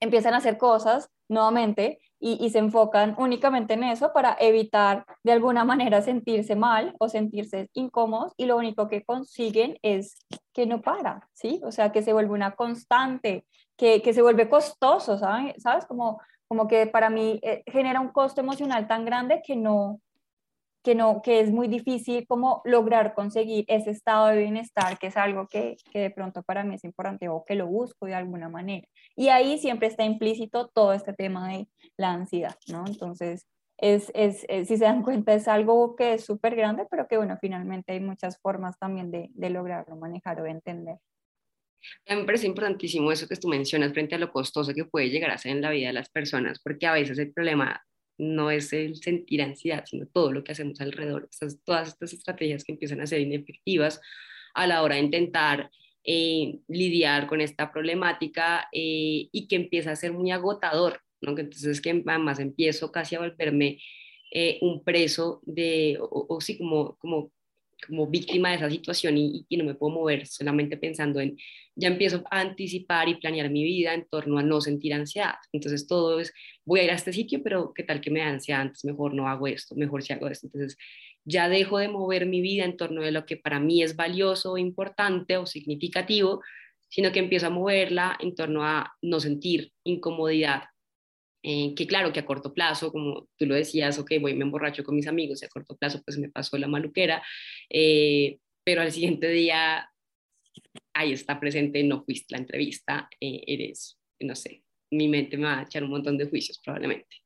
empiezan 0.00 0.34
a 0.34 0.36
hacer 0.36 0.58
cosas 0.58 1.10
nuevamente 1.28 1.98
y, 2.20 2.50
se 2.50 2.58
enfocan 2.58 3.14
únicamente 3.16 3.74
en 3.74 3.84
eso 3.84 4.12
para 4.12 4.36
evitar 4.40 5.06
de 5.22 5.32
alguna 5.32 5.64
manera 5.64 6.02
sentirse 6.02 6.56
mal 6.56 6.94
o 6.98 7.08
sentirse 7.08 7.70
incómodos 7.72 8.34
y 8.36 8.46
lo 8.46 8.56
único 8.56 8.88
que 8.88 9.04
consiguen 9.04 9.78
es 9.82 10.26
que 10.52 10.66
no 10.66 10.82
para, 10.82 11.28
¿sí? 11.32 11.60
O 11.64 11.72
sea, 11.72 11.90
que 11.90 12.02
se 12.02 12.12
vuelve 12.12 12.32
una 12.32 12.54
constante, 12.54 13.46
que, 13.76 14.02
que 14.02 14.12
se 14.12 14.20
vuelve 14.20 14.48
costoso, 14.48 15.16
¿sabes? 15.16 15.54
¿Sabes? 15.62 15.86
Como, 15.86 16.20
como 16.48 16.66
que 16.66 16.86
para 16.86 17.08
mí 17.08 17.38
eh, 17.42 17.62
genera 17.66 18.00
un 18.00 18.08
costo 18.08 18.40
emocional 18.40 18.88
tan 18.88 19.04
grande 19.04 19.40
que 19.46 19.56
no, 19.56 20.00
que, 20.88 20.94
no, 20.94 21.20
que 21.20 21.40
es 21.40 21.50
muy 21.50 21.68
difícil 21.68 22.26
como 22.26 22.62
lograr 22.64 23.12
conseguir 23.12 23.66
ese 23.68 23.90
estado 23.90 24.28
de 24.28 24.38
bienestar, 24.38 24.98
que 24.98 25.08
es 25.08 25.18
algo 25.18 25.46
que, 25.46 25.76
que, 25.92 25.98
de 25.98 26.10
pronto 26.10 26.42
para 26.42 26.64
mí 26.64 26.76
es 26.76 26.84
importante 26.84 27.28
o 27.28 27.44
que 27.44 27.56
lo 27.56 27.66
busco 27.66 28.06
de 28.06 28.14
alguna 28.14 28.48
manera. 28.48 28.88
Y 29.14 29.28
ahí 29.28 29.58
siempre 29.58 29.88
está 29.88 30.04
implícito 30.04 30.68
todo 30.68 30.94
este 30.94 31.12
tema 31.12 31.50
de 31.50 31.68
la 31.98 32.12
ansiedad, 32.12 32.56
¿no? 32.68 32.86
Entonces, 32.86 33.46
es, 33.76 34.10
es, 34.14 34.46
si 34.66 34.78
se 34.78 34.84
dan 34.84 35.02
cuenta, 35.02 35.34
es 35.34 35.46
algo 35.46 35.94
que 35.94 36.14
es 36.14 36.24
súper 36.24 36.56
grande, 36.56 36.86
pero 36.90 37.06
que, 37.06 37.18
bueno, 37.18 37.36
finalmente 37.38 37.92
hay 37.92 38.00
muchas 38.00 38.40
formas 38.40 38.78
también 38.78 39.10
de, 39.10 39.28
de 39.34 39.50
lograrlo, 39.50 39.94
manejar 39.94 40.40
o 40.40 40.46
entender. 40.46 40.96
A 42.06 42.14
mí 42.14 42.20
me 42.22 42.26
parece 42.26 42.46
importantísimo 42.46 43.12
eso 43.12 43.28
que 43.28 43.36
tú 43.36 43.48
mencionas 43.48 43.92
frente 43.92 44.14
a 44.14 44.18
lo 44.18 44.32
costoso 44.32 44.72
que 44.72 44.86
puede 44.86 45.10
llegar 45.10 45.32
a 45.32 45.36
ser 45.36 45.52
en 45.52 45.60
la 45.60 45.70
vida 45.70 45.88
de 45.88 45.92
las 45.92 46.08
personas, 46.08 46.60
porque 46.64 46.86
a 46.86 46.94
veces 46.94 47.18
el 47.18 47.30
problema 47.30 47.84
no 48.18 48.50
es 48.50 48.72
el 48.72 48.96
sentir 48.96 49.42
ansiedad, 49.42 49.84
sino 49.86 50.06
todo 50.06 50.32
lo 50.32 50.44
que 50.44 50.52
hacemos 50.52 50.80
alrededor, 50.80 51.28
todas 51.64 51.88
estas 51.88 52.12
estrategias 52.12 52.64
que 52.64 52.72
empiezan 52.72 53.00
a 53.00 53.06
ser 53.06 53.20
inefectivas 53.20 54.00
a 54.54 54.66
la 54.66 54.82
hora 54.82 54.96
de 54.96 55.02
intentar 55.02 55.70
eh, 56.04 56.58
lidiar 56.68 57.26
con 57.26 57.40
esta 57.40 57.70
problemática 57.70 58.68
eh, 58.72 59.28
y 59.30 59.46
que 59.46 59.56
empieza 59.56 59.92
a 59.92 59.96
ser 59.96 60.12
muy 60.12 60.30
agotador, 60.30 61.00
¿no? 61.20 61.30
entonces 61.38 61.80
que 61.80 61.90
además 61.90 62.40
empiezo 62.40 62.90
casi 62.90 63.14
a 63.14 63.20
volverme 63.20 63.78
eh, 64.32 64.58
un 64.60 64.84
preso 64.84 65.40
de, 65.44 65.98
o, 66.00 66.40
sí, 66.40 66.58
como, 66.58 66.96
como 66.96 67.30
como 67.86 68.06
víctima 68.06 68.50
de 68.50 68.56
esa 68.56 68.70
situación 68.70 69.16
y, 69.16 69.46
y, 69.48 69.56
no 69.56 69.64
me 69.64 69.74
puedo 69.74 69.94
mover 69.94 70.26
solamente 70.26 70.76
pensando 70.76 71.20
en, 71.20 71.36
ya 71.74 71.88
empiezo 71.88 72.24
a 72.30 72.40
anticipar 72.40 73.08
y 73.08 73.16
planear 73.16 73.50
mi 73.50 73.64
vida 73.64 73.94
en 73.94 74.06
torno 74.08 74.38
a 74.38 74.42
no 74.42 74.60
sentir 74.60 74.94
ansiedad. 74.94 75.34
Entonces 75.52 75.86
todo 75.86 76.20
es, 76.20 76.32
voy 76.64 76.80
a 76.80 76.84
ir 76.84 76.90
a 76.90 76.94
este 76.94 77.12
sitio, 77.12 77.42
pero 77.42 77.72
¿qué 77.74 77.82
tal 77.82 78.00
que 78.00 78.10
me 78.10 78.20
da 78.20 78.28
ansiedad? 78.28 78.62
Antes 78.62 78.84
mejor 78.84 79.14
no 79.14 79.28
hago 79.28 79.46
esto, 79.46 79.74
mejor 79.74 80.02
si 80.02 80.12
hago 80.12 80.28
esto. 80.28 80.46
Entonces 80.46 80.76
ya 81.24 81.48
dejo 81.48 81.78
de 81.78 81.88
mover 81.88 82.26
mi 82.26 82.40
vida 82.40 82.64
en 82.64 82.76
torno 82.76 83.02
de 83.02 83.12
lo 83.12 83.26
que 83.26 83.36
para 83.36 83.60
mí 83.60 83.82
es 83.82 83.96
valioso, 83.96 84.56
importante 84.58 85.36
o 85.36 85.46
significativo, 85.46 86.42
sino 86.88 87.12
que 87.12 87.18
empiezo 87.18 87.46
a 87.46 87.50
moverla 87.50 88.16
en 88.20 88.34
torno 88.34 88.64
a 88.64 88.94
no 89.02 89.20
sentir 89.20 89.72
incomodidad 89.84 90.64
eh, 91.42 91.74
que 91.74 91.86
claro, 91.86 92.12
que 92.12 92.20
a 92.20 92.24
corto 92.26 92.52
plazo, 92.52 92.90
como 92.90 93.28
tú 93.36 93.46
lo 93.46 93.54
decías, 93.54 93.98
ok, 93.98 94.12
voy, 94.20 94.34
me 94.34 94.44
emborracho 94.44 94.82
con 94.82 94.96
mis 94.96 95.06
amigos 95.06 95.42
y 95.42 95.46
a 95.46 95.48
corto 95.48 95.76
plazo 95.76 96.02
pues 96.04 96.18
me 96.18 96.30
pasó 96.30 96.58
la 96.58 96.66
maluquera, 96.66 97.22
eh, 97.70 98.38
pero 98.64 98.82
al 98.82 98.92
siguiente 98.92 99.28
día, 99.28 99.88
ahí 100.92 101.12
está 101.12 101.38
presente, 101.38 101.82
no 101.84 102.04
fuiste 102.04 102.34
la 102.34 102.38
entrevista, 102.38 103.08
eh, 103.20 103.42
eres, 103.46 103.98
no 104.20 104.34
sé, 104.34 104.64
mi 104.90 105.08
mente 105.08 105.36
me 105.36 105.44
va 105.44 105.60
a 105.60 105.62
echar 105.62 105.84
un 105.84 105.90
montón 105.90 106.18
de 106.18 106.26
juicios 106.26 106.60
probablemente. 106.64 107.16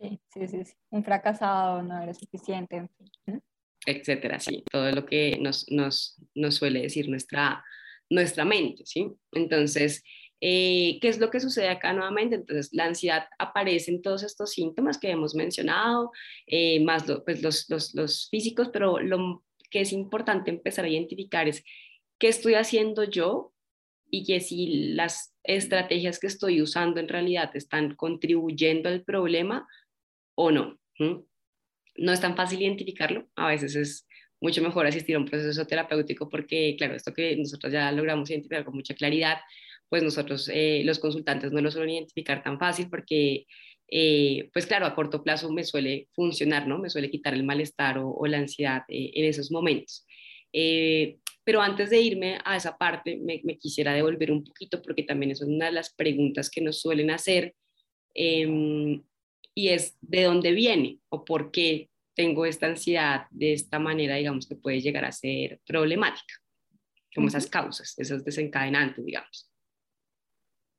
Sí, 0.00 0.20
sí, 0.32 0.46
sí, 0.64 0.72
un 0.90 1.02
fracasado, 1.02 1.82
no 1.82 2.00
eres 2.00 2.18
suficiente, 2.18 2.88
en 3.26 3.42
Etcétera, 3.84 4.38
sí, 4.38 4.62
todo 4.70 4.90
lo 4.92 5.06
que 5.06 5.38
nos, 5.40 5.68
nos, 5.70 6.16
nos 6.34 6.54
suele 6.54 6.82
decir 6.82 7.08
nuestra, 7.08 7.64
nuestra 8.10 8.44
mente, 8.44 8.84
¿sí? 8.86 9.08
Entonces, 9.32 10.04
eh, 10.40 10.98
¿Qué 11.00 11.08
es 11.08 11.18
lo 11.18 11.30
que 11.30 11.40
sucede 11.40 11.68
acá 11.68 11.92
nuevamente? 11.92 12.36
Entonces, 12.36 12.70
la 12.72 12.84
ansiedad 12.84 13.26
aparece 13.38 13.90
en 13.90 14.02
todos 14.02 14.22
estos 14.22 14.52
síntomas 14.52 14.98
que 14.98 15.10
hemos 15.10 15.34
mencionado, 15.34 16.12
eh, 16.46 16.80
más 16.84 17.04
pues 17.24 17.42
los, 17.42 17.68
los, 17.68 17.94
los, 17.94 18.28
físicos, 18.30 18.68
pero 18.72 19.00
lo 19.00 19.44
que 19.70 19.80
es 19.80 19.92
importante 19.92 20.50
empezar 20.50 20.84
a 20.84 20.88
identificar 20.88 21.48
es 21.48 21.64
qué 22.18 22.28
estoy 22.28 22.54
haciendo 22.54 23.04
yo 23.04 23.52
y 24.10 24.24
que 24.24 24.40
si 24.40 24.92
las 24.94 25.34
estrategias 25.42 26.18
que 26.18 26.28
estoy 26.28 26.62
usando 26.62 27.00
en 27.00 27.08
realidad 27.08 27.50
están 27.54 27.94
contribuyendo 27.94 28.88
al 28.88 29.02
problema 29.02 29.66
o 30.34 30.50
no. 30.50 30.78
No 30.98 32.12
es 32.12 32.20
tan 32.20 32.36
fácil 32.36 32.62
identificarlo, 32.62 33.28
a 33.34 33.48
veces 33.48 33.74
es 33.74 34.06
mucho 34.40 34.62
mejor 34.62 34.86
asistir 34.86 35.16
a 35.16 35.18
un 35.18 35.24
proceso 35.24 35.66
terapéutico 35.66 36.28
porque, 36.28 36.76
claro, 36.78 36.94
esto 36.94 37.12
que 37.12 37.36
nosotros 37.36 37.72
ya 37.72 37.90
logramos 37.92 38.30
identificar 38.30 38.64
con 38.64 38.74
mucha 38.74 38.94
claridad, 38.94 39.38
pues 39.88 40.02
nosotros 40.02 40.50
eh, 40.52 40.82
los 40.84 40.98
consultantes 40.98 41.52
no 41.52 41.60
lo 41.60 41.70
suelen 41.70 41.94
identificar 41.94 42.42
tan 42.42 42.58
fácil 42.58 42.88
porque, 42.90 43.46
eh, 43.90 44.50
pues 44.52 44.66
claro, 44.66 44.86
a 44.86 44.94
corto 44.94 45.22
plazo 45.22 45.50
me 45.50 45.64
suele 45.64 46.08
funcionar, 46.12 46.66
¿no? 46.66 46.78
Me 46.78 46.90
suele 46.90 47.10
quitar 47.10 47.34
el 47.34 47.44
malestar 47.44 47.98
o, 47.98 48.26
la 48.26 48.38
ansiedad 48.38 48.82
eh, 48.88 49.10
en 49.14 49.24
esos 49.24 49.50
momentos. 49.50 50.06
pero 51.44 51.62
antes 51.62 51.90
de 51.90 52.00
irme 52.00 52.38
a 52.44 52.56
esa 52.56 52.76
parte, 52.76 53.16
me, 53.16 53.40
quisiera 53.58 53.94
devolver 53.94 54.30
un 54.32 54.44
poquito 54.44 54.82
porque 54.82 55.02
también 55.02 55.32
es 55.32 55.40
una 55.40 55.66
de 55.66 55.72
las 55.72 55.94
preguntas 55.94 56.50
que 56.50 56.60
nos 56.60 56.80
suelen 56.80 57.10
hacer 57.10 57.54
em, 58.14 59.02
y 59.54 59.68
es 59.68 59.96
de 60.02 60.24
dónde 60.24 60.52
viene 60.52 60.98
o 61.08 61.24
por 61.24 61.50
qué 61.50 61.88
tengo 62.14 62.44
esta 62.46 62.66
ansiedad 62.66 63.26
de 63.30 63.54
esta 63.54 63.78
manera, 63.78 64.16
digamos, 64.16 64.46
que 64.46 64.56
puede 64.56 64.80
llegar 64.80 65.04
a 65.04 65.12
ser 65.12 65.60
problemática, 65.66 66.34
como 67.14 67.28
esas 67.28 67.46
causas, 67.46 67.94
esas 67.98 68.24
desencadenantes, 68.24 69.04
digamos 69.04 69.48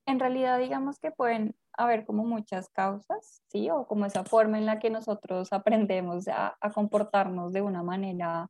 en 0.09 0.19
realidad 0.19 0.59
digamos 0.59 0.99
que 0.99 1.11
pueden 1.11 1.55
haber 1.73 2.05
como 2.05 2.25
muchas 2.25 2.69
causas, 2.69 3.41
¿sí? 3.47 3.69
O 3.69 3.87
como 3.87 4.05
esa 4.05 4.23
forma 4.25 4.57
en 4.57 4.65
la 4.65 4.79
que 4.79 4.89
nosotros 4.89 5.53
aprendemos 5.53 6.27
a, 6.27 6.57
comportarnos 6.73 7.53
de 7.53 7.61
una 7.61 7.83
manera 7.83 8.49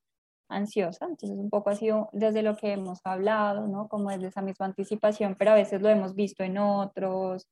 ansiosa. 0.49 1.05
Entonces, 1.05 1.37
un 1.37 1.49
poco 1.49 1.69
ha 1.69 1.75
sido 1.75 2.09
desde 2.13 2.41
lo 2.43 2.57
que 2.57 2.73
hemos 2.73 3.01
hablado, 3.05 3.67
¿no? 3.67 3.87
Como 3.87 4.09
desde 4.09 4.27
esa 4.27 4.41
misma 4.41 4.67
anticipación, 4.67 5.35
pero 5.37 5.51
a 5.51 5.55
veces 5.55 5.81
lo 5.81 5.89
hemos 5.89 6.15
visto 6.15 6.43
en 6.43 6.57
otros. 6.57 7.47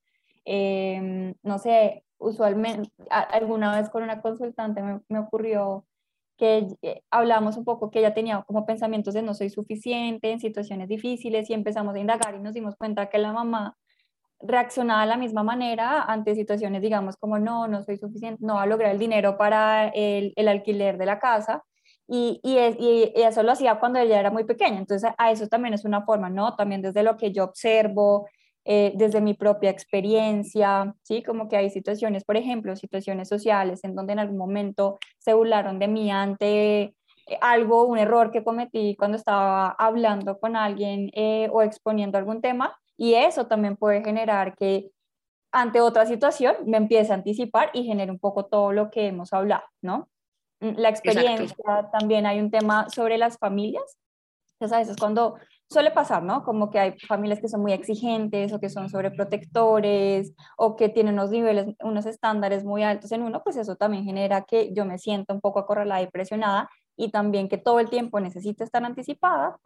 Em, 0.45 1.35
no 1.43 1.59
sé, 1.59 2.03
usualmente, 2.17 2.89
alguna 3.09 3.75
vez 3.79 3.89
con 3.89 4.03
una 4.03 4.21
consultante 4.21 4.81
me, 4.81 5.01
me 5.09 5.19
ocurrió 5.19 5.85
que 6.37 6.67
eh, 6.83 7.01
un 7.11 7.65
poco 7.65 7.89
que 7.91 7.99
ella 7.99 8.13
tenía 8.13 8.43
como 8.43 8.65
pensamientos 8.65 9.13
de 9.13 9.23
no 9.23 9.33
soy 9.33 9.49
suficiente 9.49 10.31
en 10.31 10.39
situaciones 10.39 10.87
difíciles 10.87 11.49
y 11.49 11.53
empezamos 11.53 11.95
a 11.95 11.99
indagar 11.99 12.35
y 12.35 12.39
nos 12.39 12.53
dimos 12.53 12.75
cuenta 12.75 13.09
que 13.09 13.17
la 13.17 13.33
mamá 13.33 13.75
reaccionaba 14.39 15.01
de 15.01 15.07
la 15.07 15.17
misma 15.17 15.43
manera 15.43 16.03
ante 16.03 16.35
situaciones, 16.35 16.81
digamos, 16.81 17.17
como 17.17 17.39
no, 17.39 17.67
no 17.67 17.83
soy 17.83 17.97
suficiente, 17.97 18.45
no 18.45 18.55
va 18.55 18.63
a 18.63 18.67
lograr 18.67 18.91
el 18.91 18.99
dinero 18.99 19.37
para 19.37 19.89
el, 19.89 20.33
el 20.35 20.47
alquiler 20.47 20.97
de 20.97 21.05
la 21.05 21.19
casa. 21.19 21.63
Y, 22.07 22.39
y, 22.43 22.57
y, 22.57 23.11
eso 23.15 23.43
lo 23.43 23.51
hacía 23.51 23.79
cuando 23.79 23.99
ella 23.99 24.19
era 24.19 24.31
muy 24.31 24.45
pequeña. 24.45 24.77
Entonces, 24.77 25.11
a 25.17 25.31
eso 25.31 25.47
también 25.47 25.73
es 25.73 25.83
una 25.85 26.05
forma, 26.05 26.29
¿no? 26.29 26.55
También 26.55 26.81
desde 26.81 27.03
lo 27.03 27.17
que 27.17 27.31
yo 27.33 27.43
observo, 27.43 28.27
eh, 28.63 28.93
desde 28.95 29.21
mi 29.21 29.33
propia 29.33 29.69
experiencia, 29.69 30.93
¿sí? 31.03 31.23
Como 31.23 31.47
que 31.47 31.57
hay 31.57 31.69
situaciones, 31.69 32.23
por 32.25 32.37
ejemplo, 32.37 32.75
situaciones 32.75 33.29
sociales 33.29 33.83
en 33.83 33.95
donde 33.95 34.13
en 34.13 34.19
algún 34.19 34.37
momento 34.37 34.99
se 35.19 35.33
burlaron 35.33 35.79
de 35.79 35.87
mí 35.87 36.11
ante 36.11 36.81
eh, 36.81 36.93
algo, 37.41 37.85
un 37.85 37.97
error 37.97 38.31
que 38.31 38.43
cometí 38.43 38.95
cuando 38.97 39.17
estaba 39.17 39.69
hablando 39.69 40.37
con 40.39 40.55
alguien 40.55 41.11
eh, 41.13 41.49
o 41.51 41.61
exponiendo 41.61 42.17
algún 42.17 42.41
tema 42.41 42.77
y 42.97 43.13
eso 43.13 43.47
también 43.47 43.77
puede 43.77 44.03
generar 44.03 44.55
que 44.55 44.91
ante 45.51 45.81
otra 45.81 46.05
situación 46.05 46.55
me 46.65 46.77
empiece 46.77 47.11
a 47.11 47.15
anticipar 47.15 47.69
y 47.73 47.83
genere 47.83 48.11
un 48.11 48.19
poco 48.19 48.45
todo 48.45 48.73
lo 48.73 48.91
que 48.91 49.07
hemos 49.07 49.31
hablado, 49.33 49.63
¿no? 49.81 50.09
Mm, 50.59 50.73
la 50.77 50.89
experiencia, 50.89 51.55
también 51.97 52.25
hay 52.25 52.39
un 52.39 52.51
tema 52.51 52.89
sobre 52.89 53.17
las 53.17 53.37
familias. 53.37 53.97
Entonces 54.53 54.75
a 54.75 54.79
veces 54.79 54.97
cuando 54.97 55.35
suele 55.69 55.91
pasar, 55.91 56.23
¿no? 56.23 56.43
Como 56.43 56.69
que 56.71 56.79
hay 56.79 56.99
familias 56.99 57.39
que 57.39 57.47
son 57.47 57.61
muy 57.61 57.73
exigentes 57.73 58.51
o 58.53 58.59
que 58.59 58.69
son 58.69 58.89
sobreprotectores 58.89 60.33
o 60.57 60.75
que 60.75 60.89
tienen 60.89 61.13
unos 61.13 61.29
niveles, 61.29 61.67
unos 61.81 62.05
estándares 62.05 62.63
muy 62.63 62.83
altos 62.83 63.11
en 63.11 63.21
uno, 63.21 63.43
pues 63.43 63.57
eso 63.57 63.75
también 63.75 64.03
genera 64.03 64.43
que 64.43 64.73
yo 64.73 64.85
me 64.85 64.97
sienta 64.97 65.33
un 65.33 65.41
poco 65.41 65.59
acorralada 65.59 66.01
y 66.01 66.07
presionada 66.07 66.69
y 66.95 67.11
también 67.11 67.47
que 67.47 67.57
todo 67.57 67.79
el 67.79 67.89
tiempo 67.89 68.19
necesito 68.19 68.63
estar 68.63 68.83
anticipada, 68.83 69.59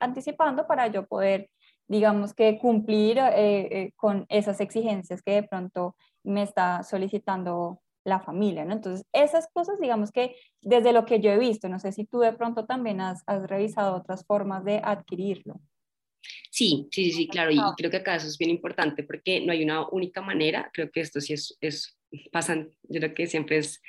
anticipando 0.00 0.66
para 0.66 0.88
yo 0.88 1.06
poder 1.06 1.48
digamos 1.90 2.34
que 2.34 2.56
cumplir 2.56 3.18
eh, 3.18 3.32
eh, 3.36 3.92
con 3.96 4.24
esas 4.28 4.60
exigencias 4.60 5.22
que 5.22 5.32
de 5.32 5.42
pronto 5.42 5.96
me 6.22 6.44
está 6.44 6.84
solicitando 6.84 7.80
la 8.04 8.20
familia, 8.20 8.64
¿no? 8.64 8.74
Entonces, 8.74 9.04
esas 9.12 9.48
cosas, 9.52 9.80
digamos 9.80 10.12
que 10.12 10.36
desde 10.62 10.92
lo 10.92 11.04
que 11.04 11.18
yo 11.18 11.32
he 11.32 11.38
visto, 11.38 11.68
no 11.68 11.80
sé 11.80 11.90
si 11.90 12.04
tú 12.04 12.20
de 12.20 12.32
pronto 12.32 12.64
también 12.64 13.00
has, 13.00 13.24
has 13.26 13.42
revisado 13.48 13.96
otras 13.96 14.24
formas 14.24 14.64
de 14.64 14.80
adquirirlo. 14.84 15.60
Sí, 16.52 16.86
sí, 16.92 17.10
sí, 17.10 17.26
claro, 17.26 17.50
y 17.50 17.58
creo 17.76 17.90
que 17.90 17.96
acá 17.96 18.14
eso 18.14 18.28
es 18.28 18.38
bien 18.38 18.52
importante 18.52 19.02
porque 19.02 19.40
no 19.40 19.50
hay 19.50 19.64
una 19.64 19.88
única 19.88 20.22
manera, 20.22 20.70
creo 20.72 20.92
que 20.92 21.00
esto 21.00 21.20
sí 21.20 21.32
es, 21.32 21.58
es 21.60 21.98
pasan, 22.30 22.70
yo 22.84 23.00
creo 23.00 23.14
que 23.14 23.26
siempre 23.26 23.58
es, 23.58 23.82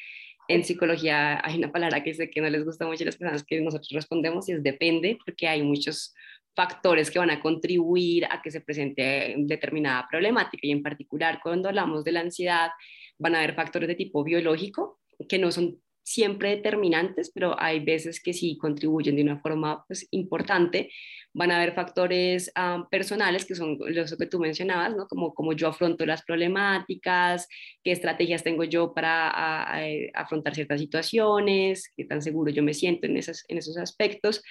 en 0.47 0.63
psicología 0.63 1.39
hay 1.45 1.57
una 1.57 1.71
palabra 1.71 2.03
que 2.03 2.15
sé 2.15 2.31
que 2.31 2.41
no 2.41 2.49
les 2.49 2.65
gusta 2.65 2.87
mucho 2.87 3.03
a 3.03 3.05
las 3.05 3.17
personas 3.17 3.43
que 3.43 3.61
nosotros 3.61 3.91
respondemos 3.91 4.49
y 4.49 4.53
es 4.53 4.63
depende, 4.63 5.19
porque 5.23 5.47
hay 5.47 5.61
muchos 5.61 6.15
factores 6.55 7.09
que 7.09 7.19
van 7.19 7.29
a 7.29 7.39
contribuir 7.39 8.25
a 8.25 8.41
que 8.41 8.51
se 8.51 8.61
presente 8.61 9.35
determinada 9.37 10.07
problemática 10.09 10.67
y 10.67 10.71
en 10.71 10.83
particular 10.83 11.39
cuando 11.41 11.69
hablamos 11.69 12.03
de 12.03 12.11
la 12.11 12.21
ansiedad 12.21 12.71
van 13.17 13.35
a 13.35 13.39
haber 13.39 13.55
factores 13.55 13.87
de 13.87 13.95
tipo 13.95 14.23
biológico 14.23 14.99
que 15.29 15.39
no 15.39 15.51
son 15.51 15.79
siempre 16.03 16.55
determinantes, 16.55 17.31
pero 17.33 17.55
hay 17.59 17.79
veces 17.79 18.21
que 18.21 18.33
sí 18.33 18.57
contribuyen 18.57 19.15
de 19.15 19.21
una 19.23 19.39
forma 19.39 19.85
pues, 19.87 20.07
importante. 20.11 20.91
Van 21.33 21.51
a 21.51 21.57
haber 21.57 21.73
factores 21.73 22.51
ah, 22.55 22.87
personales, 22.89 23.45
que 23.45 23.55
son 23.55 23.77
los 23.79 24.17
que 24.17 24.25
tú 24.25 24.39
mencionabas, 24.39 24.95
¿no? 24.95 25.07
como, 25.07 25.33
como 25.33 25.53
yo 25.53 25.67
afronto 25.67 26.05
las 26.05 26.23
problemáticas, 26.23 27.47
qué 27.83 27.91
estrategias 27.91 28.43
tengo 28.43 28.63
yo 28.63 28.93
para 28.93 29.71
eh, 29.85 30.11
afrontar 30.13 30.55
ciertas 30.55 30.81
situaciones, 30.81 31.91
qué 31.95 32.05
tan 32.05 32.21
seguro 32.21 32.51
yo 32.51 32.63
me 32.63 32.73
siento 32.73 33.05
en, 33.07 33.17
esas, 33.17 33.45
en 33.47 33.57
esos 33.59 33.77
aspectos. 33.77 34.43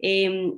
Em, 0.00 0.52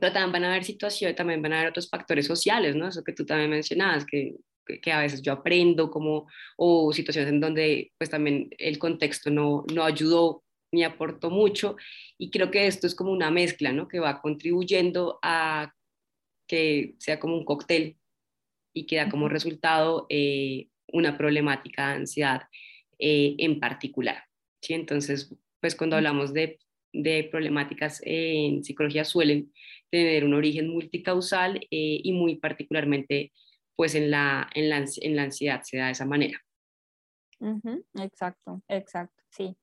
pero 0.00 0.12
también 0.12 0.32
van 0.32 0.44
a 0.44 0.50
haber 0.50 0.64
situaciones, 0.64 1.16
también 1.16 1.42
van 1.42 1.52
a 1.52 1.56
haber 1.58 1.70
otros 1.70 1.88
factores 1.88 2.26
sociales, 2.26 2.76
¿no? 2.76 2.88
Eso 2.88 3.04
que 3.04 3.12
tú 3.12 3.24
también 3.24 3.50
mencionabas, 3.50 4.04
que, 4.04 4.36
que 4.82 4.92
a 4.92 5.00
veces 5.00 5.22
yo 5.22 5.32
aprendo 5.32 5.90
como, 5.90 6.26
o 6.56 6.92
situaciones 6.92 7.30
en 7.30 7.40
donde 7.40 7.92
pues 7.98 8.10
también 8.10 8.50
el 8.58 8.78
contexto 8.78 9.30
no, 9.30 9.64
no 9.72 9.84
ayudó 9.84 10.44
ni 10.72 10.84
aportó 10.84 11.30
mucho 11.30 11.76
y 12.18 12.30
creo 12.30 12.50
que 12.50 12.66
esto 12.66 12.86
es 12.86 12.94
como 12.94 13.12
una 13.12 13.30
mezcla, 13.30 13.72
¿no? 13.72 13.88
Que 13.88 14.00
va 14.00 14.20
contribuyendo 14.20 15.18
a 15.22 15.72
que 16.46 16.94
sea 16.98 17.18
como 17.18 17.36
un 17.36 17.44
cóctel 17.44 17.96
y 18.74 18.86
que 18.86 18.96
da 18.96 19.08
como 19.08 19.28
resultado 19.28 20.06
eh, 20.08 20.68
una 20.88 21.16
problemática 21.16 21.88
de 21.88 21.94
ansiedad 21.94 22.42
eh, 22.98 23.34
en 23.38 23.60
particular, 23.60 24.24
¿sí? 24.62 24.74
Entonces, 24.74 25.34
pues 25.60 25.74
cuando 25.74 25.96
hablamos 25.96 26.32
de, 26.32 26.58
de 26.92 27.24
problemáticas 27.24 28.00
en 28.04 28.64
psicología 28.64 29.04
suelen 29.04 29.52
tener 29.90 30.24
un 30.24 30.34
origen 30.34 30.68
multicausal 30.68 31.56
eh, 31.70 32.00
y 32.02 32.12
muy 32.12 32.36
particularmente 32.36 33.32
pues 33.76 33.94
en 33.94 34.10
la, 34.10 34.48
en 34.54 34.68
la, 34.68 34.84
en 35.00 35.16
la 35.16 35.22
ansiedad 35.22 35.62
se 35.62 35.76
da 35.76 35.86
de 35.86 35.92
esa 35.92 36.04
manera. 36.04 36.38
Exacto, 37.94 38.60
exacto, 38.68 39.22
sí. 39.30 39.56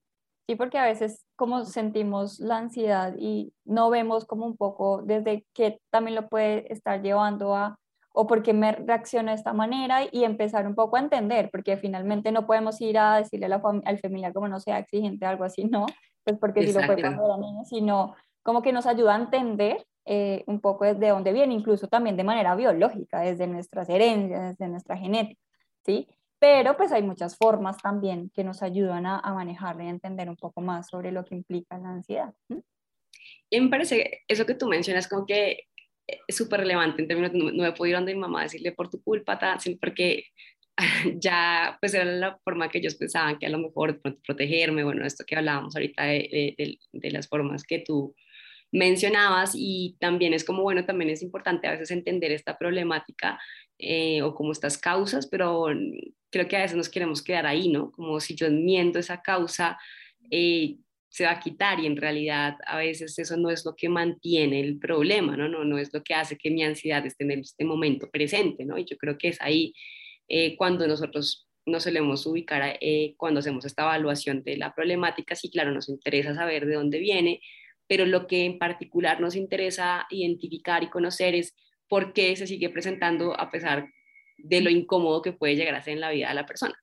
Sí, 0.47 0.55
porque 0.55 0.77
a 0.77 0.85
veces 0.85 1.25
como 1.35 1.65
sentimos 1.65 2.39
la 2.39 2.57
ansiedad 2.57 3.15
y 3.17 3.51
no 3.65 3.89
vemos 3.89 4.25
como 4.25 4.45
un 4.45 4.55
poco 4.55 5.01
desde 5.01 5.45
qué 5.53 5.79
también 5.89 6.15
lo 6.15 6.29
puede 6.29 6.71
estar 6.71 7.01
llevando 7.01 7.55
a, 7.55 7.79
o 8.13 8.27
por 8.27 8.43
qué 8.43 8.53
me 8.53 8.71
reacciona 8.73 9.31
de 9.31 9.37
esta 9.37 9.53
manera 9.53 10.01
y 10.09 10.23
empezar 10.23 10.67
un 10.67 10.75
poco 10.75 10.97
a 10.97 10.99
entender, 10.99 11.49
porque 11.51 11.77
finalmente 11.77 12.31
no 12.31 12.45
podemos 12.45 12.79
ir 12.79 12.99
a 12.99 13.17
decirle 13.17 13.47
al 13.47 13.99
familiar 13.99 14.33
como 14.33 14.47
no 14.47 14.59
sea 14.59 14.77
exigente, 14.77 15.25
algo 15.25 15.43
así, 15.43 15.65
¿no? 15.65 15.87
Pues 16.23 16.37
porque 16.39 16.65
si 16.65 16.73
lo 16.73 16.83
fue 16.83 17.01
cuando 17.01 17.25
era 17.25 17.37
niño, 17.37 17.65
sino 17.65 18.15
como 18.43 18.61
que 18.61 18.71
nos 18.71 18.85
ayuda 18.85 19.15
a 19.15 19.21
entender 19.21 19.83
eh, 20.05 20.43
un 20.47 20.61
poco 20.61 20.85
desde 20.85 21.09
dónde 21.09 21.33
viene, 21.33 21.53
incluso 21.53 21.87
también 21.87 22.15
de 22.15 22.23
manera 22.23 22.55
biológica, 22.55 23.21
desde 23.21 23.47
nuestras 23.47 23.89
herencias, 23.89 24.57
desde 24.57 24.69
nuestra 24.69 24.97
genética, 24.97 25.41
¿sí? 25.83 26.07
Pero 26.37 26.77
pues 26.77 26.91
hay 26.91 27.01
muchas 27.01 27.37
formas 27.37 27.77
también 27.77 28.29
que 28.29 28.43
nos 28.43 28.61
ayudan 28.61 29.05
a, 29.05 29.19
a 29.19 29.45
y 29.45 29.55
a 29.57 29.89
entender 29.89 30.29
un 30.29 30.35
poco 30.35 30.61
más 30.61 30.89
sobre 30.89 31.11
lo 31.11 31.25
que 31.25 31.35
implica 31.35 31.77
la 31.77 31.89
ansiedad. 31.89 32.33
Y 33.49 33.61
me 33.61 33.69
parece 33.69 34.21
eso 34.27 34.45
que 34.45 34.53
tú 34.53 34.67
mencionas 34.67 35.07
como 35.07 35.25
que 35.25 35.63
es 36.05 36.35
súper 36.35 36.59
relevante 36.59 37.01
en 37.01 37.07
términos, 37.07 37.33
no, 37.33 37.51
no 37.51 37.63
me 37.63 37.71
puedo 37.71 37.89
ir 37.89 37.95
donde 37.95 38.13
mi 38.13 38.19
mamá 38.19 38.41
a 38.41 38.43
decirle 38.43 38.73
por 38.73 38.89
tu 38.89 39.01
culpa, 39.01 39.39
porque 39.81 40.25
ya 41.19 41.77
pues 41.79 41.93
era 41.93 42.05
la 42.05 42.37
forma 42.43 42.69
que 42.69 42.77
ellos 42.77 42.95
pensaban 42.95 43.39
que 43.39 43.47
a 43.47 43.49
lo 43.49 43.57
mejor 43.57 44.01
protegerme, 44.23 44.83
bueno, 44.83 45.05
esto 45.05 45.23
que 45.25 45.35
hablábamos 45.35 45.75
ahorita 45.75 46.03
de, 46.03 46.55
de, 46.57 46.79
de 46.91 47.11
las 47.11 47.27
formas 47.27 47.63
que 47.63 47.79
tú 47.79 48.13
mencionabas 48.71 49.53
y 49.55 49.95
también 49.99 50.33
es 50.33 50.43
como, 50.43 50.63
bueno, 50.63 50.85
también 50.85 51.09
es 51.09 51.21
importante 51.21 51.67
a 51.67 51.71
veces 51.71 51.91
entender 51.91 52.31
esta 52.31 52.57
problemática 52.57 53.39
eh, 53.77 54.21
o 54.21 54.33
como 54.35 54.51
estas 54.51 54.77
causas, 54.77 55.27
pero 55.27 55.67
creo 56.29 56.47
que 56.47 56.57
a 56.57 56.61
veces 56.61 56.77
nos 56.77 56.89
queremos 56.89 57.21
quedar 57.21 57.45
ahí, 57.45 57.69
¿no? 57.69 57.91
Como 57.91 58.19
si 58.19 58.35
yo 58.35 58.47
enmiendo 58.47 58.99
esa 58.99 59.21
causa, 59.21 59.77
eh, 60.29 60.77
se 61.09 61.23
va 61.23 61.31
a 61.31 61.39
quitar 61.39 61.79
y 61.79 61.85
en 61.85 61.95
realidad 61.95 62.55
a 62.67 62.77
veces 62.77 63.17
eso 63.17 63.37
no 63.37 63.49
es 63.49 63.63
lo 63.63 63.73
que 63.75 63.87
mantiene 63.87 64.59
el 64.59 64.77
problema, 64.79 65.37
¿no? 65.37 65.47
No, 65.47 65.63
no 65.63 65.77
es 65.77 65.93
lo 65.93 66.03
que 66.03 66.13
hace 66.13 66.37
que 66.37 66.51
mi 66.51 66.61
ansiedad 66.63 67.05
esté 67.05 67.23
en 67.23 67.39
este 67.39 67.63
momento 67.63 68.09
presente, 68.11 68.65
¿no? 68.65 68.77
Y 68.77 68.83
yo 68.83 68.97
creo 68.97 69.17
que 69.17 69.29
es 69.29 69.41
ahí 69.41 69.73
eh, 70.27 70.57
cuando 70.57 70.87
nosotros 70.87 71.47
nos 71.65 71.83
solemos 71.83 72.25
ubicar, 72.25 72.77
eh, 72.81 73.15
cuando 73.17 73.39
hacemos 73.39 73.65
esta 73.65 73.83
evaluación 73.83 74.43
de 74.43 74.57
la 74.57 74.73
problemática, 74.75 75.35
sí, 75.35 75.49
claro, 75.49 75.71
nos 75.71 75.89
interesa 75.89 76.35
saber 76.35 76.65
de 76.65 76.75
dónde 76.75 76.99
viene, 76.99 77.39
pero 77.87 78.05
lo 78.05 78.27
que 78.27 78.45
en 78.45 78.57
particular 78.59 79.19
nos 79.21 79.35
interesa 79.35 80.05
identificar 80.09 80.83
y 80.83 80.89
conocer 80.89 81.35
es 81.35 81.55
por 81.87 82.13
qué 82.13 82.35
se 82.35 82.47
sigue 82.47 82.69
presentando 82.69 83.39
a 83.39 83.49
pesar 83.51 83.89
de 84.37 84.61
lo 84.61 84.69
incómodo 84.69 85.21
que 85.21 85.33
puede 85.33 85.55
llegar 85.55 85.75
a 85.75 85.81
ser 85.81 85.93
en 85.93 86.01
la 86.01 86.09
vida 86.09 86.29
de 86.29 86.35
la 86.35 86.45
persona. 86.45 86.75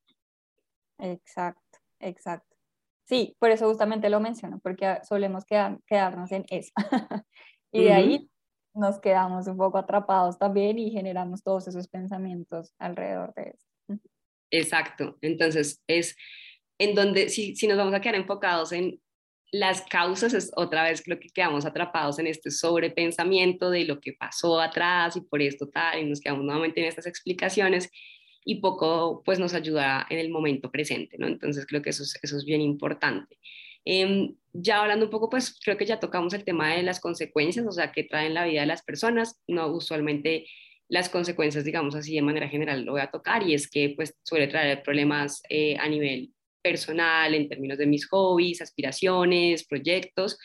Exacto, 0.99 1.79
exacto. 2.01 2.57
Sí, 3.05 3.37
por 3.39 3.51
eso 3.51 3.69
justamente 3.69 4.09
lo 4.09 4.21
menciono, 4.21 4.61
porque 4.63 4.99
solemos 5.07 5.45
quedarnos 5.45 6.33
en 6.33 6.45
eso. 6.49 6.73
y 7.73 7.85
de 7.85 7.93
ahí 7.93 8.31
nos 8.75 9.01
quedamos 9.01 9.47
un 9.49 9.57
poco 9.57 9.79
atrapados 9.79 10.39
también 10.39 10.79
y 10.79 10.91
generamos 10.91 11.43
todos 11.43 11.69
esos 11.69 11.89
pensamientos 11.89 12.75
alrededor 12.79 13.35
de 13.35 13.51
eso. 13.51 14.01
Exacto. 14.51 15.19
Entonces, 15.21 15.83
es 15.87 16.17
en 16.79 16.95
donde, 16.95 17.29
si, 17.29 17.55
si 17.57 17.67
nos 17.67 17.77
vamos 17.77 17.95
a 17.95 18.01
quedar 18.01 18.15
enfocados 18.15 18.73
en 18.73 19.01
las 19.53 19.83
causas, 19.83 20.33
es 20.33 20.51
otra 20.57 20.83
vez 20.83 21.07
lo 21.07 21.21
que 21.21 21.29
quedamos 21.29 21.67
atrapados 21.67 22.19
en 22.19 22.27
este 22.27 22.51
sobrepensamiento 22.51 23.71
de 23.71 23.85
lo 23.85 24.01
que 24.01 24.15
pasó 24.15 24.59
atrás 24.59 25.15
y 25.17 25.21
por 25.21 25.43
esto 25.43 25.69
tal, 25.69 26.01
y 26.01 26.07
nos 26.07 26.21
quedamos 26.21 26.45
nuevamente 26.45 26.81
en 26.81 26.87
estas 26.87 27.07
explicaciones 27.07 27.91
y 28.47 28.57
poco 28.57 29.23
pues 29.25 29.39
nos 29.39 29.53
ayuda 29.53 30.07
en 30.09 30.19
el 30.19 30.31
momento 30.31 30.71
presente, 30.71 31.19
¿no? 31.19 31.27
Entonces 31.27 31.67
creo 31.67 31.83
que 31.83 31.91
eso 31.91 32.03
es, 32.03 32.19
eso 32.23 32.39
es 32.39 32.47
bien 32.47 32.63
importante. 32.63 33.39
Em, 33.85 34.35
ya 34.55 34.81
hablando 34.81 35.05
un 35.07 35.11
poco, 35.11 35.29
pues 35.29 35.59
creo 35.63 35.77
que 35.77 35.87
ya 35.87 36.01
tocamos 36.01 36.33
el 36.33 36.45
tema 36.45 36.75
de 36.75 36.83
las 36.83 36.99
consecuencias, 36.99 37.67
o 37.67 37.73
sea, 37.73 37.93
que 37.93 38.05
traen 38.05 38.35
la 38.35 38.47
vida 38.47 38.63
de 38.63 38.67
las 38.67 38.83
personas, 38.83 39.43
no 39.47 39.69
usualmente 39.69 40.47
las 40.89 41.11
consecuencias, 41.11 41.65
digamos 41.65 41.95
así, 41.95 42.15
de 42.15 42.23
manera 42.23 42.49
general 42.49 42.85
lo 42.85 42.93
voy 42.93 43.03
a 43.03 43.11
tocar 43.11 43.43
y 43.47 43.55
es 43.55 43.69
que 43.69 43.93
pues 43.97 44.15
suele 44.23 44.49
traer 44.49 44.83
problemas 44.83 45.43
eh, 45.49 45.77
a 45.79 45.89
nivel 45.89 46.33
personal, 46.63 47.35
en 47.35 47.49
términos 47.49 47.79
de 47.79 47.87
mis 47.87 48.07
hobbies, 48.09 48.63
aspiraciones, 48.63 49.67
proyectos, 49.67 50.39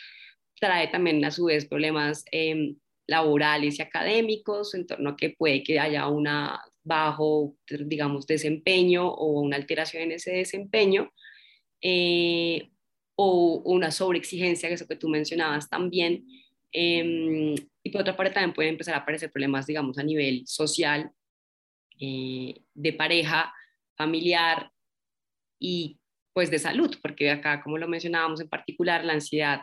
trae 0.59 0.87
también 0.87 1.23
a 1.23 1.31
su 1.31 1.45
vez 1.45 1.65
problemas 1.67 2.25
eh, 2.31 2.75
laborales 3.07 3.79
y 3.79 3.81
académicos, 3.81 4.73
en 4.73 4.85
torno 4.85 5.11
a 5.11 5.15
que 5.15 5.31
puede 5.37 5.63
que 5.63 5.79
haya 5.79 6.07
una 6.07 6.61
bajo, 6.83 7.55
digamos, 7.67 8.25
desempeño 8.27 9.07
o 9.07 9.41
una 9.41 9.57
alteración 9.57 10.03
en 10.03 10.13
ese 10.13 10.31
desempeño, 10.31 11.11
eh, 11.81 12.69
o 13.15 13.61
una 13.65 13.91
sobreexigencia, 13.91 14.69
que 14.69 14.75
es 14.75 14.81
lo 14.81 14.87
que 14.87 14.95
tú 14.95 15.09
mencionabas 15.09 15.69
también. 15.69 16.25
Em, 16.71 17.55
y 17.83 17.89
por 17.91 18.01
otra 18.01 18.15
parte 18.15 18.33
también 18.33 18.53
pueden 18.53 18.73
empezar 18.73 18.93
a 18.95 18.99
aparecer 18.99 19.31
problemas, 19.31 19.67
digamos, 19.67 19.97
a 19.97 20.03
nivel 20.03 20.45
social, 20.47 21.11
eh, 21.99 22.61
de 22.73 22.93
pareja, 22.93 23.53
familiar 23.95 24.71
y 25.59 25.99
pues 26.37 26.51
de 26.51 26.59
salud, 26.59 26.95
porque 27.01 27.31
acá, 27.31 27.63
como 27.63 27.79
lo 27.79 27.87
mencionábamos 27.87 28.39
en 28.41 28.47
particular, 28.47 29.03
la 29.03 29.13
ansiedad 29.13 29.61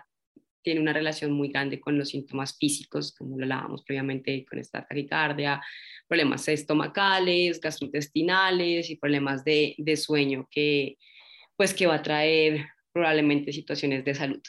tiene 0.60 0.80
una 0.80 0.92
relación 0.92 1.30
muy 1.30 1.46
grande 1.46 1.78
con 1.78 1.96
los 1.96 2.08
síntomas 2.08 2.58
físicos, 2.58 3.14
como 3.14 3.38
lo 3.38 3.44
hablábamos 3.44 3.84
previamente 3.84 4.44
con 4.44 4.58
esta 4.58 4.84
taquicardia, 4.84 5.62
problemas 6.08 6.48
estomacales, 6.48 7.60
gastrointestinales 7.60 8.90
y 8.90 8.96
problemas 8.96 9.44
de, 9.44 9.76
de 9.78 9.96
sueño 9.96 10.48
que, 10.50 10.98
pues, 11.56 11.72
que 11.72 11.86
va 11.86 11.94
a 11.94 12.02
traer 12.02 12.66
probablemente 12.92 13.52
situaciones 13.52 14.04
de 14.04 14.14
salud. 14.16 14.42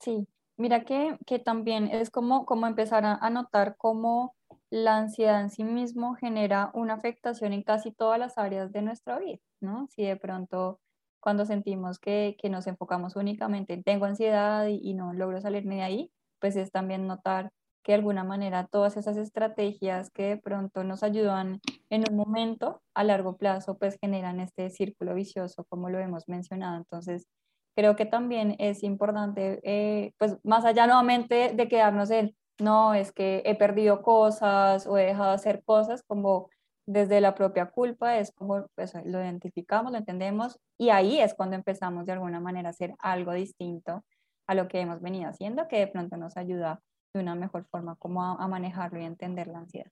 Sí, 0.00 0.26
mira 0.56 0.84
que, 0.84 1.16
que, 1.28 1.38
también 1.38 1.86
es 1.92 2.10
como, 2.10 2.44
como 2.44 2.66
empezar 2.66 3.04
a, 3.04 3.14
a 3.14 3.30
notar 3.30 3.76
cómo 3.78 4.34
la 4.70 4.98
ansiedad 4.98 5.40
en 5.40 5.50
sí 5.50 5.64
mismo 5.64 6.14
genera 6.14 6.70
una 6.74 6.94
afectación 6.94 7.52
en 7.52 7.62
casi 7.62 7.92
todas 7.92 8.18
las 8.18 8.38
áreas 8.38 8.72
de 8.72 8.82
nuestra 8.82 9.18
vida, 9.18 9.38
¿no? 9.60 9.88
Si 9.88 10.04
de 10.04 10.16
pronto 10.16 10.80
cuando 11.20 11.44
sentimos 11.44 11.98
que, 11.98 12.36
que 12.40 12.48
nos 12.48 12.66
enfocamos 12.66 13.16
únicamente 13.16 13.74
en 13.74 13.82
tengo 13.82 14.06
ansiedad 14.06 14.66
y, 14.68 14.94
no 14.94 15.12
logro 15.12 15.40
salirme 15.40 15.76
de 15.76 15.82
ahí, 15.82 16.12
pues 16.40 16.56
es 16.56 16.72
también 16.72 17.06
notar 17.06 17.52
que 17.82 17.92
de 17.92 17.96
alguna 17.96 18.24
manera 18.24 18.66
todas 18.66 18.96
esas 18.96 19.16
estrategias 19.16 20.10
que 20.10 20.22
de 20.24 20.36
pronto 20.36 20.84
nos 20.84 21.02
ayudan 21.02 21.60
en 21.90 22.04
un 22.10 22.16
momento, 22.16 22.82
a 22.94 23.04
largo 23.04 23.36
plazo, 23.36 23.78
pues 23.78 23.98
generan 24.00 24.40
este 24.40 24.70
círculo 24.70 25.14
vicioso, 25.14 25.64
como 25.68 25.90
lo 25.90 25.98
hemos 25.98 26.28
mencionado. 26.28 26.76
Entonces, 26.76 27.26
creo 27.74 27.96
que 27.96 28.06
también 28.06 28.56
es 28.58 28.82
importante, 28.82 29.60
eh, 29.62 30.12
pues 30.18 30.36
más 30.44 30.64
allá 30.64 30.86
nuevamente 30.86 31.52
de 31.54 31.68
quedarnos 31.68 32.10
en, 32.10 32.34
no, 32.60 32.94
es 32.94 33.12
que 33.12 33.42
he 33.44 33.54
perdido 33.54 34.02
cosas 34.02 34.86
o 34.86 34.98
he 34.98 35.06
dejado 35.06 35.30
de 35.30 35.34
hacer 35.34 35.62
cosas, 35.64 36.02
como 36.02 36.50
desde 36.86 37.20
la 37.20 37.34
propia 37.34 37.66
culpa, 37.66 38.18
es 38.18 38.32
como 38.32 38.66
pues, 38.74 38.94
lo 39.04 39.22
identificamos, 39.22 39.92
lo 39.92 39.98
entendemos 39.98 40.58
y 40.78 40.90
ahí 40.90 41.20
es 41.20 41.34
cuando 41.34 41.56
empezamos 41.56 42.06
de 42.06 42.12
alguna 42.12 42.40
manera 42.40 42.68
a 42.68 42.70
hacer 42.70 42.94
algo 42.98 43.32
distinto 43.32 44.04
a 44.48 44.54
lo 44.54 44.66
que 44.66 44.80
hemos 44.80 45.00
venido 45.00 45.28
haciendo, 45.28 45.68
que 45.68 45.78
de 45.78 45.86
pronto 45.86 46.16
nos 46.16 46.36
ayuda 46.36 46.80
de 47.14 47.20
una 47.20 47.34
mejor 47.34 47.66
forma 47.70 47.96
como 47.96 48.22
a, 48.22 48.42
a 48.42 48.48
manejarlo 48.48 49.00
y 49.00 49.04
entender 49.04 49.46
la 49.46 49.58
ansiedad. 49.58 49.90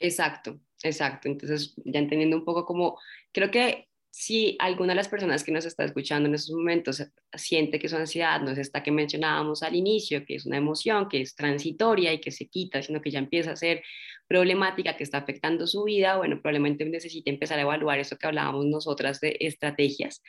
Exacto, 0.00 0.60
exacto. 0.82 1.28
Entonces, 1.28 1.74
ya 1.84 1.98
entendiendo 1.98 2.36
un 2.36 2.44
poco 2.44 2.64
como, 2.64 2.98
creo 3.32 3.50
que 3.50 3.88
si 4.10 4.56
alguna 4.58 4.92
de 4.92 4.96
las 4.96 5.08
personas 5.08 5.44
que 5.44 5.52
nos 5.52 5.64
está 5.64 5.84
escuchando 5.84 6.28
en 6.28 6.34
estos 6.34 6.54
momentos 6.54 7.02
siente 7.34 7.78
que 7.78 7.88
su 7.88 7.96
ansiedad 7.96 8.40
no 8.40 8.50
es 8.50 8.58
esta 8.58 8.82
que 8.82 8.90
mencionábamos 8.90 9.62
al 9.62 9.76
inicio, 9.76 10.24
que 10.24 10.36
es 10.36 10.46
una 10.46 10.56
emoción 10.56 11.08
que 11.08 11.20
es 11.20 11.34
transitoria 11.34 12.12
y 12.12 12.20
que 12.20 12.30
se 12.30 12.48
quita, 12.48 12.82
sino 12.82 13.00
que 13.00 13.10
ya 13.10 13.18
empieza 13.18 13.52
a 13.52 13.56
ser 13.56 13.82
problemática, 14.26 14.96
que 14.96 15.04
está 15.04 15.18
afectando 15.18 15.66
su 15.66 15.84
vida, 15.84 16.16
bueno, 16.16 16.36
probablemente 16.42 16.84
necesite 16.84 17.30
empezar 17.30 17.58
a 17.58 17.62
evaluar 17.62 17.98
eso 17.98 18.16
que 18.16 18.26
hablábamos 18.26 18.66
nosotras 18.66 19.20
de 19.20 19.36
estrategias, 19.40 20.22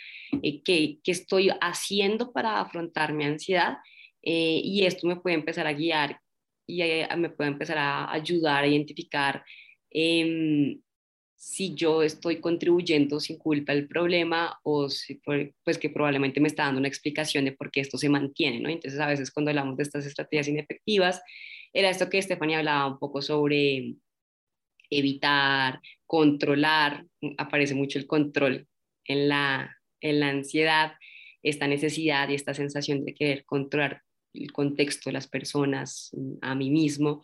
eh, 0.43 0.61
que, 0.63 0.99
que, 1.03 1.11
estoy 1.11 1.49
haciendo 1.61 2.32
para 2.32 2.61
afrontar 2.61 3.13
mi 3.13 3.25
ansiedad 3.25 3.77
eh, 4.21 4.61
y 4.63 4.86
esto 4.86 5.07
me 5.07 5.17
puede 5.17 5.36
empezar 5.36 5.67
a 5.67 5.73
guiar 5.73 6.19
y 6.69 6.82
eh, 6.82 7.07
me 7.17 7.30
puede 7.30 7.49
empezar 7.49 7.77
a 7.77 8.11
ayudar 8.11 8.63
a 8.63 8.67
identificar 8.67 9.43
eh, 9.91 10.77
si 11.40 11.74
yo 11.74 12.04
estoy 12.04 12.42
contribuyendo 12.42 13.22
sin 13.22 13.38
culpa 13.38 13.72
al 13.72 13.88
problema 13.88 14.60
o 14.62 14.90
si 14.90 15.22
pues 15.64 15.78
que 15.78 15.90
probablemente 15.90 16.42
me 16.42 16.50
está 16.50 16.66
dando 16.66 16.80
una 16.80 16.90
explicación 16.90 17.46
de 17.46 17.54
por 17.54 17.72
qué 17.72 17.80
esto 17.80 17.98
se 17.98 18.10
mantiene, 18.10 18.60
¿no? 18.60 18.68
Entonces 18.68 19.00
a 19.00 19.08
veces 19.08 19.32
cuando 19.32 19.50
hablamos 19.50 19.78
de 19.78 19.84
estas 19.84 20.06
estrategias 20.06 20.50
inefectivas, 20.50 21.22
era 21.72 21.90
esto 21.90 22.10
que 22.10 22.18
Estefania 22.18 22.58
hablaba 22.58 22.88
un 22.88 23.00
poco 23.00 23.22
sobre 23.22 23.96
evitar, 24.90 25.80
controlar, 26.06 27.06
aparece 27.38 27.74
mucho 27.74 28.00
el 28.00 28.06
control 28.06 28.68
en 29.06 29.30
la, 29.30 29.78
en 30.02 30.20
la 30.20 30.28
ansiedad, 30.28 30.92
esta 31.42 31.68
necesidad 31.68 32.28
y 32.28 32.36
esta 32.36 32.54
sensación 32.54 33.06
de 33.06 33.14
querer 33.14 33.46
controlar 33.46 34.02
el 34.34 34.52
contexto 34.52 35.10
las 35.10 35.30
personas, 35.30 36.12
a 36.42 36.54
mí 36.54 36.70
mismo, 36.70 37.24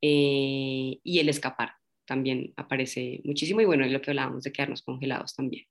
eh, 0.00 1.00
y 1.02 1.18
el 1.18 1.28
escapar 1.28 1.72
también 2.06 2.52
aparece 2.56 3.20
muchísimo 3.24 3.60
y 3.60 3.64
bueno, 3.64 3.84
es 3.84 3.92
lo 3.92 4.00
que 4.00 4.10
hablábamos 4.10 4.44
de 4.44 4.52
quedarnos 4.52 4.82
congelados 4.82 5.34
también. 5.34 5.66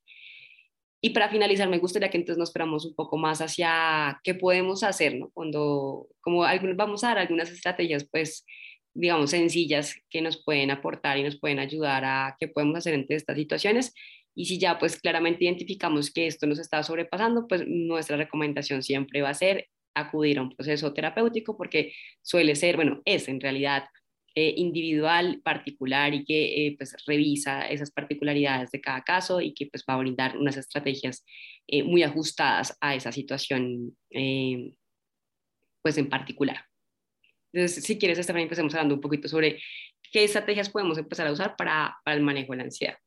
Y 1.01 1.11
para 1.11 1.29
finalizar, 1.29 1.69
me 1.69 1.77
gustaría 1.77 2.09
que 2.09 2.17
entonces 2.17 2.39
nos 2.39 2.51
fuéramos 2.51 2.85
un 2.85 2.95
poco 2.95 3.17
más 3.17 3.39
hacia 3.39 4.19
qué 4.23 4.33
podemos 4.33 4.83
hacer, 4.83 5.15
¿no? 5.15 5.29
Cuando, 5.35 6.07
como 6.19 6.43
algunos, 6.43 6.75
vamos 6.75 7.03
a 7.03 7.09
dar 7.09 7.19
algunas 7.19 7.51
estrategias, 7.51 8.07
pues, 8.09 8.43
digamos, 8.93 9.29
sencillas 9.29 9.95
que 10.09 10.21
nos 10.21 10.43
pueden 10.43 10.71
aportar 10.71 11.17
y 11.19 11.23
nos 11.23 11.39
pueden 11.39 11.59
ayudar 11.59 12.03
a 12.05 12.35
qué 12.39 12.47
podemos 12.47 12.77
hacer 12.77 12.95
entre 12.95 13.17
estas 13.17 13.37
situaciones. 13.37 13.93
Y 14.33 14.45
si 14.45 14.57
ya, 14.57 14.79
pues, 14.79 14.99
claramente 14.99 15.45
identificamos 15.45 16.11
que 16.11 16.25
esto 16.25 16.47
nos 16.47 16.57
está 16.57 16.81
sobrepasando, 16.81 17.47
pues 17.47 17.63
nuestra 17.67 18.17
recomendación 18.17 18.81
siempre 18.81 19.21
va 19.21 19.29
a 19.29 19.35
ser 19.35 19.67
acudir 19.93 20.39
a 20.39 20.41
un 20.41 20.55
proceso 20.55 20.93
terapéutico 20.93 21.55
porque 21.55 21.93
suele 22.21 22.55
ser, 22.55 22.75
bueno, 22.75 23.01
es 23.05 23.27
en 23.27 23.39
realidad 23.39 23.85
eh, 24.37 24.53
individual, 24.57 25.39
particular 25.41 26.13
y 26.13 26.25
que 26.25 26.67
eh, 26.67 26.75
pues 26.77 26.93
revisa 27.07 27.69
esas 27.69 27.89
particularidades 27.89 28.69
de 28.69 28.81
cada 28.81 29.01
caso 29.01 29.39
y 29.39 29.53
que 29.53 29.67
pues 29.67 29.85
va 29.89 29.93
a 29.93 29.97
brindar 29.99 30.37
unas 30.37 30.57
estrategias 30.57 31.23
eh, 31.67 31.83
muy 31.83 32.03
ajustadas 32.03 32.77
a 32.81 32.95
esa 32.95 33.13
situación 33.13 33.95
pues 35.81 35.97
en 35.97 36.09
particular. 36.09 36.65
Entonces, 37.53 37.81
si 37.85 37.97
quieres, 37.97 38.19
Estefania, 38.19 38.43
empecemos 38.43 38.73
hablando 38.73 38.95
un 38.95 38.99
poquito 38.99 39.29
sobre 39.29 39.61
qué 40.11 40.25
estrategias 40.25 40.69
podemos 40.69 40.97
empezar 40.97 41.27
a 41.27 41.31
usar 41.31 41.55
para, 41.55 41.95
para 42.03 42.17
el 42.17 42.23
manejo 42.23 42.51
de 42.51 42.57
la 42.57 42.63
ansiedad. 42.63 42.97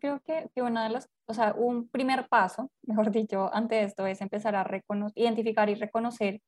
creo 0.00 0.22
que, 0.24 0.48
que 0.54 0.62
una 0.62 0.84
de 0.84 0.94
las, 0.94 1.10
o 1.26 1.34
sea, 1.34 1.52
un 1.52 1.90
primer 1.90 2.26
paso, 2.28 2.70
mejor 2.86 3.10
dicho, 3.10 3.54
ante 3.54 3.82
esto 3.82 4.06
es 4.06 4.22
empezar 4.22 4.56
a 4.56 4.66
identificar 5.14 5.68
y 5.68 5.74
reconocer 5.74 6.40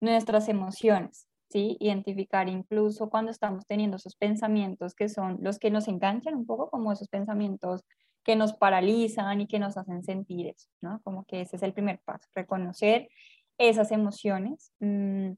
nuestras 0.00 0.48
emociones, 0.48 1.28
¿sí? 1.48 1.76
Identificar 1.80 2.48
incluso 2.48 3.08
cuando 3.10 3.30
estamos 3.30 3.66
teniendo 3.66 3.96
esos 3.96 4.16
pensamientos 4.16 4.94
que 4.94 5.08
son 5.08 5.38
los 5.40 5.58
que 5.58 5.70
nos 5.70 5.88
enganchan 5.88 6.34
un 6.34 6.46
poco, 6.46 6.70
como 6.70 6.92
esos 6.92 7.08
pensamientos 7.08 7.84
que 8.24 8.36
nos 8.36 8.54
paralizan 8.54 9.40
y 9.40 9.46
que 9.46 9.58
nos 9.58 9.76
hacen 9.76 10.02
sentir 10.02 10.48
eso, 10.48 10.68
¿no? 10.80 11.00
Como 11.04 11.24
que 11.24 11.42
ese 11.42 11.56
es 11.56 11.62
el 11.62 11.72
primer 11.72 12.00
paso, 12.04 12.28
reconocer 12.34 13.08
esas 13.56 13.92
emociones, 13.92 14.72
mm, 14.80 15.32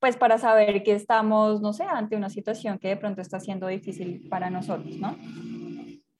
pues 0.00 0.16
para 0.16 0.36
saber 0.36 0.82
que 0.82 0.92
estamos, 0.94 1.60
no 1.60 1.72
sé, 1.72 1.84
ante 1.84 2.16
una 2.16 2.28
situación 2.28 2.78
que 2.80 2.88
de 2.88 2.96
pronto 2.96 3.20
está 3.20 3.38
siendo 3.38 3.68
difícil 3.68 4.28
para 4.28 4.50
nosotros, 4.50 4.96
¿no? 4.96 5.16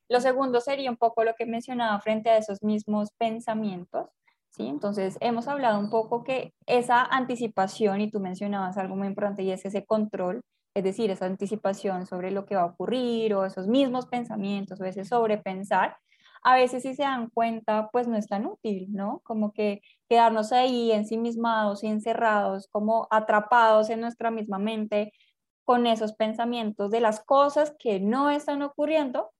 Lo 0.08 0.20
segundo 0.20 0.60
sería 0.60 0.90
un 0.90 0.96
poco 0.96 1.24
lo 1.24 1.34
que 1.34 1.46
mencionaba 1.46 1.98
frente 2.00 2.30
a 2.30 2.36
esos 2.36 2.62
mismos 2.62 3.10
pensamientos, 3.18 4.08
¿sí? 4.52 4.66
Entonces, 4.68 5.18
hemos 5.20 5.48
hablado 5.48 5.78
un 5.80 5.90
poco 5.90 6.24
que 6.24 6.54
esa 6.66 7.02
anticipación, 7.02 8.00
y 8.00 8.10
tú 8.10 8.20
mencionabas 8.20 8.78
algo 8.78 8.96
muy 8.96 9.08
importante, 9.08 9.42
y 9.42 9.50
es 9.50 9.64
ese 9.64 9.84
control, 9.84 10.42
es 10.74 10.84
decir, 10.84 11.10
esa 11.10 11.26
anticipación 11.26 12.06
sobre 12.06 12.30
lo 12.30 12.46
que 12.46 12.56
va 12.56 12.62
a 12.62 12.66
ocurrir, 12.66 13.34
o 13.34 13.44
esos 13.44 13.66
mismos 13.68 14.06
pensamientos, 14.06 14.80
o 14.80 14.84
ese 14.84 15.04
sobrepensar, 15.04 15.96
a 16.44 16.56
veces 16.56 16.82
si 16.82 16.94
se 16.94 17.02
dan 17.02 17.30
cuenta, 17.30 17.88
pues 17.92 18.08
no 18.08 18.16
es 18.16 18.26
tan 18.26 18.46
útil, 18.46 18.88
¿no? 18.92 19.20
Como 19.24 19.52
que 19.52 19.80
quedarnos 20.08 20.52
ahí 20.52 20.90
ensimismados 20.92 21.84
y 21.84 21.88
encerrados, 21.88 22.68
como 22.68 23.06
atrapados 23.10 23.90
en 23.90 24.00
nuestra 24.00 24.30
misma 24.30 24.58
mente 24.58 25.12
con 25.64 25.86
esos 25.86 26.14
pensamientos 26.14 26.90
de 26.90 27.00
las 27.00 27.24
cosas 27.24 27.74
que 27.78 28.00
no 28.00 28.30
están 28.30 28.62
ocurriendo, 28.62 29.30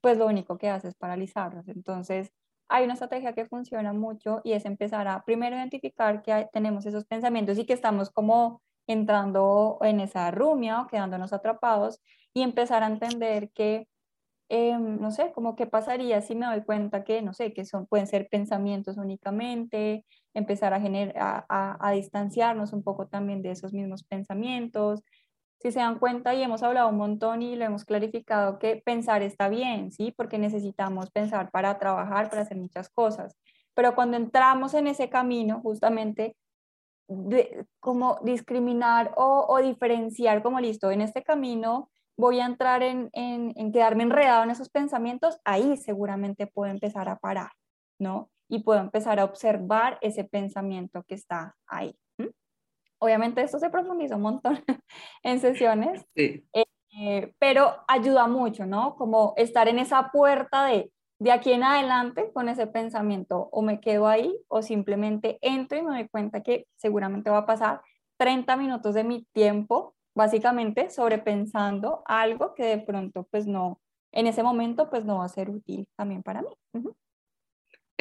pues 0.00 0.18
lo 0.18 0.26
único 0.26 0.58
que 0.58 0.70
hace 0.70 0.88
es 0.88 0.94
paralizarlos. 0.96 1.68
Entonces, 1.68 2.32
hay 2.72 2.84
una 2.84 2.94
estrategia 2.94 3.34
que 3.34 3.46
funciona 3.46 3.92
mucho 3.92 4.40
y 4.44 4.52
es 4.52 4.64
empezar 4.64 5.08
a 5.08 5.24
primero 5.24 5.56
identificar 5.56 6.22
que 6.22 6.48
tenemos 6.52 6.86
esos 6.86 7.04
pensamientos 7.04 7.58
y 7.58 7.66
que 7.66 7.74
estamos 7.74 8.10
como 8.10 8.62
entrando 8.86 9.78
en 9.82 10.00
esa 10.00 10.30
rumia 10.30 10.80
o 10.82 10.86
quedándonos 10.88 11.32
atrapados 11.32 12.00
y 12.34 12.42
empezar 12.42 12.82
a 12.82 12.86
entender 12.86 13.50
que 13.52 13.86
Em, 14.54 15.00
no 15.00 15.10
sé, 15.10 15.32
como 15.32 15.56
qué 15.56 15.66
pasaría 15.66 16.20
si 16.20 16.34
me 16.34 16.44
doy 16.44 16.62
cuenta 16.62 17.04
que, 17.04 17.22
no 17.22 17.32
sé, 17.32 17.54
que 17.54 17.64
son, 17.64 17.86
pueden 17.86 18.06
ser 18.06 18.28
pensamientos 18.28 18.98
únicamente, 18.98 20.04
empezar 20.34 20.74
a, 20.74 20.80
generar, 20.80 21.46
a, 21.48 21.90
distanciarnos 21.92 22.74
un 22.74 22.82
poco 22.82 23.08
también 23.08 23.40
de 23.40 23.52
esos 23.52 23.72
mismos 23.72 24.04
pensamientos. 24.04 25.00
Si 25.62 25.70
se 25.70 25.78
dan 25.78 26.00
cuenta 26.00 26.34
y 26.34 26.42
hemos 26.42 26.64
hablado 26.64 26.88
un 26.88 26.96
montón 26.96 27.40
y 27.40 27.54
lo 27.54 27.64
hemos 27.64 27.84
clarificado 27.84 28.58
que 28.58 28.82
pensar 28.84 29.22
está 29.22 29.48
bien, 29.48 29.92
¿sí? 29.92 30.12
Porque 30.16 30.36
necesitamos 30.36 31.12
pensar 31.12 31.52
para 31.52 31.78
trabajar, 31.78 32.28
para 32.30 32.42
hacer 32.42 32.56
muchas 32.56 32.88
cosas. 32.90 33.38
Pero 33.72 33.94
cuando 33.94 34.16
entramos 34.16 34.74
en 34.74 34.88
ese 34.88 35.08
camino, 35.08 35.60
justamente, 35.60 36.36
de, 37.06 37.64
como 37.78 38.18
discriminar 38.24 39.12
o, 39.16 39.56
diferenciar, 39.62 40.42
como 40.42 40.58
listo, 40.58 40.90
en 40.90 41.00
este 41.00 41.22
camino 41.22 41.90
voy 42.16 42.40
a 42.40 42.46
entrar 42.46 42.82
en, 42.82 43.08
en, 43.12 43.70
quedarme 43.70 44.02
enredado 44.02 44.42
en 44.42 44.50
esos 44.50 44.68
pensamientos, 44.68 45.38
ahí 45.44 45.76
seguramente 45.76 46.48
puedo 46.48 46.72
empezar 46.72 47.08
a 47.08 47.18
parar, 47.20 47.52
¿no? 48.00 48.30
Y 48.48 48.64
puedo 48.64 48.80
empezar 48.80 49.20
a 49.20 49.24
observar 49.24 49.98
ese 50.00 50.24
pensamiento 50.24 51.04
que 51.04 51.14
está 51.14 51.54
ahí. 51.68 51.96
Obviamente 53.02 53.42
esto 53.42 53.58
se 53.58 53.70
profundiza 53.70 54.16
un 54.16 54.22
montón 54.22 54.58
en 55.22 55.40
sesiones, 55.40 56.04
eh, 56.14 57.34
pero 57.38 57.84
ayuda 57.88 58.26
mucho, 58.28 58.66
¿no? 58.66 58.94
Como 58.96 59.34
estar 59.36 59.68
en 59.68 59.78
esa 59.78 60.10
puerta 60.10 60.66
de 60.66 60.90
de 61.22 61.30
aquí 61.30 61.52
en 61.52 61.62
adelante 61.62 62.32
con 62.32 62.48
ese 62.48 62.66
pensamiento 62.66 63.48
o 63.52 63.62
me 63.62 63.78
quedo 63.78 64.08
ahí 64.08 64.36
o 64.48 64.60
simplemente 64.60 65.38
entro 65.40 65.78
y 65.78 65.82
me 65.82 65.90
doy 65.90 66.08
cuenta 66.08 66.42
que 66.42 66.66
seguramente 66.74 67.30
va 67.30 67.38
a 67.38 67.46
pasar 67.46 67.80
30 68.16 68.56
minutos 68.56 68.92
de 68.94 69.04
mi 69.04 69.24
tiempo 69.32 69.94
básicamente 70.16 70.90
sobrepensando 70.90 72.02
algo 72.06 72.54
que 72.54 72.64
de 72.64 72.78
pronto 72.78 73.28
pues 73.30 73.46
no, 73.46 73.80
en 74.10 74.26
ese 74.26 74.42
momento 74.42 74.90
pues 74.90 75.04
no 75.04 75.18
va 75.18 75.26
a 75.26 75.28
ser 75.28 75.48
útil 75.48 75.86
también 75.96 76.24
para 76.24 76.42
mí. 76.42 76.48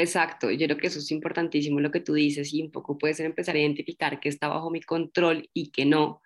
Exacto, 0.02 0.50
yo 0.50 0.66
creo 0.66 0.78
que 0.78 0.88
eso 0.88 0.98
es 0.98 1.12
importantísimo 1.12 1.80
lo 1.80 1.92
que 1.92 2.00
tú 2.00 2.16
dices 2.16 2.52
y 2.56 2.64
un 2.64 2.72
poco 2.72 2.98
puede 2.98 3.14
ser 3.14 3.28
empezar 3.28 3.56
a 3.56 3.60
identificar 3.60 4.20
que 4.20 4.30
está 4.30 4.48
bajo 4.48 4.72
mi 4.72 4.82
control 4.82 5.48
y 5.54 5.70
que 5.70 5.86
no. 5.86 6.24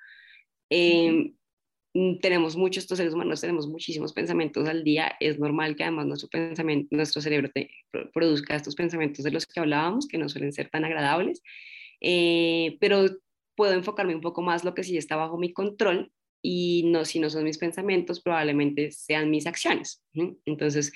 Mm, 0.72 2.20
tenemos 2.22 2.56
muchos, 2.56 2.84
estos 2.84 2.98
seres 2.98 3.14
humanos 3.14 3.42
tenemos 3.42 3.68
muchísimos 3.68 4.14
pensamientos 4.14 4.68
al 4.70 4.86
día, 4.86 5.16
es 5.20 5.40
normal 5.40 5.76
que 5.76 5.84
además 5.84 6.06
nuestro, 6.08 6.30
pensamiento, 6.30 6.96
nuestro 6.96 7.22
cerebro 7.22 7.50
produzca 8.14 8.56
estos 8.56 8.76
pensamientos 8.76 9.26
de 9.26 9.32
los 9.32 9.46
que 9.46 9.60
hablábamos, 9.60 10.08
que 10.08 10.18
no 10.18 10.30
suelen 10.30 10.54
ser 10.54 10.70
tan 10.70 10.86
agradables, 10.86 11.42
eh, 12.00 12.78
pero 12.80 13.06
puedo 13.56 13.74
enfocarme 13.74 14.16
un 14.16 14.22
poco 14.22 14.42
más 14.42 14.64
lo 14.64 14.74
que 14.74 14.84
sí 14.84 14.96
está 14.96 15.18
bajo 15.18 15.38
mi 15.38 15.52
control 15.52 16.12
y 16.42 16.84
no, 16.86 17.04
si 17.04 17.20
no 17.20 17.30
son 17.30 17.44
mis 17.44 17.58
pensamientos, 17.58 18.22
probablemente 18.22 18.92
sean 18.92 19.32
mis 19.32 19.48
acciones. 19.48 20.02
Entonces, 20.46 20.94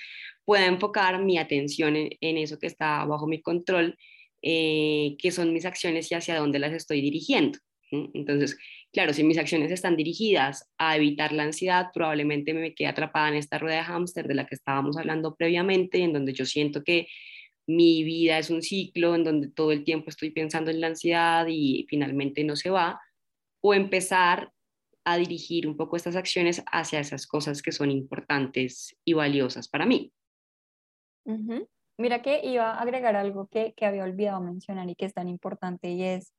puedo 0.49 0.65
enfocar 0.65 1.23
mi 1.23 1.37
atención 1.37 1.95
en, 1.95 2.37
eso 2.39 2.57
que 2.57 2.65
está 2.65 3.05
bajo 3.05 3.27
mi 3.27 3.39
control, 3.39 3.95
eh, 4.41 5.15
que 5.19 5.29
son 5.29 5.53
mis 5.53 5.63
acciones 5.63 6.11
y 6.11 6.15
hacia 6.15 6.39
dónde 6.39 6.57
las 6.57 6.73
estoy 6.73 7.01
dirigiendo. 7.01 7.59
Entonces, 7.91 8.57
claro, 8.91 9.13
si 9.13 9.23
mis 9.23 9.37
acciones 9.37 9.71
están 9.71 9.95
dirigidas 9.95 10.67
a 10.79 10.97
evitar 10.97 11.33
la 11.33 11.43
ansiedad, 11.43 11.89
probablemente 11.93 12.55
me 12.55 12.73
quede 12.73 12.87
atrapada 12.87 13.29
en 13.29 13.35
esta 13.35 13.59
rueda 13.59 13.75
de 13.75 13.83
hámster 13.83 14.27
de 14.27 14.33
la 14.33 14.47
que 14.47 14.55
estábamos 14.55 14.97
hablando 14.97 15.35
previamente, 15.35 15.99
en 15.99 16.13
donde 16.13 16.33
yo 16.33 16.47
siento 16.47 16.83
que 16.83 17.05
mi 17.67 18.03
vida 18.03 18.39
es 18.39 18.49
un 18.49 18.63
ciclo 18.63 19.13
en 19.13 19.23
donde 19.23 19.51
todo 19.51 19.71
el 19.71 19.83
tiempo 19.83 20.09
estoy 20.09 20.31
pensando 20.31 20.71
en 20.71 20.81
la 20.81 20.87
ansiedad 20.87 21.45
y 21.47 21.85
finalmente 21.87 22.43
no 22.43 22.55
se 22.55 22.71
va, 22.71 22.99
o 23.61 23.75
empezar 23.75 24.51
a 25.03 25.17
dirigir 25.17 25.67
un 25.67 25.77
poco 25.77 25.95
estas 25.95 26.15
acciones 26.15 26.63
hacia 26.71 27.01
esas 27.01 27.27
cosas 27.27 27.61
que 27.61 27.71
son 27.71 27.91
importantes 27.91 28.97
y 29.05 29.13
valiosas 29.13 29.67
para 29.67 29.85
mí. 29.85 30.11
Mira 31.97 32.21
que 32.21 32.41
iba 32.45 32.71
a 32.71 32.81
agregar 32.81 33.15
algo 33.15 33.47
que, 33.47 33.73
que, 33.73 33.85
había 33.85 34.03
olvidado 34.03 34.39
mencionar 34.39 34.89
y 34.89 34.95
que 34.95 35.05
es 35.05 35.13
tan 35.13 35.27
importante 35.27 35.89
y 35.89 36.03
es 36.03 36.31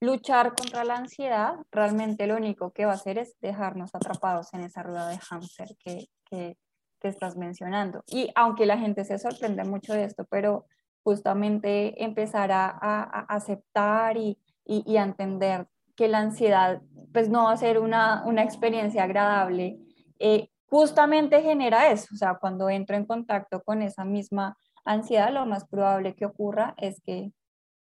luchar 0.00 0.54
contra 0.54 0.84
la 0.84 0.96
ansiedad. 0.96 1.54
Realmente 1.70 2.26
lo 2.26 2.36
único 2.36 2.72
que 2.72 2.84
va 2.84 2.92
a 2.92 2.96
hacer 2.96 3.18
es 3.18 3.34
dejarnos 3.40 3.94
atrapados 3.94 4.52
en 4.54 4.60
esa 4.60 4.82
rueda 4.82 5.08
de 5.08 5.18
hámster 5.18 5.68
que, 5.78 6.06
que, 6.24 6.56
estás 7.02 7.34
mencionando. 7.38 8.04
Y 8.08 8.30
aunque 8.34 8.66
la 8.66 8.76
gente 8.76 9.06
se 9.06 9.18
sorprende 9.18 9.64
mucho 9.64 9.94
de 9.94 10.04
esto, 10.04 10.26
pero 10.30 10.66
justamente 11.02 12.04
empezar 12.04 12.52
a, 12.52 12.66
a, 12.68 13.20
aceptar 13.34 14.18
y, 14.18 14.38
y, 14.66 14.98
a 14.98 15.04
entender 15.04 15.66
que 15.96 16.08
la 16.08 16.18
ansiedad 16.18 16.82
pues 17.10 17.30
no 17.30 17.44
va 17.44 17.52
a 17.52 17.56
ser 17.56 17.78
una, 17.78 18.22
una 18.26 18.42
experiencia 18.42 19.04
agradable, 19.04 19.78
eh, 20.18 20.50
justamente 20.70 21.42
genera 21.42 21.90
eso. 21.90 22.08
O 22.14 22.16
sea, 22.16 22.36
cuando 22.40 22.70
entro 22.70 22.96
en 22.96 23.06
contacto 23.06 23.62
con 23.62 23.82
esa 23.82 24.04
misma 24.04 24.56
ansiedad, 24.84 25.32
lo 25.32 25.44
más 25.46 25.66
probable 25.68 26.14
que 26.14 26.26
ocurra 26.26 26.74
es 26.78 27.00
que 27.02 27.32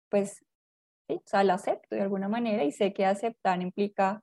pues 0.09 0.43
sí, 1.07 1.15
o 1.15 1.21
sea, 1.25 1.43
la 1.43 1.55
acepto 1.55 1.95
de 1.95 2.01
alguna 2.01 2.29
manera 2.29 2.63
y 2.63 2.71
sé 2.71 2.93
que 2.93 3.05
aceptar 3.05 3.61
implica 3.61 4.21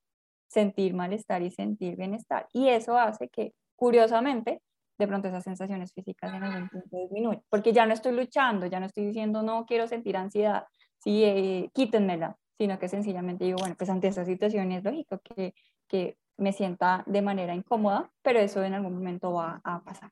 sentir 0.48 0.94
malestar 0.94 1.42
y 1.42 1.50
sentir 1.50 1.96
bienestar. 1.96 2.48
Y 2.52 2.68
eso 2.68 2.96
hace 2.98 3.28
que, 3.28 3.54
curiosamente, 3.76 4.62
de 4.98 5.08
pronto 5.08 5.28
esas 5.28 5.42
sensaciones 5.42 5.92
físicas 5.92 6.32
en 6.32 6.44
algún 6.44 6.68
punto 6.68 6.96
disminuyen, 6.96 7.42
porque 7.48 7.72
ya 7.72 7.86
no 7.86 7.94
estoy 7.94 8.12
luchando, 8.12 8.66
ya 8.66 8.78
no 8.78 8.86
estoy 8.86 9.06
diciendo 9.06 9.42
no 9.42 9.66
quiero 9.66 9.88
sentir 9.88 10.16
ansiedad, 10.16 10.64
sí, 10.98 11.24
eh, 11.24 11.70
quítenmela, 11.74 12.36
sino 12.56 12.78
que 12.78 12.88
sencillamente 12.88 13.44
digo, 13.44 13.58
bueno, 13.58 13.74
pues 13.76 13.90
ante 13.90 14.06
esta 14.06 14.24
situación 14.24 14.70
es 14.70 14.84
lógico 14.84 15.20
que, 15.24 15.54
que 15.88 16.16
me 16.36 16.52
sienta 16.52 17.04
de 17.06 17.22
manera 17.22 17.54
incómoda, 17.54 18.10
pero 18.22 18.40
eso 18.40 18.62
en 18.64 18.74
algún 18.74 18.94
momento 18.94 19.32
va 19.32 19.60
a 19.64 19.82
pasar. 19.82 20.10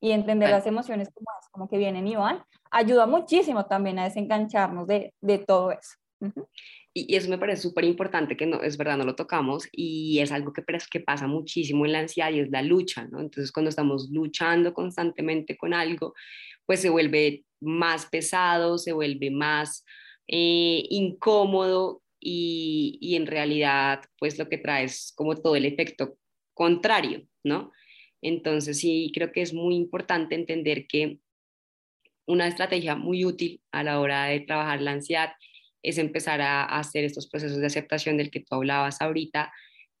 Y 0.00 0.12
entender 0.12 0.50
las 0.50 0.66
emociones 0.66 1.10
como, 1.12 1.26
como 1.50 1.68
que 1.68 1.78
vienen 1.78 2.06
y 2.06 2.16
van, 2.16 2.42
ayuda 2.70 3.06
muchísimo 3.06 3.66
también 3.66 3.98
a 3.98 4.04
desengancharnos 4.04 4.86
de, 4.86 5.12
de 5.20 5.38
todo 5.38 5.72
eso. 5.72 5.96
Y, 6.94 7.14
eso 7.14 7.30
me 7.30 7.38
parece 7.38 7.62
súper 7.62 7.84
importante, 7.84 8.36
que 8.36 8.46
no, 8.46 8.62
es 8.62 8.76
verdad, 8.76 8.96
no 8.96 9.04
lo 9.04 9.14
tocamos, 9.14 9.68
y 9.70 10.18
es 10.20 10.32
algo 10.32 10.52
que, 10.52 10.64
que 10.90 11.00
pasa 11.00 11.26
muchísimo 11.26 11.86
en 11.86 11.92
la 11.92 12.00
ansiedad 12.00 12.30
y 12.30 12.40
es 12.40 12.50
la 12.50 12.62
lucha, 12.62 13.06
¿no? 13.06 13.20
Entonces, 13.20 13.52
cuando 13.52 13.68
estamos 13.68 14.08
luchando 14.10 14.74
constantemente 14.74 15.56
con 15.56 15.74
algo, 15.74 16.14
pues 16.66 16.80
se 16.80 16.90
vuelve 16.90 17.44
más 17.60 18.06
pesado, 18.06 18.78
se 18.78 18.92
vuelve 18.92 19.30
más 19.30 19.84
eh, 20.26 20.84
incómodo 20.90 22.02
y, 22.20 23.14
en 23.16 23.26
realidad, 23.26 24.02
pues 24.18 24.38
lo 24.38 24.48
que 24.48 24.58
trae 24.58 24.84
es 24.84 25.12
como 25.14 25.36
todo 25.36 25.56
el 25.56 25.64
efecto 25.64 26.18
contrario, 26.54 27.26
¿no? 27.44 27.72
Entonces, 28.22 28.78
sí, 28.78 29.12
creo 29.14 29.32
que 29.32 29.42
es 29.42 29.54
muy 29.54 29.76
importante 29.76 30.34
entender 30.34 30.86
que 30.86 31.20
una 32.26 32.46
estrategia 32.46 32.94
muy 32.96 33.24
útil 33.24 33.62
a 33.72 33.82
la 33.82 34.00
hora 34.00 34.26
de 34.26 34.40
trabajar 34.40 34.82
la 34.82 34.92
ansiedad 34.92 35.32
es 35.82 35.98
empezar 35.98 36.40
a, 36.40 36.64
hacer 36.64 37.04
estos 37.04 37.28
procesos 37.28 37.58
de 37.58 37.66
aceptación 37.66 38.16
del 38.16 38.30
que 38.30 38.40
tú 38.40 38.56
hablabas 38.56 39.00
ahorita, 39.00 39.52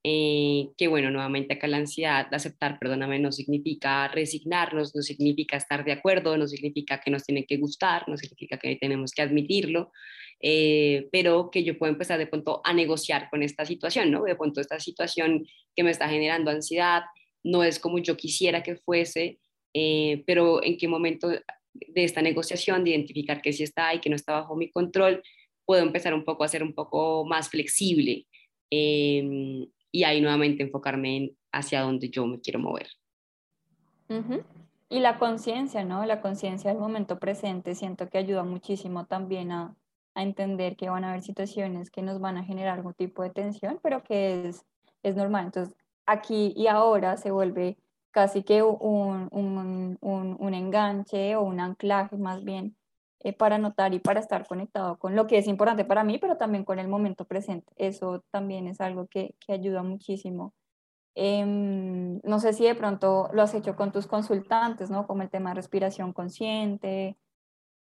eh, 0.04 0.68
que 0.76 0.86
bueno, 0.86 1.10
nuevamente 1.10 1.54
acá 1.54 1.66
la 1.66 1.78
ansiedad, 1.78 2.32
aceptar, 2.32 2.78
perdóname, 2.78 3.18
no 3.18 3.32
significa 3.32 4.08
resignarnos, 4.08 4.94
no 4.94 5.02
significa 5.02 5.56
estar 5.56 5.84
de 5.84 5.92
acuerdo, 5.92 6.36
no 6.36 6.46
significa 6.46 7.00
que 7.00 7.10
nos 7.10 7.24
tiene 7.24 7.46
que 7.46 7.56
gustar, 7.56 8.08
no 8.08 8.16
significa 8.16 8.58
que 8.58 8.76
tenemos 8.76 9.12
que 9.12 9.22
admitirlo, 9.22 9.90
eh, 10.40 11.08
pero 11.10 11.50
que 11.50 11.64
yo 11.64 11.76
puedo 11.78 11.92
empezar 11.92 12.18
de 12.18 12.28
pronto 12.28 12.60
a 12.64 12.72
negociar 12.72 13.28
con 13.28 13.42
esta 13.42 13.64
situación, 13.64 14.10
¿no? 14.12 14.22
De 14.22 14.36
pronto 14.36 14.60
esta 14.60 14.78
situación 14.78 15.46
que 15.74 15.82
me 15.82 15.90
está 15.90 16.08
generando 16.08 16.50
ansiedad 16.50 17.02
no 17.42 17.64
es 17.64 17.80
como 17.80 17.98
yo 17.98 18.16
quisiera 18.16 18.62
que 18.62 18.76
fuese, 18.76 19.40
eh, 19.74 20.22
pero 20.26 20.62
en 20.62 20.78
qué 20.78 20.86
momento 20.86 21.28
de 21.28 22.04
esta 22.04 22.22
negociación, 22.22 22.84
de 22.84 22.90
identificar 22.90 23.42
que 23.42 23.52
sí 23.52 23.64
está 23.64 23.94
y 23.94 24.00
que 24.00 24.10
no 24.10 24.16
está 24.16 24.32
bajo 24.32 24.56
mi 24.56 24.70
control, 24.70 25.22
puedo 25.64 25.82
empezar 25.82 26.14
un 26.14 26.24
poco 26.24 26.44
a 26.44 26.48
ser 26.48 26.62
un 26.62 26.74
poco 26.74 27.24
más 27.24 27.50
flexible. 27.50 28.26
Eh, 28.70 29.66
y 29.90 30.04
ahí 30.04 30.20
nuevamente 30.20 30.62
enfocarme 30.62 31.16
en 31.16 31.36
hacia 31.52 31.82
dónde 31.82 32.10
yo 32.10 32.26
me 32.26 32.40
quiero 32.40 32.58
mover. 32.58 32.88
Y 34.88 35.00
la 35.00 35.18
conciencia, 35.18 35.84
¿no? 35.84 36.04
La 36.06 36.20
conciencia 36.20 36.70
del 36.70 36.78
momento 36.78 37.18
presente 37.18 37.74
siento 37.74 38.08
que 38.08 38.18
ayuda 38.18 38.42
muchísimo 38.42 39.06
también 39.06 39.52
a, 39.52 39.76
a, 40.14 40.22
entender 40.22 40.76
que 40.76 40.88
van 40.88 41.04
a 41.04 41.10
haber 41.10 41.22
situaciones 41.22 41.90
que 41.90 42.00
nos 42.00 42.20
van 42.20 42.38
a 42.38 42.44
generar 42.44 42.78
algún 42.78 42.94
tipo 42.94 43.22
de 43.22 43.30
tensión, 43.30 43.78
pero 43.82 44.02
que 44.02 44.48
es, 44.48 44.64
es 45.02 45.14
normal. 45.14 45.46
Entonces, 45.46 45.76
aquí 46.06 46.54
y 46.56 46.68
ahora 46.68 47.18
se 47.18 47.30
vuelve 47.30 47.76
casi 48.12 48.42
que 48.42 48.62
un, 48.62 49.28
un, 49.30 49.98
un, 50.00 50.36
un 50.38 50.54
enganche 50.54 51.36
o 51.36 51.42
un 51.42 51.60
anclaje 51.60 52.16
más 52.16 52.42
bien 52.44 52.77
eh, 53.20 53.32
para 53.32 53.58
notar 53.58 53.94
y 53.94 53.98
para 53.98 54.20
estar 54.20 54.46
conectado 54.46 54.98
con 54.98 55.16
lo 55.16 55.26
que 55.26 55.38
es 55.38 55.48
importante 55.48 55.84
para 55.84 56.04
mí, 56.04 56.18
pero 56.18 56.36
también 56.36 56.64
con 56.64 56.78
el 56.78 56.88
momento 56.88 57.24
presente. 57.24 57.72
Eso 57.76 58.24
también 58.30 58.68
es 58.68 58.80
algo 58.80 59.08
que, 59.08 59.34
que 59.40 59.52
ayuda 59.52 59.82
muchísimo. 59.82 60.54
Em, 61.20 62.20
no 62.22 62.38
sé 62.38 62.52
si 62.52 62.64
de 62.64 62.76
pronto 62.76 63.28
lo 63.32 63.42
has 63.42 63.52
hecho 63.52 63.74
con 63.74 63.90
tus 63.90 64.06
consultantes, 64.06 64.88
¿no? 64.88 65.04
Como 65.08 65.22
el 65.22 65.30
tema 65.30 65.50
de 65.50 65.56
respiración 65.56 66.12
consciente. 66.12 67.16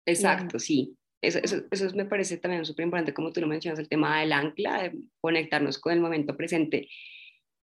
Exacto, 0.06 0.58
sí. 0.58 0.96
Eso, 1.22 1.38
eso, 1.42 1.62
eso, 1.70 1.94
me 1.94 2.06
parece 2.06 2.38
también 2.38 2.64
súper 2.64 2.84
importante, 2.84 3.12
como 3.12 3.30
tú 3.30 3.42
lo 3.42 3.46
mencionas, 3.46 3.78
el 3.78 3.90
tema 3.90 4.20
del 4.20 4.32
ancla, 4.32 4.84
de 4.84 4.98
conectarnos 5.20 5.78
con 5.78 5.92
el 5.92 6.00
momento 6.00 6.34
presente. 6.34 6.88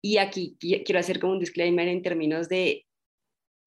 Y 0.04 0.18
aquí 0.18 0.56
quiero 0.60 1.00
hacer 1.00 1.20
como 1.20 1.34
un 1.34 1.40
disclaimer 1.40 1.88
en 1.88 2.04
términos 2.04 2.48
de 2.48 2.86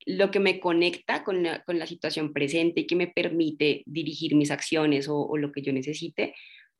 lo 0.06 0.30
que 0.30 0.40
me 0.40 0.60
conecta 0.60 1.24
con 1.24 1.42
la, 1.42 1.62
con 1.64 1.78
la, 1.78 1.86
situación 1.86 2.32
presente 2.32 2.80
y 2.82 2.86
que 2.86 2.96
me 2.96 3.06
permite 3.06 3.82
dirigir 3.86 4.34
mis 4.34 4.50
acciones 4.50 5.08
o, 5.08 5.16
o, 5.16 5.36
lo 5.36 5.52
que 5.52 5.62
yo 5.62 5.72
necesite, 5.72 6.34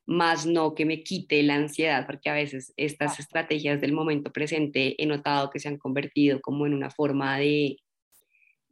más 0.05 0.45
no 0.45 0.75
que 0.75 0.85
me 0.85 1.03
quite 1.03 1.41
la 1.43 1.55
ansiedad, 1.55 2.05
porque 2.05 2.29
a 2.29 2.33
veces 2.33 2.73
estas 2.75 3.19
estrategias 3.19 3.79
del 3.79 3.93
momento 3.93 4.31
presente 4.31 5.01
he 5.01 5.05
notado 5.05 5.49
que 5.49 5.59
se 5.59 5.69
han 5.69 5.77
convertido 5.77 6.41
como 6.41 6.65
en 6.65 6.73
una 6.73 6.89
forma 6.89 7.37
de, 7.37 7.77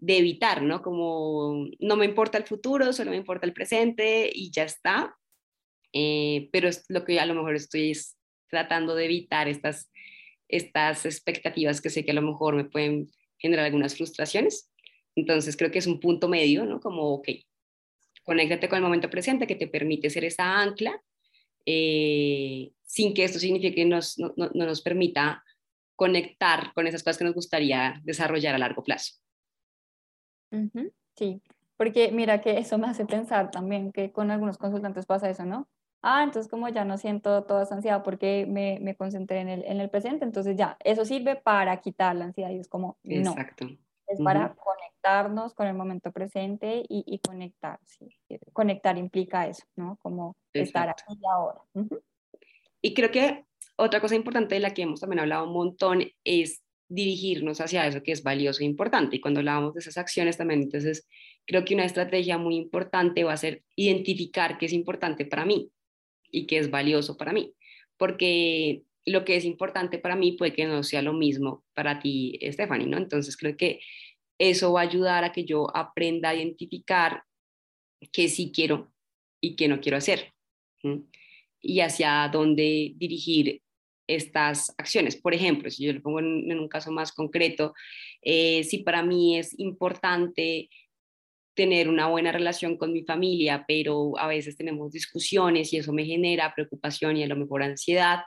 de 0.01 0.17
evitar, 0.17 0.63
¿no? 0.63 0.81
Como 0.81 1.67
no 1.79 1.95
me 1.95 2.05
importa 2.05 2.37
el 2.37 2.45
futuro, 2.45 2.91
solo 2.91 3.11
me 3.11 3.17
importa 3.17 3.45
el 3.45 3.53
presente 3.53 4.29
y 4.33 4.51
ya 4.51 4.63
está. 4.63 5.15
Eh, 5.93 6.49
pero 6.51 6.67
es 6.67 6.85
lo 6.89 7.05
que 7.05 7.19
a 7.19 7.25
lo 7.25 7.35
mejor 7.35 7.55
estoy 7.55 7.93
tratando 8.49 8.95
de 8.95 9.05
evitar 9.05 9.47
estas, 9.47 9.91
estas 10.47 11.05
expectativas 11.05 11.81
que 11.81 11.89
sé 11.89 12.03
que 12.03 12.11
a 12.11 12.15
lo 12.15 12.21
mejor 12.21 12.55
me 12.55 12.65
pueden 12.65 13.09
generar 13.41 13.65
algunas 13.65 13.95
frustraciones. 13.95 14.71
Entonces 15.15 15.57
creo 15.57 15.71
que 15.71 15.79
es 15.79 15.87
un 15.87 15.99
punto 15.99 16.29
medio, 16.29 16.65
¿no? 16.65 16.79
Como, 16.79 17.13
ok, 17.15 17.27
conéctate 18.23 18.69
con 18.69 18.77
el 18.77 18.83
momento 18.83 19.09
presente 19.09 19.47
que 19.47 19.55
te 19.55 19.67
permite 19.67 20.09
ser 20.09 20.23
esa 20.23 20.59
ancla, 20.61 21.01
eh, 21.65 22.71
sin 22.83 23.13
que 23.13 23.23
esto 23.23 23.39
signifique 23.39 23.75
que 23.75 23.85
nos, 23.85 24.17
no, 24.17 24.33
no, 24.35 24.49
nos 24.53 24.81
permita 24.81 25.43
conectar 25.95 26.73
con 26.73 26.87
esas 26.87 27.03
cosas 27.03 27.17
que 27.17 27.25
nos 27.25 27.35
gustaría 27.35 27.99
desarrollar 28.03 28.55
a 28.55 28.59
largo 28.59 28.83
plazo. 28.83 29.15
Sí, 31.15 31.41
porque 31.77 32.11
mira 32.11 32.41
que 32.41 32.57
eso 32.57 32.77
me 32.77 32.87
hace 32.87 33.05
pensar 33.05 33.51
también 33.51 33.91
que 33.91 34.11
con 34.11 34.31
algunos 34.31 34.57
consultantes 34.57 35.05
pasa 35.05 35.29
eso, 35.29 35.45
¿no? 35.45 35.69
Ah, 36.03 36.23
entonces 36.23 36.49
como 36.49 36.67
ya 36.69 36.83
no 36.83 36.97
siento 36.97 37.43
toda 37.43 37.63
esa 37.63 37.75
ansiedad 37.75 38.03
porque 38.03 38.47
me, 38.47 38.79
me 38.81 38.95
concentré 38.95 39.39
en 39.41 39.49
el, 39.49 39.63
en 39.65 39.79
el, 39.79 39.89
presente, 39.89 40.25
entonces 40.25 40.57
ya, 40.57 40.77
eso 40.83 41.05
sirve 41.05 41.35
para 41.35 41.79
quitar 41.79 42.15
la 42.15 42.25
ansiedad 42.25 42.49
y 42.49 42.57
es 42.57 42.67
como, 42.67 42.97
no. 43.03 43.31
Exacto. 43.31 43.67
Es 44.07 44.19
para 44.21 44.53
conectarnos 44.55 45.53
con 45.53 45.67
el 45.67 45.73
momento 45.73 46.11
presente 46.11 46.83
y, 46.89 47.03
y 47.07 47.19
conectar. 47.19 47.79
Sí. 47.85 48.09
Conectar 48.51 48.97
implica 48.97 49.47
eso, 49.47 49.63
¿no? 49.77 49.97
Como 50.01 50.35
estar 50.51 50.89
aquí 50.89 51.03
y 51.09 51.25
ahora. 51.31 51.61
Y 52.81 52.93
creo 52.93 53.09
que 53.09 53.45
otra 53.77 54.01
cosa 54.01 54.15
importante 54.15 54.55
de 54.55 54.59
la 54.59 54.73
que 54.73 54.81
hemos 54.81 54.99
también 54.99 55.21
hablado 55.21 55.45
un 55.45 55.53
montón 55.53 56.03
es 56.25 56.61
dirigirnos 56.89 57.61
hacia 57.61 57.87
eso 57.87 58.03
que 58.03 58.11
es 58.11 58.21
valioso 58.21 58.63
e 58.63 58.65
importante. 58.65 59.15
Y 59.15 59.21
cuando 59.21 59.39
hablábamos 59.39 59.75
de 59.75 59.79
esas 59.79 59.97
acciones 59.97 60.35
también, 60.35 60.63
entonces 60.63 61.07
creo 61.45 61.63
que 61.63 61.73
una 61.73 61.85
estrategia 61.85 62.37
muy 62.37 62.57
importante 62.57 63.23
va 63.23 63.31
a 63.31 63.37
ser 63.37 63.63
identificar 63.77 64.57
qué 64.57 64.65
es 64.65 64.73
importante 64.73 65.25
para 65.25 65.45
mí 65.45 65.71
y 66.31 66.47
qué 66.47 66.57
es 66.57 66.71
valioso 66.71 67.17
para 67.17 67.33
mí. 67.33 67.53
Porque 67.97 68.83
lo 69.05 69.25
que 69.25 69.35
es 69.35 69.45
importante 69.45 69.99
para 69.99 70.15
mí 70.15 70.33
puede 70.33 70.53
que 70.53 70.65
no 70.65 70.83
sea 70.83 71.01
lo 71.01 71.13
mismo 71.13 71.63
para 71.73 71.99
ti, 71.99 72.39
Stephanie, 72.41 72.87
¿no? 72.87 72.97
Entonces 72.97 73.37
creo 73.37 73.57
que 73.57 73.79
eso 74.37 74.73
va 74.73 74.81
a 74.81 74.83
ayudar 74.83 75.23
a 75.23 75.31
que 75.31 75.45
yo 75.45 75.67
aprenda 75.75 76.29
a 76.29 76.35
identificar 76.35 77.23
qué 78.11 78.27
sí 78.27 78.51
quiero 78.53 78.91
y 79.39 79.55
qué 79.55 79.67
no 79.67 79.79
quiero 79.79 79.97
hacer. 79.97 80.33
Y 81.61 81.79
hacia 81.81 82.29
dónde 82.31 82.93
dirigir 82.95 83.61
estas 84.07 84.73
acciones. 84.77 85.15
Por 85.15 85.33
ejemplo, 85.33 85.69
si 85.69 85.85
yo 85.85 85.93
lo 85.93 86.01
pongo 86.01 86.19
en, 86.19 86.59
un 86.59 86.67
caso 86.67 86.91
más 86.91 87.11
concreto, 87.11 87.73
eh, 88.21 88.63
si 88.63 88.79
para 88.79 89.03
mí 89.03 89.37
es 89.37 89.57
importante 89.59 90.69
tener 91.53 91.89
una 91.89 92.07
buena 92.07 92.31
relación 92.31 92.77
con 92.77 92.93
mi 92.93 93.03
familia, 93.03 93.65
pero 93.67 94.17
a 94.17 94.27
veces 94.27 94.55
tenemos 94.55 94.91
discusiones 94.91 95.73
y 95.73 95.77
eso 95.77 95.93
me 95.93 96.05
genera 96.05 96.53
preocupación 96.53 97.17
y 97.17 97.23
a 97.23 97.27
lo 97.27 97.35
mejor 97.35 97.63
ansiedad. 97.63 98.21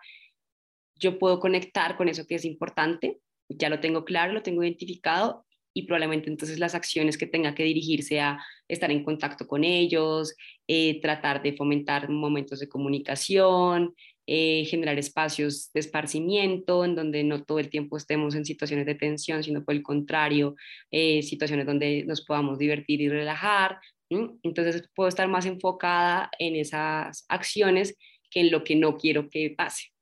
Yo 0.97 1.18
puedo 1.18 1.41
conectar 1.41 1.97
con 1.97 2.09
eso 2.09 2.27
que 2.27 2.37
es 2.37 2.45
importante, 2.45 3.18
ya 3.49 3.68
lo 3.68 3.81
tengo 3.81 4.05
claro, 4.05 4.33
lo 4.33 4.43
tengo 4.43 4.62
identificado 4.62 5.45
y 5.75 5.83
probablemente 5.83 6.31
entonces 6.31 6.59
las 6.59 6.75
acciones 6.75 7.18
que 7.18 7.27
tenga 7.27 7.55
que 7.55 7.64
dirigirse 7.64 8.20
a 8.20 8.39
estar 8.68 8.91
en 8.91 9.03
contacto 9.03 9.47
con 9.47 9.64
ellos, 9.64 10.37
eh, 10.68 11.01
tratar 11.01 11.43
de 11.43 11.57
fomentar 11.57 12.09
momentos 12.09 12.61
de 12.61 12.68
comunicación, 12.68 13.95
eh, 14.27 14.64
generar 14.64 14.99
espacios 14.99 15.70
de 15.72 15.81
esparcimiento 15.81 16.85
en 16.85 16.95
donde 16.95 17.25
no 17.25 17.45
todo 17.45 17.59
el 17.59 17.68
tiempo 17.68 17.97
estemos 17.97 18.35
en 18.35 18.45
situaciones 18.45 18.87
de 18.87 18.95
tensión, 18.95 19.43
sino 19.43 19.64
por 19.64 19.75
el 19.75 19.83
contrario, 19.83 20.55
eh, 20.91 21.22
situaciones 21.22 21.66
donde 21.66 22.05
nos 22.07 22.25
podamos 22.25 22.59
divertir 22.59 23.01
y 23.01 23.09
relajar. 23.09 23.79
Entonces 24.09 24.89
puedo 24.95 25.09
estar 25.09 25.29
más 25.29 25.47
enfocada 25.47 26.31
en 26.39 26.57
esas 26.57 27.25
acciones 27.29 27.97
que 28.31 28.41
en 28.41 28.51
lo 28.51 28.64
que 28.64 28.77
no 28.77 28.97
quiero 28.97 29.29
que 29.29 29.55
pase. 29.57 29.93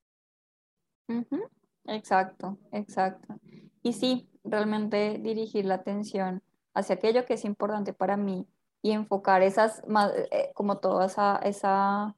Exacto, 1.87 2.59
exacto. 2.70 3.41
Y 3.83 3.93
sí, 3.93 4.29
realmente 4.45 5.18
dirigir 5.18 5.64
la 5.64 5.75
atención 5.75 6.43
hacia 6.75 6.95
aquello 6.95 7.27
que 7.27 7.35
es 7.35 7.45
importante 7.45 7.93
para 7.93 8.16
mí 8.16 8.47
y 8.83 8.93
enfocar 8.93 9.43
esas, 9.43 9.83
eh, 10.31 10.51
como 10.55 10.79
toda 10.79 11.07
esa, 11.07 11.37
esa 11.39 12.16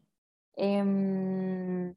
Em, 0.57 1.95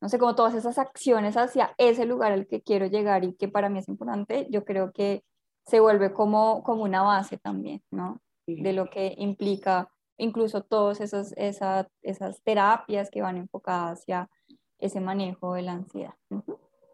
no 0.00 0.08
sé, 0.08 0.18
como 0.18 0.34
todas 0.34 0.54
esas 0.54 0.78
acciones 0.78 1.36
hacia 1.36 1.74
ese 1.78 2.04
lugar 2.04 2.32
al 2.32 2.46
que 2.46 2.62
quiero 2.62 2.86
llegar 2.86 3.24
y 3.24 3.34
que 3.34 3.48
para 3.48 3.68
mí 3.68 3.78
es 3.78 3.88
importante, 3.88 4.46
yo 4.50 4.64
creo 4.64 4.92
que 4.92 5.24
se 5.64 5.80
vuelve 5.80 6.12
como, 6.12 6.62
como 6.62 6.84
una 6.84 7.02
base 7.02 7.38
también, 7.38 7.82
¿no? 7.90 8.20
De 8.46 8.72
lo 8.72 8.88
que 8.88 9.14
implica 9.18 9.90
incluso 10.18 10.62
todas 10.62 11.00
esas, 11.00 11.32
esas, 11.36 11.88
esas 12.02 12.42
terapias 12.42 13.10
que 13.10 13.22
van 13.22 13.36
enfocadas 13.36 14.00
hacia 14.00 14.30
ese 14.78 15.00
manejo 15.00 15.54
de 15.54 15.62
la 15.62 15.72
ansiedad. 15.72 16.14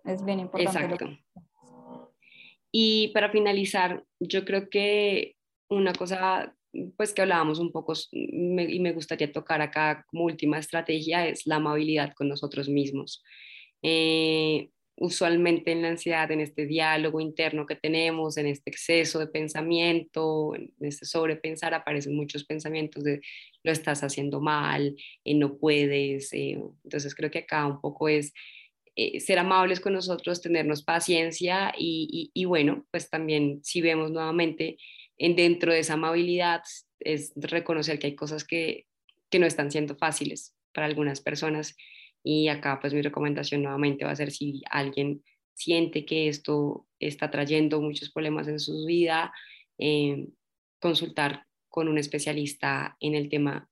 Es 0.04 0.24
bien 0.24 0.40
importante. 0.40 0.80
Exacto. 0.80 1.06
Y 2.72 3.08
para 3.08 3.30
finalizar, 3.30 4.04
yo 4.18 4.44
creo 4.44 4.70
que 4.70 5.36
una 5.68 5.92
cosa 5.92 6.54
pues 6.96 7.12
que 7.12 7.22
hablábamos 7.22 7.58
un 7.58 7.70
poco 7.70 7.94
y 8.12 8.80
me 8.80 8.92
gustaría 8.92 9.30
tocar 9.30 9.60
acá 9.60 10.04
como 10.08 10.24
última 10.24 10.58
estrategia 10.58 11.26
es 11.26 11.46
la 11.46 11.56
amabilidad 11.56 12.12
con 12.14 12.28
nosotros 12.28 12.68
mismos. 12.68 13.22
Eh, 13.82 14.70
usualmente 14.96 15.72
en 15.72 15.82
la 15.82 15.88
ansiedad, 15.88 16.30
en 16.30 16.40
este 16.40 16.66
diálogo 16.66 17.20
interno 17.20 17.66
que 17.66 17.76
tenemos, 17.76 18.36
en 18.36 18.46
este 18.46 18.70
exceso 18.70 19.18
de 19.18 19.26
pensamiento, 19.26 20.54
en 20.54 20.72
este 20.80 21.06
sobrepensar, 21.06 21.74
aparecen 21.74 22.14
muchos 22.14 22.44
pensamientos 22.44 23.02
de 23.02 23.20
lo 23.64 23.72
estás 23.72 24.02
haciendo 24.02 24.40
mal, 24.40 24.96
eh, 25.24 25.34
no 25.34 25.56
puedes. 25.56 26.32
Eh, 26.32 26.58
entonces 26.84 27.14
creo 27.14 27.30
que 27.30 27.40
acá 27.40 27.66
un 27.66 27.80
poco 27.80 28.08
es 28.08 28.32
ser 29.20 29.38
amables 29.38 29.80
con 29.80 29.94
nosotros, 29.94 30.42
tenernos 30.42 30.82
paciencia 30.82 31.72
y, 31.78 32.44
bueno, 32.44 32.84
pues 32.90 33.08
también 33.08 33.64
si 33.64 33.80
vemos 33.80 34.10
nuevamente 34.10 34.76
en 35.22 35.36
dentro 35.36 35.72
de 35.72 35.78
esa 35.78 35.94
amabilidad 35.94 36.62
es 36.98 37.32
reconocer 37.36 38.00
que 38.00 38.08
hay 38.08 38.16
cosas 38.16 38.42
que, 38.42 38.86
que 39.30 39.38
no 39.38 39.46
están 39.46 39.70
siendo 39.70 39.94
fáciles 39.94 40.56
para 40.74 40.88
algunas 40.88 41.20
personas 41.20 41.76
Y 42.24 42.48
acá 42.48 42.78
pues 42.80 42.92
mi 42.92 43.02
recomendación 43.02 43.62
nuevamente 43.62 44.04
va 44.04 44.10
a 44.10 44.16
ser 44.16 44.32
si 44.32 44.62
alguien 44.68 45.22
siente 45.54 46.04
que 46.04 46.28
esto 46.28 46.86
está 46.98 47.30
trayendo 47.30 47.80
muchos 47.80 48.10
problemas 48.10 48.48
en 48.48 48.58
su 48.58 48.84
vida, 48.84 49.32
eh, 49.78 50.26
consultar 50.80 51.46
con 51.68 51.86
un 51.86 51.98
especialista 51.98 52.96
en 52.98 53.14
el 53.14 53.28
tema 53.28 53.68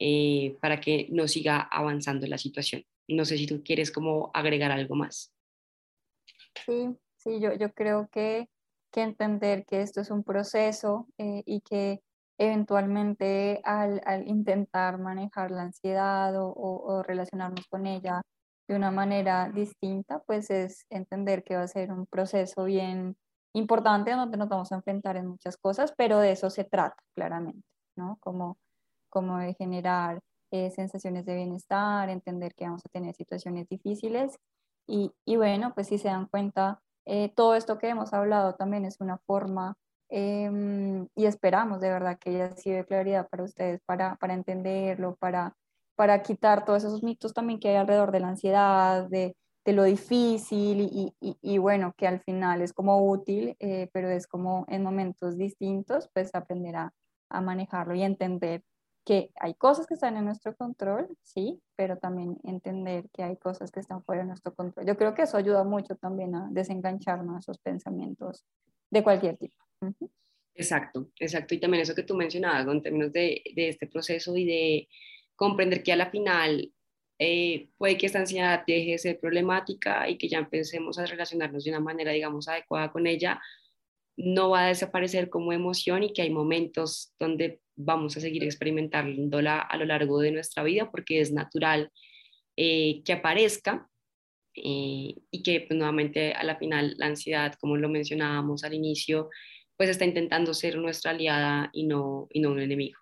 eh, 0.00 0.56
para 0.60 0.80
que 0.80 1.06
no 1.10 1.28
siga 1.28 1.60
avanzando 1.60 2.26
la 2.26 2.38
situación. 2.38 2.84
No 3.06 3.24
sé 3.24 3.38
si 3.38 3.46
tú 3.46 3.62
quieres 3.62 3.92
como 3.92 4.30
agregar 4.34 4.72
algo 4.72 4.96
más. 4.96 5.32
Sí, 6.66 6.96
sí, 7.16 7.40
yo, 7.40 7.54
yo 7.54 7.72
creo 7.72 8.08
que, 8.12 8.48
que 8.90 9.02
entender 9.02 9.64
que 9.66 9.82
esto 9.82 10.00
es 10.00 10.10
un 10.10 10.24
proceso 10.24 11.06
eh, 11.18 11.42
y 11.46 11.60
que 11.60 12.02
eventualmente 12.38 13.60
al, 13.64 14.00
al, 14.06 14.26
intentar 14.26 14.98
manejar 14.98 15.50
la 15.50 15.62
ansiedad 15.62 16.34
o, 16.40 16.52
o, 16.56 17.02
relacionarnos 17.02 17.66
con 17.68 17.86
ella 17.86 18.22
de 18.66 18.76
una 18.76 18.90
manera 18.90 19.50
distinta, 19.50 20.20
pues 20.26 20.48
es 20.50 20.86
entender 20.88 21.44
que 21.44 21.56
va 21.56 21.62
a 21.62 21.68
ser 21.68 21.92
un 21.92 22.06
proceso 22.06 22.64
bien 22.64 23.16
importante 23.52 24.12
donde 24.12 24.38
nos 24.38 24.48
vamos 24.48 24.72
a 24.72 24.76
enfrentar 24.76 25.16
en 25.16 25.26
muchas 25.26 25.56
cosas, 25.58 25.92
pero 25.96 26.18
de 26.18 26.32
eso 26.32 26.50
se 26.50 26.64
trata 26.64 26.96
claramente, 27.14 27.66
¿no? 27.96 28.16
Como, 28.20 28.58
como 29.10 29.38
de 29.38 29.54
generar 29.54 30.20
eh, 30.50 30.70
sensaciones 30.70 31.26
de 31.26 31.34
bienestar, 31.36 32.08
entender 32.08 32.54
que 32.54 32.64
vamos 32.64 32.82
a 32.86 32.88
tener 32.88 33.14
situaciones 33.14 33.68
difíciles 33.68 34.38
y, 34.86 35.12
y 35.26 35.36
bueno, 35.36 35.74
pues 35.74 35.88
si 35.88 35.98
se 35.98 36.08
dan 36.08 36.26
cuenta, 36.26 36.80
eh, 37.10 37.32
todo 37.34 37.54
esto 37.54 37.78
que 37.78 37.88
hemos 37.88 38.12
hablado 38.12 38.54
también 38.54 38.84
es 38.84 39.00
una 39.00 39.18
forma 39.18 39.76
Em, 40.10 41.06
y 41.14 41.26
esperamos 41.26 41.80
de 41.80 41.88
verdad 41.88 42.18
que 42.18 42.30
haya 42.30 42.56
sido 42.56 42.78
de 42.78 42.84
claridad 42.84 43.28
para 43.28 43.44
ustedes, 43.44 43.80
para, 43.86 44.16
para 44.16 44.34
entenderlo, 44.34 45.14
para, 45.16 45.54
para 45.94 46.20
quitar 46.22 46.64
todos 46.64 46.82
esos 46.82 47.02
mitos 47.04 47.32
también 47.32 47.60
que 47.60 47.68
hay 47.68 47.76
alrededor 47.76 48.10
de 48.10 48.20
la 48.20 48.28
ansiedad, 48.28 49.08
de, 49.08 49.36
de 49.64 49.72
lo 49.72 49.84
difícil 49.84 50.80
y, 50.80 51.14
y, 51.20 51.58
bueno, 51.58 51.94
que 51.96 52.08
al 52.08 52.20
final 52.20 52.60
es 52.60 52.72
como 52.72 53.08
útil, 53.08 53.54
eh, 53.60 53.88
pero 53.92 54.10
es 54.10 54.26
como 54.26 54.64
en 54.68 54.82
momentos 54.82 55.36
distintos, 55.38 56.10
pues 56.12 56.34
aprender 56.34 56.74
a 56.76 56.92
manejarlo 57.40 57.94
y 57.94 58.02
entender 58.02 58.64
que 59.04 59.30
hay 59.36 59.54
cosas 59.54 59.86
que 59.86 59.94
están 59.94 60.16
en 60.16 60.24
nuestro 60.24 60.54
control, 60.54 61.08
sí, 61.22 61.60
pero 61.76 61.98
también 61.98 62.36
entender 62.44 63.08
que 63.12 63.22
hay 63.22 63.36
cosas 63.36 63.70
que 63.70 63.80
están 63.80 64.02
fuera 64.04 64.22
de 64.22 64.28
nuestro 64.28 64.54
control. 64.54 64.86
Yo 64.86 64.96
creo 64.96 65.14
que 65.14 65.22
eso 65.22 65.36
ayuda 65.36 65.64
mucho 65.64 65.96
también 65.96 66.34
a 66.34 66.48
desengancharnos 66.50 67.36
a 67.36 67.38
esos 67.38 67.58
pensamientos 67.58 68.44
de 68.90 69.02
cualquier 69.02 69.36
tipo. 69.36 69.56
Exacto, 70.54 71.10
exacto. 71.18 71.54
Y 71.54 71.60
también 71.60 71.82
eso 71.82 71.94
que 71.94 72.02
tú 72.02 72.14
mencionabas 72.14 72.66
en 72.66 72.82
términos 72.82 73.12
de, 73.12 73.42
de, 73.54 73.68
este 73.68 73.86
proceso 73.86 74.36
y 74.36 74.44
de 74.44 74.88
comprender 75.34 75.82
que 75.82 75.92
a 75.92 75.96
la 75.96 76.10
final 76.10 76.70
eh, 77.18 77.68
puede 77.78 77.96
que 77.96 78.06
esta 78.06 78.18
ansiedad 78.18 78.64
deje 78.66 78.92
de 78.92 78.98
ser 78.98 79.20
problemática 79.20 80.08
y 80.08 80.18
que 80.18 80.28
ya 80.28 80.38
empecemos 80.38 80.98
a 80.98 81.06
relacionarnos 81.06 81.64
de 81.64 81.70
una 81.70 81.80
manera, 81.80 82.12
digamos, 82.12 82.48
adecuada 82.48 82.90
con 82.90 83.06
ella, 83.06 83.40
no 84.16 84.50
va 84.50 84.64
a 84.64 84.68
desaparecer 84.68 85.30
como 85.30 85.52
emoción 85.52 86.02
y 86.02 86.12
que 86.12 86.22
hay 86.22 86.30
momentos 86.30 87.14
donde 87.18 87.60
vamos 87.84 88.16
a 88.16 88.20
seguir 88.20 88.44
experimentándola 88.44 89.60
a 89.60 89.76
lo 89.76 89.84
largo 89.84 90.20
de 90.20 90.32
nuestra 90.32 90.62
vida 90.62 90.90
porque 90.90 91.20
es 91.20 91.32
natural 91.32 91.90
eh, 92.56 93.02
que 93.04 93.12
aparezca 93.12 93.88
eh, 94.54 95.14
y 95.30 95.42
que 95.42 95.60
pues, 95.60 95.78
nuevamente 95.78 96.32
a 96.32 96.44
la 96.44 96.56
final 96.56 96.94
la 96.98 97.06
ansiedad, 97.06 97.54
como 97.60 97.76
lo 97.76 97.88
mencionábamos 97.88 98.64
al 98.64 98.74
inicio, 98.74 99.30
pues 99.76 99.88
está 99.88 100.04
intentando 100.04 100.52
ser 100.52 100.76
nuestra 100.76 101.12
aliada 101.12 101.70
y 101.72 101.86
no, 101.86 102.28
y 102.30 102.40
no 102.40 102.50
un 102.50 102.60
enemigo. 102.60 102.98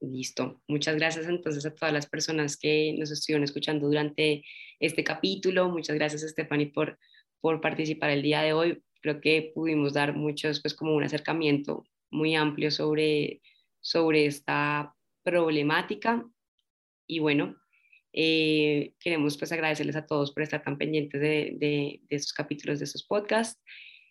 Listo. 0.00 0.60
Muchas 0.68 0.96
gracias 0.96 1.26
entonces 1.26 1.64
a 1.66 1.74
todas 1.74 1.92
las 1.92 2.06
personas 2.06 2.56
que 2.56 2.94
nos 2.98 3.10
estuvieron 3.10 3.44
escuchando 3.44 3.86
durante 3.86 4.44
este 4.78 5.02
capítulo. 5.02 5.68
Muchas 5.70 5.96
gracias, 5.96 6.22
Stephanie, 6.22 6.70
por, 6.72 6.98
por 7.40 7.60
participar 7.60 8.10
el 8.10 8.22
día 8.22 8.42
de 8.42 8.52
hoy. 8.52 8.82
Creo 9.00 9.20
que 9.20 9.50
pudimos 9.54 9.94
dar 9.94 10.14
muchos, 10.14 10.60
pues 10.60 10.74
como 10.74 10.94
un 10.94 11.04
acercamiento 11.04 11.84
muy 12.14 12.34
amplio 12.34 12.70
sobre, 12.70 13.42
sobre 13.80 14.26
esta 14.26 14.94
problemática. 15.22 16.24
Y 17.06 17.18
bueno, 17.18 17.56
eh, 18.12 18.94
queremos 19.00 19.36
pues 19.36 19.52
agradecerles 19.52 19.96
a 19.96 20.06
todos 20.06 20.32
por 20.32 20.42
estar 20.42 20.62
tan 20.62 20.78
pendientes 20.78 21.20
de, 21.20 21.56
de, 21.58 22.00
de 22.08 22.16
estos 22.16 22.32
capítulos, 22.32 22.78
de 22.78 22.86
estos 22.86 23.04
podcasts 23.04 23.60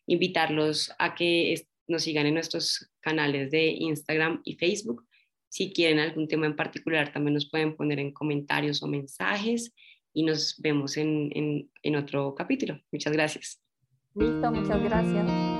invitarlos 0.07 0.91
a 0.99 1.15
que 1.15 1.55
nos 1.87 2.03
sigan 2.03 2.25
en 2.25 2.35
nuestros 2.35 2.91
canales 3.01 3.51
de 3.51 3.67
Instagram 3.67 4.41
y 4.43 4.55
Facebook. 4.55 5.05
Si 5.49 5.71
quieren 5.71 5.99
algún 5.99 6.27
tema 6.27 6.45
en 6.45 6.55
particular, 6.55 7.11
también 7.13 7.35
nos 7.35 7.49
pueden 7.49 7.75
poner 7.75 7.99
en 7.99 8.11
comentarios 8.11 8.81
o 8.81 8.87
mensajes 8.87 9.73
y 10.13 10.23
nos 10.23 10.55
vemos 10.59 10.97
en, 10.97 11.31
en, 11.35 11.69
en 11.81 11.95
otro 11.95 12.33
capítulo. 12.35 12.79
Muchas 12.91 13.13
gracias. 13.13 13.61
Listo, 14.15 14.51
muchas 14.51 14.83
gracias. 14.83 15.52